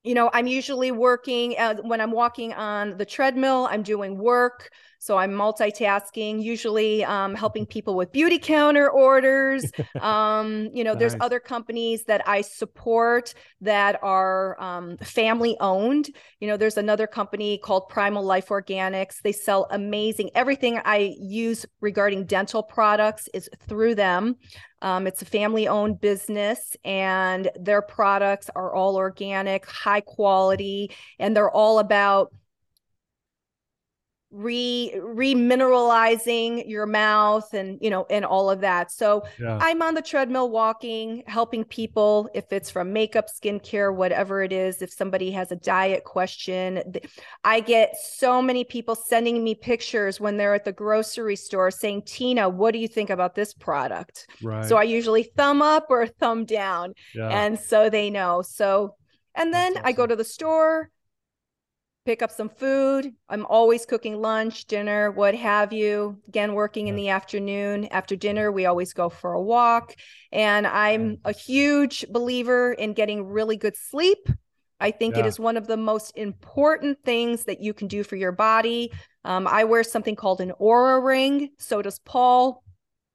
you 0.03 0.14
know, 0.14 0.30
I'm 0.32 0.46
usually 0.46 0.90
working 0.92 1.57
uh, 1.59 1.76
when 1.76 2.01
I'm 2.01 2.12
walking 2.12 2.53
on 2.55 2.96
the 2.96 3.05
treadmill, 3.05 3.68
I'm 3.70 3.82
doing 3.82 4.16
work. 4.18 4.70
So 5.03 5.16
I'm 5.16 5.32
multitasking, 5.32 6.42
usually 6.42 7.03
um, 7.07 7.34
helping 7.34 7.64
people 7.64 7.96
with 7.96 8.12
Beautycounter 8.12 8.92
orders. 8.92 9.64
um, 10.01 10.68
you 10.74 10.84
know, 10.84 10.92
nice. 10.92 11.01
there's 11.01 11.16
other 11.20 11.40
companies 11.40 12.05
that 12.05 12.28
I 12.28 12.42
support 12.42 13.32
that 13.62 13.98
are 14.03 14.61
um, 14.61 14.98
family 14.98 15.57
owned. 15.59 16.11
You 16.38 16.48
know, 16.48 16.59
there's 16.59 16.76
another 16.76 17.07
company 17.07 17.57
called 17.57 17.88
Primal 17.88 18.22
Life 18.22 18.48
Organics. 18.48 19.22
They 19.22 19.32
sell 19.32 19.66
amazing 19.70 20.32
everything 20.34 20.78
I 20.84 21.14
use 21.18 21.64
regarding 21.80 22.26
dental 22.26 22.62
products 22.62 23.26
is 23.32 23.48
through 23.66 23.94
them. 23.94 24.36
Um, 24.82 25.07
it's 25.07 25.22
a 25.22 25.26
family 25.26 25.66
owned 25.66 26.01
business, 26.01 26.76
and 26.84 27.51
their 27.59 27.80
products 27.80 28.51
are 28.55 28.74
all 28.74 28.96
organic, 28.96 29.64
high 29.64 30.01
quality, 30.03 30.90
and 31.18 31.34
they're 31.34 31.51
all 31.51 31.78
about 31.78 32.32
re 34.33 34.93
remineralizing 34.97 36.68
your 36.68 36.87
mouth 36.87 37.53
and 37.53 37.78
you 37.81 37.91
know 37.91 38.07
and 38.11 38.24
all 38.24 38.49
of 38.49 38.61
that 38.61 38.89
so 38.93 39.24
yeah. 39.41 39.59
i'm 39.61 39.83
on 39.83 39.93
the 39.95 40.03
treadmill 40.03 40.49
walking 40.49 41.24
helping 41.26 41.64
people 41.64 42.31
if 42.33 42.53
it's 42.53 42.70
from 42.70 42.93
makeup 42.93 43.26
skincare 43.26 43.93
whatever 43.93 44.41
it 44.41 44.53
is 44.53 44.83
if 44.83 44.93
somebody 44.93 45.33
has 45.33 45.51
a 45.51 45.57
diet 45.57 46.05
question 46.05 46.81
i 47.43 47.59
get 47.59 47.97
so 47.97 48.41
many 48.41 48.62
people 48.62 48.95
sending 48.95 49.43
me 49.43 49.53
pictures 49.53 50.20
when 50.20 50.37
they're 50.37 50.55
at 50.55 50.64
the 50.64 50.72
grocery 50.72 51.35
store 51.35 51.70
saying 51.72 52.01
tina 52.03 52.49
what 52.49 52.72
do 52.72 52.78
you 52.78 52.89
think 52.89 53.11
about 53.11 53.35
this 53.35 53.53
product 53.53 54.28
right 54.45 54.64
so 54.64 54.76
i 54.76 54.85
usually 54.85 55.24
thumb 55.24 55.61
up 55.61 55.87
or 55.91 56.07
thumb 56.07 56.45
down 56.45 56.95
yeah. 57.16 57.28
and 57.31 57.59
so 57.59 57.91
they 57.91 58.09
know 58.09 58.43
so 58.43 58.95
and 59.35 59.53
then 59.53 59.72
awesome. 59.72 59.87
i 59.87 59.91
go 59.91 60.07
to 60.07 60.14
the 60.14 60.22
store 60.22 60.89
pick 62.07 62.22
up 62.22 62.30
some 62.30 62.48
food. 62.48 63.12
I'm 63.28 63.46
always 63.46 63.86
cooking 63.86 64.20
lunch, 64.20 64.66
dinner, 64.66 65.11
what 65.11 65.34
have 65.34 65.72
you. 65.72 66.18
Again, 66.28 66.55
working 66.55 66.88
in 66.88 66.96
the 66.96 67.11
afternoon. 67.11 67.86
After 67.86 68.16
dinner, 68.16 68.51
we 68.51 68.66
always 68.66 68.92
go 68.92 69.09
for 69.09 69.32
a 69.34 69.42
walk. 69.42 69.94
And 70.32 70.66
I'm 70.66 71.18
a 71.24 71.32
huge 71.32 72.07
believer 72.11 72.72
in 72.72 72.94
getting 72.94 73.26
really 73.26 73.57
good 73.57 73.76
sleep. 73.76 74.28
I 74.80 74.90
think 74.90 75.14
yeah. 75.14 75.20
it 75.20 75.26
is 75.26 75.38
one 75.38 75.59
of 75.59 75.66
the 75.66 75.76
most 75.76 76.16
important 76.16 76.98
things 77.05 77.44
that 77.44 77.61
you 77.61 77.74
can 77.74 77.86
do 77.86 78.03
for 78.03 78.16
your 78.16 78.32
body. 78.32 78.92
Um, 79.24 79.46
I 79.46 79.64
wear 79.64 79.84
something 79.84 80.16
called 80.16 80.40
an 80.40 80.53
Oura 80.59 81.05
ring. 81.05 81.51
So 81.59 81.82
does 81.82 81.98
Paul. 81.98 82.62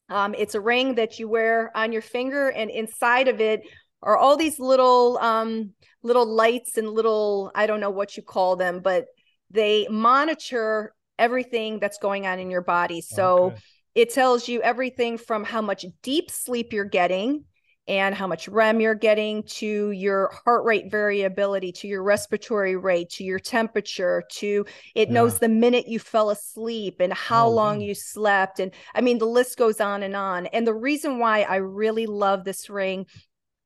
Um, 0.09 0.35
it's 0.37 0.53
a 0.53 0.61
ring 0.61 0.95
that 0.95 1.17
you 1.17 1.27
wear 1.27 1.75
on 1.75 1.91
your 1.91 2.03
finger, 2.03 2.49
and 2.49 2.69
inside 2.69 3.27
of 3.27 3.41
it 3.41 3.63
are 4.05 4.15
all 4.17 4.37
these 4.37 4.59
little 4.59 5.17
um, 5.17 5.71
little 6.03 6.25
lights 6.25 6.77
and 6.77 6.89
little 6.89 7.51
I 7.55 7.67
don't 7.67 7.79
know 7.81 7.89
what 7.89 8.15
you 8.15 8.23
call 8.23 8.55
them, 8.55 8.79
but 8.79 9.07
they 9.51 9.87
monitor 9.89 10.93
everything 11.17 11.79
that's 11.79 11.97
going 11.97 12.27
on 12.27 12.39
in 12.39 12.49
your 12.49 12.61
body. 12.61 13.01
So 13.01 13.45
okay. 13.45 13.57
it 13.95 14.13
tells 14.13 14.47
you 14.47 14.61
everything 14.61 15.17
from 15.17 15.43
how 15.43 15.61
much 15.61 15.85
deep 16.03 16.29
sleep 16.29 16.71
you're 16.71 16.85
getting 16.85 17.45
and 17.87 18.15
how 18.15 18.25
much 18.25 18.47
REM 18.47 18.81
you're 18.81 18.95
getting 18.95 19.43
to 19.43 19.91
your 19.91 20.31
heart 20.43 20.65
rate 20.65 20.89
variability, 20.89 21.71
to 21.71 21.87
your 21.87 22.01
respiratory 22.01 22.75
rate, 22.75 23.11
to 23.11 23.23
your 23.23 23.37
temperature, 23.37 24.23
to 24.31 24.65
it 24.95 25.07
yeah. 25.07 25.13
knows 25.13 25.37
the 25.37 25.49
minute 25.49 25.87
you 25.87 25.99
fell 25.99 26.31
asleep 26.31 26.99
and 26.99 27.13
how 27.13 27.47
oh, 27.47 27.51
long 27.51 27.81
you 27.81 27.93
slept. 27.93 28.59
And 28.59 28.71
I 28.95 29.01
mean, 29.01 29.19
the 29.19 29.27
list 29.27 29.57
goes 29.57 29.79
on 29.79 30.01
and 30.01 30.15
on. 30.15 30.47
And 30.47 30.65
the 30.65 30.73
reason 30.73 31.19
why 31.19 31.41
I 31.41 31.57
really 31.57 32.07
love 32.07 32.43
this 32.43 32.69
ring 32.69 33.05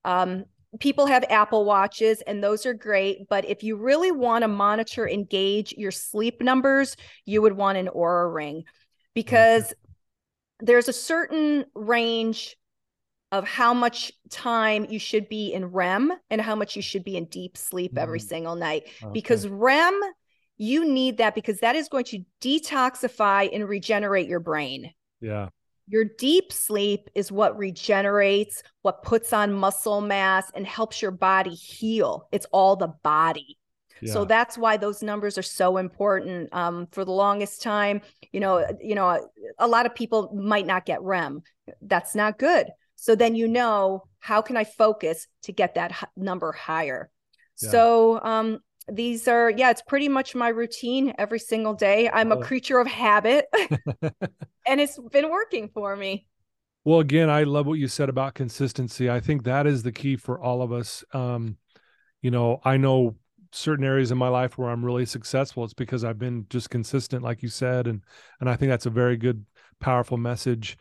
um, 0.05 0.45
people 0.79 1.05
have 1.05 1.23
Apple 1.29 1.65
Watches, 1.65 2.21
and 2.21 2.43
those 2.43 2.65
are 2.65 2.73
great. 2.73 3.27
But 3.29 3.45
if 3.45 3.63
you 3.63 3.75
really 3.75 4.11
want 4.11 4.43
to 4.43 4.47
monitor 4.47 5.05
and 5.05 5.27
gauge 5.27 5.73
your 5.77 5.91
sleep 5.91 6.41
numbers, 6.41 6.95
you 7.25 7.41
would 7.41 7.53
want 7.53 7.77
an 7.77 7.89
Oura 7.95 8.33
ring 8.33 8.63
because 9.13 9.73
there's 10.59 10.87
a 10.87 10.93
certain 10.93 11.65
range 11.73 12.55
of 13.31 13.47
how 13.47 13.73
much 13.73 14.11
time 14.29 14.87
you 14.89 14.97
should 14.97 15.29
be 15.29 15.53
in 15.53 15.65
REM 15.65 16.11
and 16.29 16.41
how 16.41 16.55
much 16.55 16.75
you 16.75 16.81
should 16.81 17.03
be 17.03 17.15
in 17.15 17.25
deep 17.25 17.57
sleep 17.57 17.91
mm-hmm. 17.91 17.99
every 17.99 18.19
single 18.19 18.55
night. 18.55 18.83
Okay. 19.03 19.11
Because 19.13 19.47
REM, 19.47 19.99
you 20.57 20.85
need 20.85 21.17
that 21.17 21.35
because 21.35 21.59
that 21.59 21.75
is 21.75 21.89
going 21.89 22.05
to 22.05 22.23
detoxify 22.41 23.49
and 23.53 23.67
regenerate 23.67 24.27
your 24.27 24.39
brain. 24.39 24.91
Yeah. 25.21 25.49
Your 25.89 26.05
deep 26.05 26.53
sleep 26.53 27.09
is 27.15 27.31
what 27.31 27.57
regenerates, 27.57 28.61
what 28.83 29.03
puts 29.03 29.33
on 29.33 29.51
muscle 29.51 30.01
mass 30.01 30.51
and 30.53 30.65
helps 30.65 31.01
your 31.01 31.11
body 31.11 31.55
heal. 31.55 32.27
It's 32.31 32.45
all 32.51 32.75
the 32.75 32.93
body. 33.03 33.57
Yeah. 34.01 34.13
So 34.13 34.25
that's 34.25 34.57
why 34.57 34.77
those 34.77 35.03
numbers 35.03 35.37
are 35.37 35.43
so 35.43 35.77
important. 35.77 36.53
Um, 36.53 36.87
for 36.91 37.03
the 37.03 37.11
longest 37.11 37.61
time, 37.61 38.01
you 38.31 38.39
know, 38.39 38.65
you 38.79 38.95
know, 38.95 39.27
a 39.57 39.67
lot 39.67 39.85
of 39.85 39.95
people 39.95 40.31
might 40.33 40.67
not 40.67 40.85
get 40.85 41.01
REM. 41.01 41.41
That's 41.81 42.15
not 42.15 42.37
good. 42.37 42.67
So 42.95 43.15
then 43.15 43.35
you 43.35 43.47
know 43.47 44.05
how 44.19 44.41
can 44.41 44.57
I 44.57 44.65
focus 44.65 45.27
to 45.43 45.51
get 45.51 45.75
that 45.75 45.91
h- 45.91 46.09
number 46.15 46.51
higher. 46.51 47.09
Yeah. 47.61 47.69
So 47.71 48.21
um, 48.21 48.59
these 48.91 49.27
are 49.27 49.49
yeah 49.49 49.69
it's 49.69 49.81
pretty 49.81 50.09
much 50.09 50.35
my 50.35 50.49
routine 50.49 51.13
every 51.17 51.39
single 51.39 51.73
day. 51.73 52.09
I'm 52.11 52.31
a 52.31 52.41
creature 52.41 52.79
of 52.79 52.87
habit. 52.87 53.47
And 54.67 54.79
it's 54.79 54.99
been 55.11 55.31
working 55.31 55.67
for 55.73 55.95
me. 55.95 56.27
Well 56.85 56.99
again 56.99 57.27
i 57.27 57.41
love 57.41 57.65
what 57.65 57.79
you 57.79 57.87
said 57.87 58.07
about 58.07 58.35
consistency. 58.35 59.09
I 59.09 59.19
think 59.19 59.43
that 59.43 59.65
is 59.65 59.81
the 59.81 59.91
key 59.91 60.15
for 60.15 60.39
all 60.39 60.61
of 60.61 60.71
us. 60.71 61.03
Um 61.13 61.57
you 62.21 62.29
know 62.31 62.59
i 62.63 62.77
know 62.77 63.15
certain 63.51 63.83
areas 63.83 64.11
in 64.11 64.17
my 64.17 64.27
life 64.27 64.57
where 64.57 64.69
i'm 64.69 64.85
really 64.85 65.07
successful. 65.07 65.63
It's 65.63 65.73
because 65.73 66.03
i've 66.03 66.19
been 66.19 66.45
just 66.49 66.69
consistent 66.69 67.23
like 67.23 67.41
you 67.41 67.49
said 67.49 67.87
and 67.87 68.03
and 68.39 68.49
i 68.49 68.55
think 68.55 68.69
that's 68.69 68.85
a 68.85 68.91
very 68.91 69.17
good 69.17 69.45
powerful 69.79 70.17
message. 70.17 70.77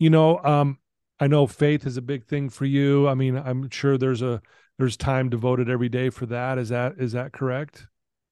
You 0.00 0.10
know 0.10 0.38
um 0.42 0.78
i 1.20 1.28
know 1.28 1.46
faith 1.46 1.86
is 1.86 1.96
a 1.96 2.02
big 2.02 2.26
thing 2.26 2.48
for 2.48 2.64
you. 2.64 3.06
I 3.08 3.14
mean 3.14 3.36
i'm 3.36 3.70
sure 3.70 3.96
there's 3.96 4.22
a 4.22 4.42
there's 4.78 4.96
time 4.96 5.28
devoted 5.28 5.68
every 5.68 5.88
day 5.88 6.10
for 6.10 6.26
that 6.26 6.58
is 6.58 6.68
that 6.70 6.94
is 6.98 7.12
that 7.12 7.32
correct 7.32 7.86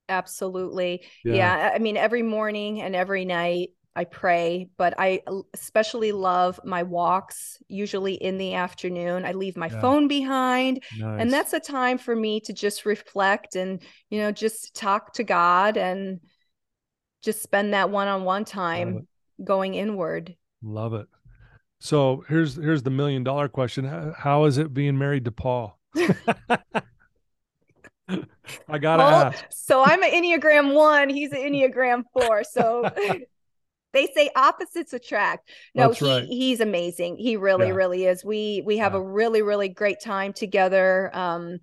absolutely 0.09 1.03
yeah. 1.25 1.35
yeah. 1.35 1.73
i 1.75 1.79
mean 1.79 1.97
every 1.97 2.23
morning 2.23 2.81
and 2.81 2.95
every 2.95 3.25
night 3.25 3.71
i 3.97 4.05
pray 4.05 4.69
but 4.77 4.95
i 4.99 5.21
especially 5.53 6.13
love 6.13 6.61
my 6.65 6.83
walks 6.85 7.59
usually 7.69 8.15
in 8.15 8.39
the 8.39 8.55
afternoon 8.55 9.25
i 9.25 9.33
leave 9.33 9.57
my 9.57 9.67
yeah. 9.67 9.81
phone 9.81 10.07
behind 10.07 10.83
nice. 10.99 11.21
and 11.21 11.33
that's 11.33 11.53
a 11.53 11.61
time 11.61 11.99
for 11.99 12.15
me 12.15 12.41
to 12.41 12.53
just 12.53 12.87
reflect 12.87 13.57
and 13.57 13.83
you 14.09 14.19
know 14.19 14.31
just 14.31 14.75
talk 14.75 15.13
to 15.13 15.25
god 15.25 15.77
and 15.77 16.21
just 17.23 17.43
spend 17.43 17.75
that 17.75 17.91
one-on-one 17.91 18.45
time 18.45 19.09
going 19.43 19.75
inward 19.75 20.37
love 20.63 20.95
it 20.95 21.07
so 21.81 22.25
here's 22.29 22.55
here's 22.55 22.85
the 22.85 22.91
million 22.91 23.25
dollar 23.25 23.49
question 23.49 24.15
how 24.17 24.45
is 24.45 24.57
it 24.57 24.73
being 24.73 24.97
married 24.97 25.25
to 25.25 25.33
paul 25.33 25.77
I 28.69 28.79
gotta 28.79 29.03
well, 29.03 29.27
ask. 29.27 29.45
So 29.51 29.83
I'm 29.85 30.03
an 30.03 30.11
Enneagram 30.11 30.75
one. 30.75 31.09
He's 31.09 31.33
an 31.33 31.39
Enneagram 31.39 32.05
four. 32.13 32.45
So 32.45 32.89
they 33.93 34.07
say 34.15 34.31
opposites 34.37 34.93
attract. 34.93 35.51
No, 35.75 35.89
That's 35.89 35.99
he 35.99 36.07
right. 36.07 36.25
he's 36.25 36.61
amazing. 36.61 37.17
He 37.17 37.37
really, 37.37 37.69
yeah. 37.69 37.75
really 37.75 38.05
is. 38.05 38.25
We 38.25 38.63
we 38.65 38.79
have 38.79 38.93
yeah. 38.93 38.99
a 38.99 39.03
really, 39.03 39.43
really 39.43 39.69
great 39.69 40.01
time 40.01 40.33
together. 40.33 41.11
Um, 41.15 41.59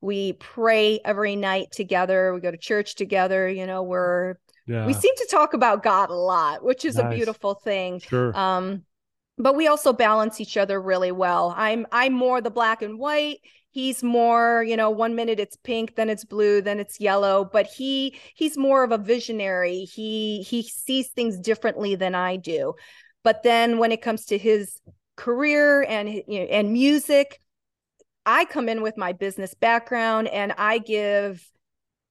we 0.00 0.34
pray 0.34 1.00
every 1.04 1.36
night 1.36 1.68
together. 1.72 2.34
We 2.34 2.40
go 2.40 2.50
to 2.50 2.58
church 2.58 2.94
together. 2.94 3.48
You 3.48 3.66
know, 3.66 3.82
we're 3.82 4.36
yeah. 4.66 4.86
we 4.86 4.92
seem 4.92 5.14
to 5.16 5.28
talk 5.30 5.54
about 5.54 5.82
God 5.82 6.10
a 6.10 6.14
lot, 6.14 6.64
which 6.64 6.84
is 6.84 6.96
nice. 6.96 7.06
a 7.06 7.16
beautiful 7.16 7.54
thing. 7.54 8.00
Sure. 8.00 8.36
Um, 8.36 8.82
but 9.38 9.56
we 9.56 9.66
also 9.66 9.92
balance 9.92 10.40
each 10.40 10.56
other 10.56 10.80
really 10.80 11.12
well. 11.12 11.54
I'm 11.56 11.86
I'm 11.92 12.12
more 12.12 12.40
the 12.40 12.50
black 12.50 12.82
and 12.82 12.98
white 12.98 13.38
he's 13.74 14.04
more 14.04 14.64
you 14.66 14.76
know 14.76 14.88
one 14.88 15.16
minute 15.16 15.40
it's 15.40 15.56
pink 15.56 15.96
then 15.96 16.08
it's 16.08 16.24
blue 16.24 16.62
then 16.62 16.78
it's 16.78 17.00
yellow 17.00 17.44
but 17.44 17.66
he 17.66 18.16
he's 18.34 18.56
more 18.56 18.84
of 18.84 18.92
a 18.92 18.98
visionary. 18.98 19.80
He 19.80 20.42
he 20.42 20.62
sees 20.62 21.08
things 21.08 21.38
differently 21.38 21.96
than 21.96 22.14
i 22.14 22.36
do. 22.36 22.74
But 23.24 23.42
then 23.42 23.78
when 23.78 23.90
it 23.90 24.00
comes 24.00 24.26
to 24.26 24.38
his 24.38 24.80
career 25.16 25.82
and 25.82 26.08
you 26.08 26.22
know, 26.28 26.46
and 26.46 26.72
music 26.72 27.40
i 28.24 28.44
come 28.44 28.68
in 28.68 28.80
with 28.82 28.96
my 28.96 29.12
business 29.12 29.54
background 29.54 30.28
and 30.28 30.52
i 30.58 30.78
give 30.78 31.44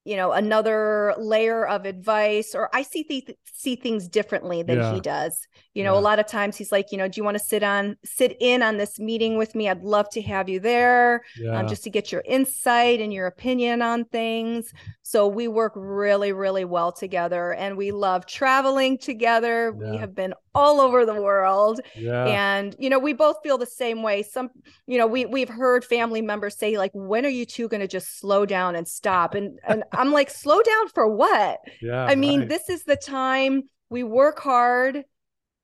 you 0.06 0.16
know 0.16 0.32
another 0.32 1.14
layer 1.18 1.66
of 1.66 1.86
advice 1.86 2.54
or 2.56 2.70
i 2.74 2.82
see 2.82 3.04
th- 3.04 3.38
see 3.64 3.76
things 3.76 4.08
differently 4.08 4.62
than 4.62 4.78
yeah. 4.78 4.94
he 4.94 5.00
does. 5.00 5.48
You 5.74 5.84
know 5.84 5.94
yeah. 5.94 6.00
a 6.00 6.02
lot 6.02 6.20
of 6.20 6.28
times 6.28 6.56
he's 6.56 6.72
like 6.72 6.92
you 6.92 6.98
know 6.98 7.08
do 7.08 7.20
you 7.20 7.24
want 7.24 7.38
to 7.38 7.44
sit 7.44 7.64
on 7.64 7.98
sit 8.04 8.38
in 8.40 8.62
on 8.62 8.78
this 8.78 9.00
meeting 9.00 9.38
with 9.38 9.56
me? 9.56 9.70
I'd 9.70 9.84
love 9.84 10.10
to 10.12 10.22
have 10.22 10.50
you 10.50 10.60
there 10.60 11.24
um, 11.40 11.44
yeah. 11.44 11.60
um, 11.60 11.68
just 11.68 11.84
to 11.86 11.90
get 11.90 12.12
your 12.12 12.24
insight 12.28 13.00
and 13.00 13.12
your 13.14 13.26
opinion 13.26 13.82
on 13.82 14.06
things. 14.06 14.74
So 15.02 15.28
we 15.28 15.48
work 15.48 15.74
really 15.76 16.32
really 16.34 16.66
well 16.66 16.92
together 16.92 17.54
and 17.54 17.78
we 17.78 17.92
love 17.92 18.26
traveling 18.26 18.98
together. 18.98 19.72
We 19.72 19.98
have 19.98 20.14
been 20.14 20.34
all 20.54 20.80
over 20.80 21.06
the 21.06 21.20
world 21.20 21.80
and 22.28 22.76
you 22.78 22.90
know 22.90 23.00
we 23.00 23.14
both 23.14 23.38
feel 23.42 23.58
the 23.58 23.66
same 23.66 24.04
way. 24.04 24.22
Some 24.22 24.50
you 24.86 24.98
know 24.98 25.08
we 25.08 25.26
we've 25.26 25.50
heard 25.50 25.86
family 25.86 26.22
members 26.22 26.58
say 26.58 26.78
like 26.78 26.92
when 26.94 27.26
are 27.26 27.30
you 27.30 27.46
two 27.46 27.68
going 27.68 27.82
to 27.82 27.88
just 27.88 28.20
slow 28.20 28.46
down 28.46 28.76
and 28.76 28.88
stop? 28.88 29.34
And 29.34 29.60
and 29.68 29.84
I'm 29.94 30.12
like, 30.12 30.30
slow 30.30 30.62
down 30.62 30.90
for 30.90 31.08
what? 31.08 31.60
Yeah. 31.82 32.04
I 32.04 32.16
mean, 32.16 32.42
right. 32.42 32.50
this 32.50 32.70
is 32.70 32.84
the 32.84 32.96
time 32.96 33.64
we 33.90 34.04
work 34.04 34.40
hard. 34.40 35.04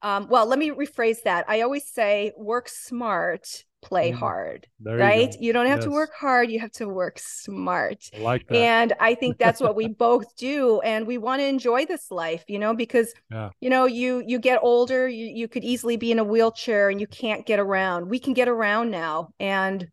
Um, 0.01 0.27
well, 0.30 0.45
let 0.45 0.59
me 0.59 0.71
rephrase 0.71 1.23
that. 1.25 1.45
I 1.47 1.61
always 1.61 1.86
say 1.91 2.32
work 2.38 2.69
smart, 2.69 3.65
play 3.82 4.11
mm. 4.11 4.15
hard. 4.15 4.67
right? 4.82 5.34
You, 5.34 5.47
you, 5.47 5.53
don't 5.53 5.65
have 5.65 5.80
yes. 5.80 5.86
to 5.86 5.91
work 5.91 6.11
hard, 6.13 6.49
you 6.49 6.59
have 6.59 6.71
to 6.73 6.88
work 6.88 7.19
smart. 7.19 8.09
I 8.15 8.19
like 8.19 8.47
that. 8.47 8.55
And 8.55 8.93
I 8.99 9.15
think 9.15 9.38
that's 9.38 9.59
what 9.59 9.75
we 9.75 9.88
both 9.99 10.36
do. 10.36 10.80
And 10.82 11.05
we 11.05 11.17
want 11.17 11.41
to 11.41 11.45
enjoy 11.45 11.86
this 11.86 12.11
life, 12.11 12.43
you 12.47 12.59
know, 12.59 12.73
because 12.73 13.13
yeah. 13.32 13.49
you 13.59 13.69
know, 13.69 13.86
you 13.86 14.23
you 14.25 14.39
get 14.39 14.59
older, 14.61 15.07
you, 15.07 15.25
you 15.25 15.47
could 15.47 15.63
easily 15.63 15.97
be 15.97 16.11
in 16.11 16.19
a 16.19 16.23
wheelchair 16.23 16.89
and 16.89 17.01
you 17.01 17.07
can't 17.07 17.45
get 17.45 17.59
around. 17.59 18.09
We 18.09 18.19
can 18.19 18.34
get 18.34 18.47
around 18.47 18.91
now. 18.91 19.30
And 19.39 19.89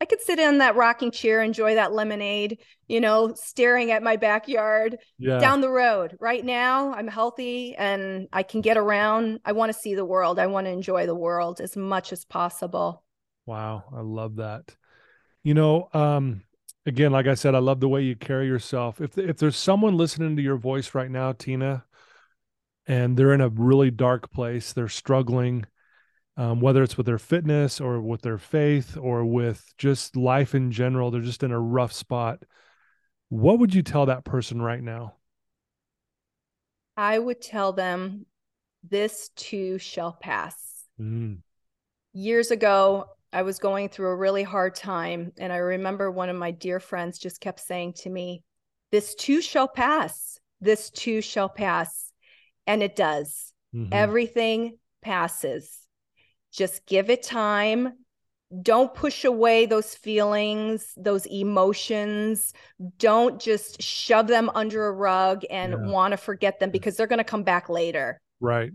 I 0.00 0.06
could 0.06 0.22
sit 0.22 0.38
in 0.38 0.58
that 0.58 0.76
rocking 0.76 1.10
chair, 1.10 1.42
enjoy 1.42 1.74
that 1.74 1.92
lemonade, 1.92 2.58
you 2.88 3.00
know, 3.00 3.34
staring 3.34 3.90
at 3.90 4.02
my 4.02 4.16
backyard 4.16 4.96
yeah. 5.18 5.38
down 5.38 5.60
the 5.60 5.68
road. 5.68 6.16
Right 6.18 6.42
now, 6.42 6.94
I'm 6.94 7.06
healthy 7.06 7.76
and 7.76 8.26
I 8.32 8.42
can 8.42 8.62
get 8.62 8.78
around. 8.78 9.40
I 9.44 9.52
want 9.52 9.72
to 9.72 9.78
see 9.78 9.94
the 9.94 10.04
world. 10.04 10.38
I 10.38 10.46
want 10.46 10.66
to 10.66 10.70
enjoy 10.70 11.04
the 11.04 11.14
world 11.14 11.60
as 11.60 11.76
much 11.76 12.12
as 12.12 12.24
possible. 12.24 13.04
Wow, 13.44 13.84
I 13.94 14.00
love 14.00 14.36
that. 14.36 14.74
You 15.42 15.54
know, 15.54 15.88
um 15.92 16.42
again, 16.86 17.12
like 17.12 17.26
I 17.26 17.34
said, 17.34 17.54
I 17.54 17.58
love 17.58 17.80
the 17.80 17.88
way 17.88 18.02
you 18.02 18.16
carry 18.16 18.46
yourself. 18.46 19.00
If 19.00 19.18
if 19.18 19.36
there's 19.36 19.56
someone 19.56 19.96
listening 19.96 20.36
to 20.36 20.42
your 20.42 20.56
voice 20.56 20.94
right 20.94 21.10
now, 21.10 21.32
Tina, 21.32 21.84
and 22.86 23.16
they're 23.16 23.34
in 23.34 23.40
a 23.40 23.48
really 23.48 23.90
dark 23.90 24.30
place, 24.30 24.72
they're 24.72 24.88
struggling, 24.88 25.66
um, 26.40 26.58
whether 26.58 26.82
it's 26.82 26.96
with 26.96 27.04
their 27.04 27.18
fitness 27.18 27.82
or 27.82 28.00
with 28.00 28.22
their 28.22 28.38
faith 28.38 28.96
or 28.96 29.26
with 29.26 29.74
just 29.76 30.16
life 30.16 30.54
in 30.54 30.72
general, 30.72 31.10
they're 31.10 31.20
just 31.20 31.42
in 31.42 31.52
a 31.52 31.60
rough 31.60 31.92
spot. 31.92 32.38
What 33.28 33.58
would 33.58 33.74
you 33.74 33.82
tell 33.82 34.06
that 34.06 34.24
person 34.24 34.62
right 34.62 34.82
now? 34.82 35.16
I 36.96 37.18
would 37.18 37.42
tell 37.42 37.74
them 37.74 38.24
this 38.88 39.28
too 39.36 39.76
shall 39.76 40.14
pass. 40.14 40.56
Mm. 40.98 41.40
Years 42.14 42.50
ago, 42.50 43.04
I 43.34 43.42
was 43.42 43.58
going 43.58 43.90
through 43.90 44.08
a 44.08 44.16
really 44.16 44.42
hard 44.42 44.74
time. 44.74 45.32
And 45.38 45.52
I 45.52 45.58
remember 45.58 46.10
one 46.10 46.30
of 46.30 46.36
my 46.36 46.52
dear 46.52 46.80
friends 46.80 47.18
just 47.18 47.42
kept 47.42 47.60
saying 47.60 47.94
to 47.98 48.08
me, 48.08 48.44
This 48.90 49.14
too 49.14 49.42
shall 49.42 49.68
pass. 49.68 50.38
This 50.62 50.88
too 50.88 51.20
shall 51.20 51.50
pass. 51.50 52.14
And 52.66 52.82
it 52.82 52.96
does. 52.96 53.52
Mm-hmm. 53.74 53.92
Everything 53.92 54.78
passes 55.02 55.80
just 56.52 56.86
give 56.86 57.10
it 57.10 57.22
time. 57.22 57.92
Don't 58.62 58.92
push 58.92 59.24
away 59.24 59.66
those 59.66 59.94
feelings 59.94 60.92
those 60.96 61.26
emotions. 61.26 62.52
Don't 62.98 63.40
just 63.40 63.80
shove 63.80 64.26
them 64.26 64.50
under 64.54 64.86
a 64.86 64.92
rug 64.92 65.44
and 65.50 65.72
yeah. 65.72 65.92
want 65.92 66.12
to 66.12 66.16
forget 66.16 66.58
them 66.58 66.70
because 66.70 66.96
they're 66.96 67.06
going 67.06 67.18
to 67.18 67.24
come 67.24 67.44
back 67.44 67.68
later. 67.68 68.20
Right. 68.40 68.72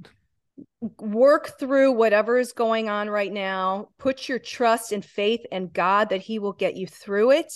Work 0.99 1.59
through 1.59 1.91
whatever 1.91 2.37
is 2.37 2.53
going 2.53 2.87
on 2.87 3.09
right 3.09 3.33
now. 3.33 3.89
Put 3.97 4.29
your 4.29 4.39
trust 4.39 4.93
and 4.93 5.03
faith 5.03 5.45
in 5.51 5.69
god 5.69 6.09
that 6.09 6.21
he 6.21 6.39
will 6.39 6.53
get 6.53 6.77
you 6.77 6.87
through 6.87 7.31
it 7.31 7.51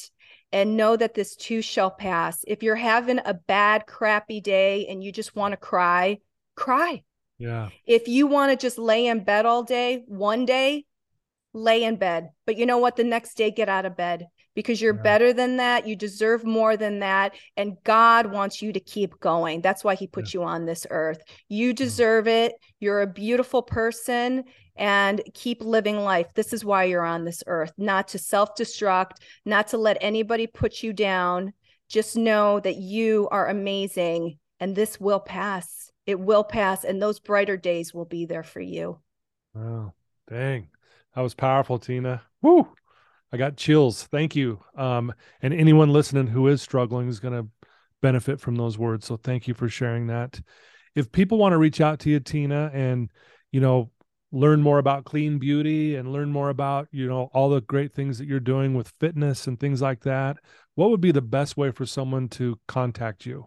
and 0.51 0.75
know 0.75 0.97
that 0.97 1.13
this 1.13 1.37
too 1.37 1.61
shall 1.61 1.91
pass. 1.91 2.43
If 2.47 2.63
you're 2.63 2.75
having 2.75 3.19
a 3.23 3.33
bad 3.33 3.85
crappy 3.85 4.41
day 4.41 4.87
and 4.87 5.01
you 5.01 5.13
just 5.13 5.35
want 5.35 5.53
to 5.53 5.57
cry 5.57 6.17
cry 6.55 7.03
yeah. 7.39 7.69
If 7.85 8.07
you 8.07 8.27
want 8.27 8.51
to 8.51 8.57
just 8.57 8.77
lay 8.77 9.07
in 9.07 9.23
bed 9.23 9.45
all 9.45 9.63
day, 9.63 10.03
one 10.07 10.45
day, 10.45 10.85
lay 11.53 11.83
in 11.83 11.95
bed. 11.95 12.29
But 12.45 12.57
you 12.57 12.65
know 12.65 12.77
what? 12.77 12.97
The 12.97 13.03
next 13.03 13.35
day, 13.35 13.49
get 13.49 13.69
out 13.69 13.85
of 13.85 13.97
bed 13.97 14.27
because 14.55 14.81
you're 14.81 14.95
yeah. 14.95 15.01
better 15.01 15.33
than 15.33 15.57
that. 15.57 15.87
You 15.87 15.95
deserve 15.95 16.43
more 16.43 16.75
than 16.75 16.99
that. 16.99 17.33
And 17.55 17.77
God 17.85 18.31
wants 18.31 18.61
you 18.61 18.73
to 18.73 18.79
keep 18.79 19.19
going. 19.21 19.61
That's 19.61 19.83
why 19.83 19.95
He 19.95 20.05
put 20.05 20.33
yeah. 20.33 20.41
you 20.41 20.43
on 20.43 20.65
this 20.65 20.85
earth. 20.89 21.23
You 21.47 21.73
deserve 21.73 22.27
yeah. 22.27 22.45
it. 22.45 22.53
You're 22.81 23.01
a 23.01 23.07
beautiful 23.07 23.61
person 23.61 24.43
and 24.75 25.21
keep 25.33 25.63
living 25.63 25.99
life. 25.99 26.27
This 26.35 26.51
is 26.51 26.65
why 26.65 26.85
you're 26.85 27.05
on 27.05 27.23
this 27.23 27.41
earth, 27.47 27.71
not 27.77 28.09
to 28.09 28.19
self 28.19 28.55
destruct, 28.55 29.13
not 29.45 29.69
to 29.69 29.77
let 29.77 29.97
anybody 30.01 30.45
put 30.45 30.83
you 30.83 30.91
down. 30.91 31.53
Just 31.87 32.17
know 32.17 32.59
that 32.59 32.75
you 32.75 33.29
are 33.31 33.47
amazing 33.47 34.37
and 34.59 34.75
this 34.75 34.99
will 34.99 35.19
pass 35.19 35.88
it 36.09 36.19
will 36.19 36.43
pass 36.43 36.83
and 36.83 36.99
those 36.99 37.19
brighter 37.19 37.55
days 37.55 37.93
will 37.93 38.05
be 38.05 38.25
there 38.25 38.41
for 38.41 38.59
you. 38.59 38.97
Wow. 39.53 39.93
Dang. 40.27 40.67
That 41.15 41.21
was 41.21 41.35
powerful, 41.35 41.77
Tina. 41.77 42.23
Woo. 42.41 42.67
I 43.31 43.37
got 43.37 43.57
chills. 43.57 44.05
Thank 44.05 44.35
you. 44.35 44.59
Um, 44.75 45.13
and 45.43 45.53
anyone 45.53 45.93
listening 45.93 46.25
who 46.25 46.47
is 46.47 46.63
struggling 46.63 47.07
is 47.09 47.19
going 47.19 47.35
to 47.35 47.47
benefit 48.01 48.41
from 48.41 48.55
those 48.55 48.75
words. 48.75 49.05
So 49.05 49.17
thank 49.17 49.47
you 49.47 49.53
for 49.53 49.69
sharing 49.69 50.07
that. 50.07 50.41
If 50.95 51.11
people 51.11 51.37
want 51.37 51.53
to 51.53 51.59
reach 51.59 51.79
out 51.79 51.99
to 51.99 52.09
you, 52.09 52.19
Tina, 52.19 52.71
and 52.73 53.11
you 53.51 53.59
know, 53.59 53.91
learn 54.31 54.63
more 54.63 54.79
about 54.79 55.05
clean 55.05 55.37
beauty 55.37 55.95
and 55.95 56.11
learn 56.11 56.31
more 56.31 56.49
about, 56.49 56.87
you 56.91 57.07
know, 57.07 57.29
all 57.33 57.49
the 57.49 57.61
great 57.61 57.93
things 57.93 58.17
that 58.17 58.27
you're 58.27 58.39
doing 58.39 58.73
with 58.73 58.93
fitness 58.99 59.45
and 59.45 59.59
things 59.59 59.79
like 59.79 60.01
that, 60.01 60.37
what 60.73 60.89
would 60.89 61.01
be 61.01 61.11
the 61.11 61.21
best 61.21 61.55
way 61.55 61.69
for 61.69 61.85
someone 61.85 62.27
to 62.29 62.59
contact 62.67 63.27
you? 63.27 63.45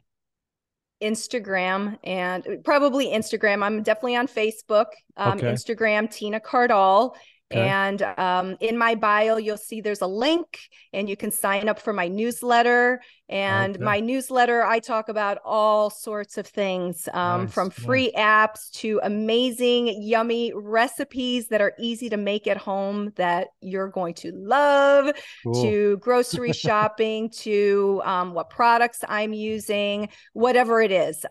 Instagram 1.03 1.99
and 2.05 2.47
probably 2.65 3.09
Instagram. 3.09 3.63
I'm 3.63 3.83
definitely 3.83 4.17
on 4.17 4.27
Facebook. 4.27 4.87
Um, 5.17 5.39
okay. 5.39 5.53
Instagram, 5.53 6.11
Tina 6.11 6.41
Cardall. 6.41 7.15
Okay. 7.53 7.69
And 7.69 8.03
um, 8.17 8.57
in 8.61 8.79
my 8.79 8.95
bio, 8.95 9.37
you'll 9.37 9.57
see 9.57 9.81
there's 9.81 10.01
a 10.01 10.07
link 10.07 10.59
and 10.93 11.09
you 11.09 11.17
can 11.17 11.31
sign 11.31 11.69
up 11.69 11.79
for 11.79 11.93
my 11.93 12.09
newsletter. 12.09 13.03
And 13.29 13.77
okay. 13.77 13.85
my 13.85 14.01
newsletter, 14.01 14.65
I 14.65 14.79
talk 14.79 15.09
about 15.09 15.39
all 15.45 15.91
sorts 15.91 16.39
of 16.39 16.47
things 16.47 17.09
um, 17.13 17.45
nice. 17.45 17.53
from 17.53 17.71
free 17.71 18.11
nice. 18.15 18.25
apps 18.25 18.71
to 18.73 19.01
amazing, 19.03 20.03
yummy 20.03 20.53
recipes 20.55 21.49
that 21.49 21.61
are 21.61 21.75
easy 21.79 22.09
to 22.11 22.17
make 22.17 22.47
at 22.47 22.57
home 22.57 23.13
that 23.17 23.49
you're 23.61 23.89
going 23.89 24.15
to 24.15 24.33
love, 24.33 25.15
cool. 25.45 25.63
to 25.63 25.97
grocery 26.01 26.53
shopping, 26.53 27.31
to 27.31 28.03
um, 28.05 28.35
what 28.35 28.51
products 28.51 29.01
I'm 29.09 29.33
using, 29.33 30.09
whatever 30.33 30.81
it 30.81 30.91
is. 30.91 31.25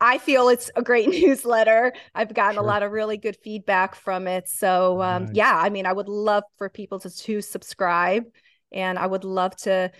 I 0.00 0.18
feel 0.18 0.48
it's 0.48 0.70
a 0.76 0.82
great 0.82 1.08
newsletter. 1.22 1.92
I've 2.14 2.34
gotten 2.34 2.54
sure. 2.54 2.62
a 2.62 2.66
lot 2.66 2.82
of 2.82 2.92
really 2.92 3.16
good 3.16 3.36
feedback 3.36 3.94
from 3.94 4.26
it. 4.26 4.48
So 4.48 5.02
um, 5.02 5.26
nice. 5.26 5.34
yeah, 5.34 5.56
I 5.56 5.70
mean, 5.70 5.86
I 5.86 5.92
would 5.92 6.08
love 6.08 6.44
for 6.58 6.68
people 6.68 7.00
to, 7.00 7.10
to 7.10 7.40
subscribe, 7.40 8.24
and 8.72 8.98
I 8.98 9.06
would 9.06 9.24
love 9.24 9.56
to 9.58 9.90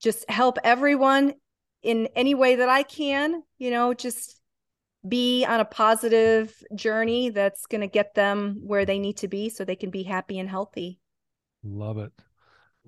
just 0.00 0.28
help 0.30 0.58
everyone 0.64 1.34
in 1.82 2.08
any 2.16 2.34
way 2.34 2.56
that 2.56 2.68
I 2.68 2.82
can. 2.82 3.42
You 3.58 3.70
know, 3.70 3.94
just 3.94 4.40
be 5.06 5.44
on 5.44 5.60
a 5.60 5.64
positive 5.64 6.52
journey 6.74 7.30
that's 7.30 7.66
going 7.66 7.82
to 7.82 7.86
get 7.86 8.14
them 8.14 8.60
where 8.64 8.84
they 8.84 8.98
need 8.98 9.18
to 9.18 9.28
be, 9.28 9.48
so 9.48 9.64
they 9.64 9.76
can 9.76 9.90
be 9.90 10.02
happy 10.02 10.38
and 10.38 10.48
healthy. 10.48 10.98
Love 11.62 11.98
it. 11.98 12.12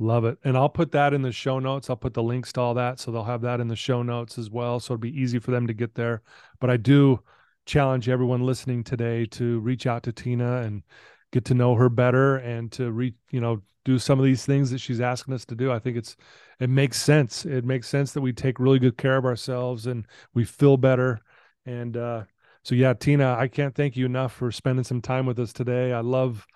Love 0.01 0.25
it. 0.25 0.39
And 0.45 0.57
I'll 0.57 0.69
put 0.69 0.93
that 0.93 1.13
in 1.13 1.23
the 1.23 1.33
show 1.33 1.59
notes. 1.59 1.91
I'll 1.91 1.97
put 1.97 2.15
the 2.15 2.23
links 2.23 2.53
to 2.53 2.61
all 2.61 2.75
that. 2.75 3.01
So 3.01 3.11
they'll 3.11 3.25
have 3.25 3.41
that 3.43 3.61
in 3.61 3.67
the 3.67 3.77
show 3.77 4.03
notes 4.03 4.39
as 4.39 4.49
well. 4.49 4.79
So 4.79 4.95
it'll 4.95 5.01
be 5.01 5.21
easy 5.21 5.41
for 5.41 5.51
them 5.51 5.67
to 5.67 5.75
get 5.75 5.95
there. 5.95 6.23
But 6.61 6.71
I 6.71 6.77
do 6.77 7.21
challenge 7.67 8.09
everyone 8.09 8.47
listening 8.47 8.85
today 8.85 9.27
to 9.27 9.59
reach 9.61 9.87
out 9.87 10.05
to 10.05 10.13
Tina 10.13 10.63
and 10.63 10.85
get 11.33 11.45
to 11.47 11.55
know 11.55 11.75
her 11.75 11.89
better 11.89 12.37
and 12.37 12.71
to 12.73 12.93
re, 12.93 13.13
you 13.31 13.41
know, 13.41 13.61
do 13.85 13.99
some 13.99 14.19
of 14.19 14.25
these 14.25 14.47
things 14.47 14.71
that 14.71 14.79
she's 14.79 15.01
asking 15.01 15.35
us 15.35 15.45
to 15.47 15.57
do. 15.57 15.73
I 15.73 15.79
think 15.79 15.97
it's, 15.97 16.17
it 16.61 16.71
makes 16.71 17.01
sense. 17.01 17.45
It 17.45 17.65
makes 17.65 17.89
sense 17.89 18.13
that 18.13 18.21
we 18.21 18.33
take 18.33 18.61
really 18.61 18.79
good 18.79 18.97
care 18.97 19.17
of 19.17 19.25
ourselves 19.25 19.87
and 19.87 20.07
we 20.33 20.45
feel 20.45 20.77
better. 20.77 21.21
And, 21.67 21.97
uh, 21.97 22.25
so 22.63 22.75
yeah, 22.75 22.93
Tina, 22.93 23.35
I 23.35 23.49
can't 23.49 23.75
thank 23.75 23.97
you 23.97 24.07
enough 24.07 24.33
for 24.33 24.53
spending 24.53 24.85
some 24.85 25.01
time 25.01 25.27
with 25.27 25.39
us 25.39 25.53
today. 25.53 25.93
I 25.93 26.01
love, 26.01 26.47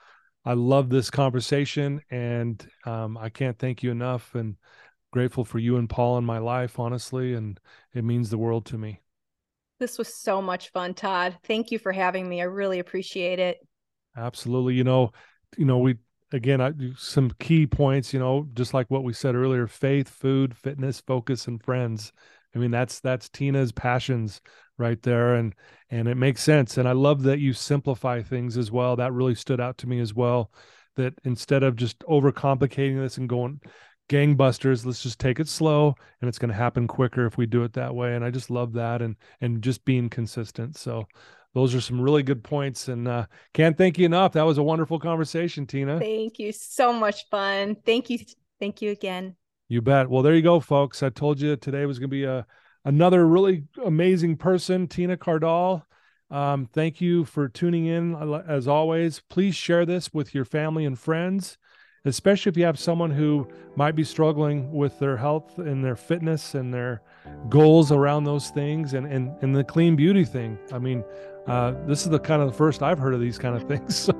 I 0.44 0.54
love 0.54 0.88
this 0.88 1.10
conversation, 1.10 2.02
and 2.10 2.66
um, 2.84 3.16
I 3.16 3.28
can't 3.28 3.58
thank 3.58 3.82
you 3.82 3.90
enough. 3.90 4.34
And 4.34 4.56
grateful 5.12 5.44
for 5.44 5.58
you 5.58 5.76
and 5.76 5.88
Paul 5.88 6.18
in 6.18 6.24
my 6.24 6.38
life, 6.38 6.78
honestly, 6.78 7.34
and 7.34 7.60
it 7.94 8.02
means 8.02 8.30
the 8.30 8.38
world 8.38 8.66
to 8.66 8.78
me. 8.78 9.00
This 9.78 9.98
was 9.98 10.14
so 10.14 10.40
much 10.40 10.70
fun, 10.70 10.94
Todd. 10.94 11.36
Thank 11.44 11.70
you 11.70 11.78
for 11.78 11.92
having 11.92 12.28
me. 12.28 12.40
I 12.40 12.44
really 12.44 12.78
appreciate 12.78 13.38
it. 13.38 13.58
Absolutely. 14.16 14.74
You 14.74 14.84
know, 14.84 15.12
you 15.56 15.64
know, 15.64 15.78
we 15.78 15.96
again, 16.32 16.60
I, 16.60 16.72
some 16.96 17.30
key 17.38 17.66
points, 17.66 18.12
you 18.12 18.18
know, 18.18 18.48
just 18.54 18.74
like 18.74 18.90
what 18.90 19.04
we 19.04 19.12
said 19.12 19.34
earlier, 19.34 19.66
faith, 19.66 20.08
food, 20.08 20.56
fitness, 20.56 21.00
focus, 21.00 21.46
and 21.46 21.62
friends. 21.62 22.12
I 22.54 22.58
mean, 22.58 22.70
that's 22.70 23.00
that's 23.00 23.28
Tina's 23.28 23.72
passions 23.72 24.40
right 24.78 25.00
there. 25.02 25.34
And 25.34 25.54
and 25.90 26.08
it 26.08 26.16
makes 26.16 26.42
sense. 26.42 26.76
And 26.76 26.88
I 26.88 26.92
love 26.92 27.22
that 27.24 27.38
you 27.38 27.52
simplify 27.52 28.22
things 28.22 28.56
as 28.56 28.70
well. 28.70 28.96
That 28.96 29.12
really 29.12 29.34
stood 29.34 29.60
out 29.60 29.78
to 29.78 29.88
me 29.88 30.00
as 30.00 30.14
well. 30.14 30.50
That 30.96 31.14
instead 31.24 31.62
of 31.62 31.76
just 31.76 32.00
overcomplicating 32.00 33.00
this 33.00 33.18
and 33.18 33.28
going 33.28 33.60
gangbusters, 34.08 34.84
let's 34.84 35.02
just 35.02 35.18
take 35.18 35.40
it 35.40 35.48
slow 35.48 35.94
and 36.20 36.28
it's 36.28 36.38
going 36.38 36.50
to 36.50 36.54
happen 36.54 36.86
quicker 36.86 37.26
if 37.26 37.38
we 37.38 37.46
do 37.46 37.64
it 37.64 37.72
that 37.74 37.94
way. 37.94 38.14
And 38.14 38.24
I 38.24 38.30
just 38.30 38.50
love 38.50 38.72
that 38.74 39.02
and 39.02 39.16
and 39.40 39.62
just 39.62 39.84
being 39.84 40.08
consistent. 40.08 40.76
So 40.76 41.06
those 41.54 41.74
are 41.74 41.80
some 41.80 42.00
really 42.00 42.22
good 42.22 42.42
points 42.42 42.88
and 42.88 43.06
uh, 43.06 43.26
can't 43.52 43.76
thank 43.76 43.98
you 43.98 44.06
enough 44.06 44.32
that 44.32 44.46
was 44.46 44.58
a 44.58 44.62
wonderful 44.62 44.98
conversation 44.98 45.66
tina 45.66 45.98
thank 45.98 46.38
you 46.38 46.52
so 46.52 46.92
much 46.92 47.28
fun 47.30 47.76
thank 47.84 48.10
you 48.10 48.18
thank 48.58 48.82
you 48.82 48.90
again 48.90 49.36
you 49.72 49.80
bet. 49.80 50.10
Well 50.10 50.22
there 50.22 50.34
you 50.34 50.42
go 50.42 50.60
folks. 50.60 51.02
I 51.02 51.08
told 51.08 51.40
you 51.40 51.56
today 51.56 51.86
was 51.86 51.98
going 51.98 52.10
to 52.10 52.14
be 52.14 52.24
a 52.24 52.46
another 52.84 53.26
really 53.26 53.64
amazing 53.84 54.36
person 54.36 54.86
tina 54.86 55.16
cardall. 55.16 55.84
Um, 56.30 56.66
thank 56.66 57.00
you 57.00 57.24
for 57.24 57.48
tuning 57.48 57.86
in 57.86 58.14
as 58.46 58.68
always. 58.68 59.20
Please 59.28 59.54
share 59.54 59.86
this 59.86 60.12
with 60.12 60.34
your 60.34 60.44
family 60.44 60.84
and 60.84 60.98
friends 60.98 61.58
especially 62.04 62.50
if 62.50 62.56
you 62.56 62.64
have 62.64 62.78
someone 62.78 63.10
who 63.10 63.46
might 63.76 63.94
be 63.94 64.04
struggling 64.04 64.72
with 64.72 64.98
their 64.98 65.16
health 65.16 65.58
and 65.58 65.84
their 65.84 65.96
fitness 65.96 66.54
and 66.54 66.74
their 66.74 67.02
goals 67.48 67.92
around 67.92 68.24
those 68.24 68.50
things 68.50 68.94
and, 68.94 69.06
and, 69.06 69.32
and 69.42 69.54
the 69.54 69.64
clean 69.64 69.94
beauty 69.94 70.24
thing. 70.24 70.58
I 70.72 70.78
mean, 70.78 71.04
uh, 71.46 71.74
this 71.86 72.02
is 72.02 72.10
the 72.10 72.18
kind 72.18 72.40
of 72.40 72.48
the 72.48 72.56
first 72.56 72.82
I've 72.82 72.98
heard 72.98 73.14
of 73.14 73.20
these 73.20 73.38
kind 73.38 73.56
of 73.56 73.62
things. 73.68 73.96
So 73.96 74.12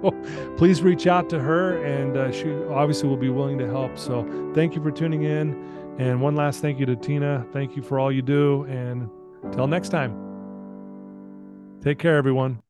please 0.56 0.82
reach 0.82 1.06
out 1.06 1.28
to 1.30 1.38
her, 1.38 1.82
and 1.84 2.16
uh, 2.16 2.32
she 2.32 2.52
obviously 2.70 3.08
will 3.08 3.16
be 3.16 3.30
willing 3.30 3.58
to 3.58 3.66
help. 3.66 3.98
So 3.98 4.50
thank 4.54 4.74
you 4.74 4.82
for 4.82 4.90
tuning 4.90 5.24
in. 5.24 5.52
And 5.98 6.20
one 6.20 6.34
last 6.34 6.60
thank 6.60 6.80
you 6.80 6.86
to 6.86 6.96
Tina. 6.96 7.46
Thank 7.52 7.76
you 7.76 7.82
for 7.82 7.98
all 7.98 8.10
you 8.10 8.22
do. 8.22 8.64
And 8.64 9.10
until 9.42 9.66
next 9.66 9.90
time, 9.90 10.16
take 11.82 11.98
care, 11.98 12.16
everyone. 12.16 12.61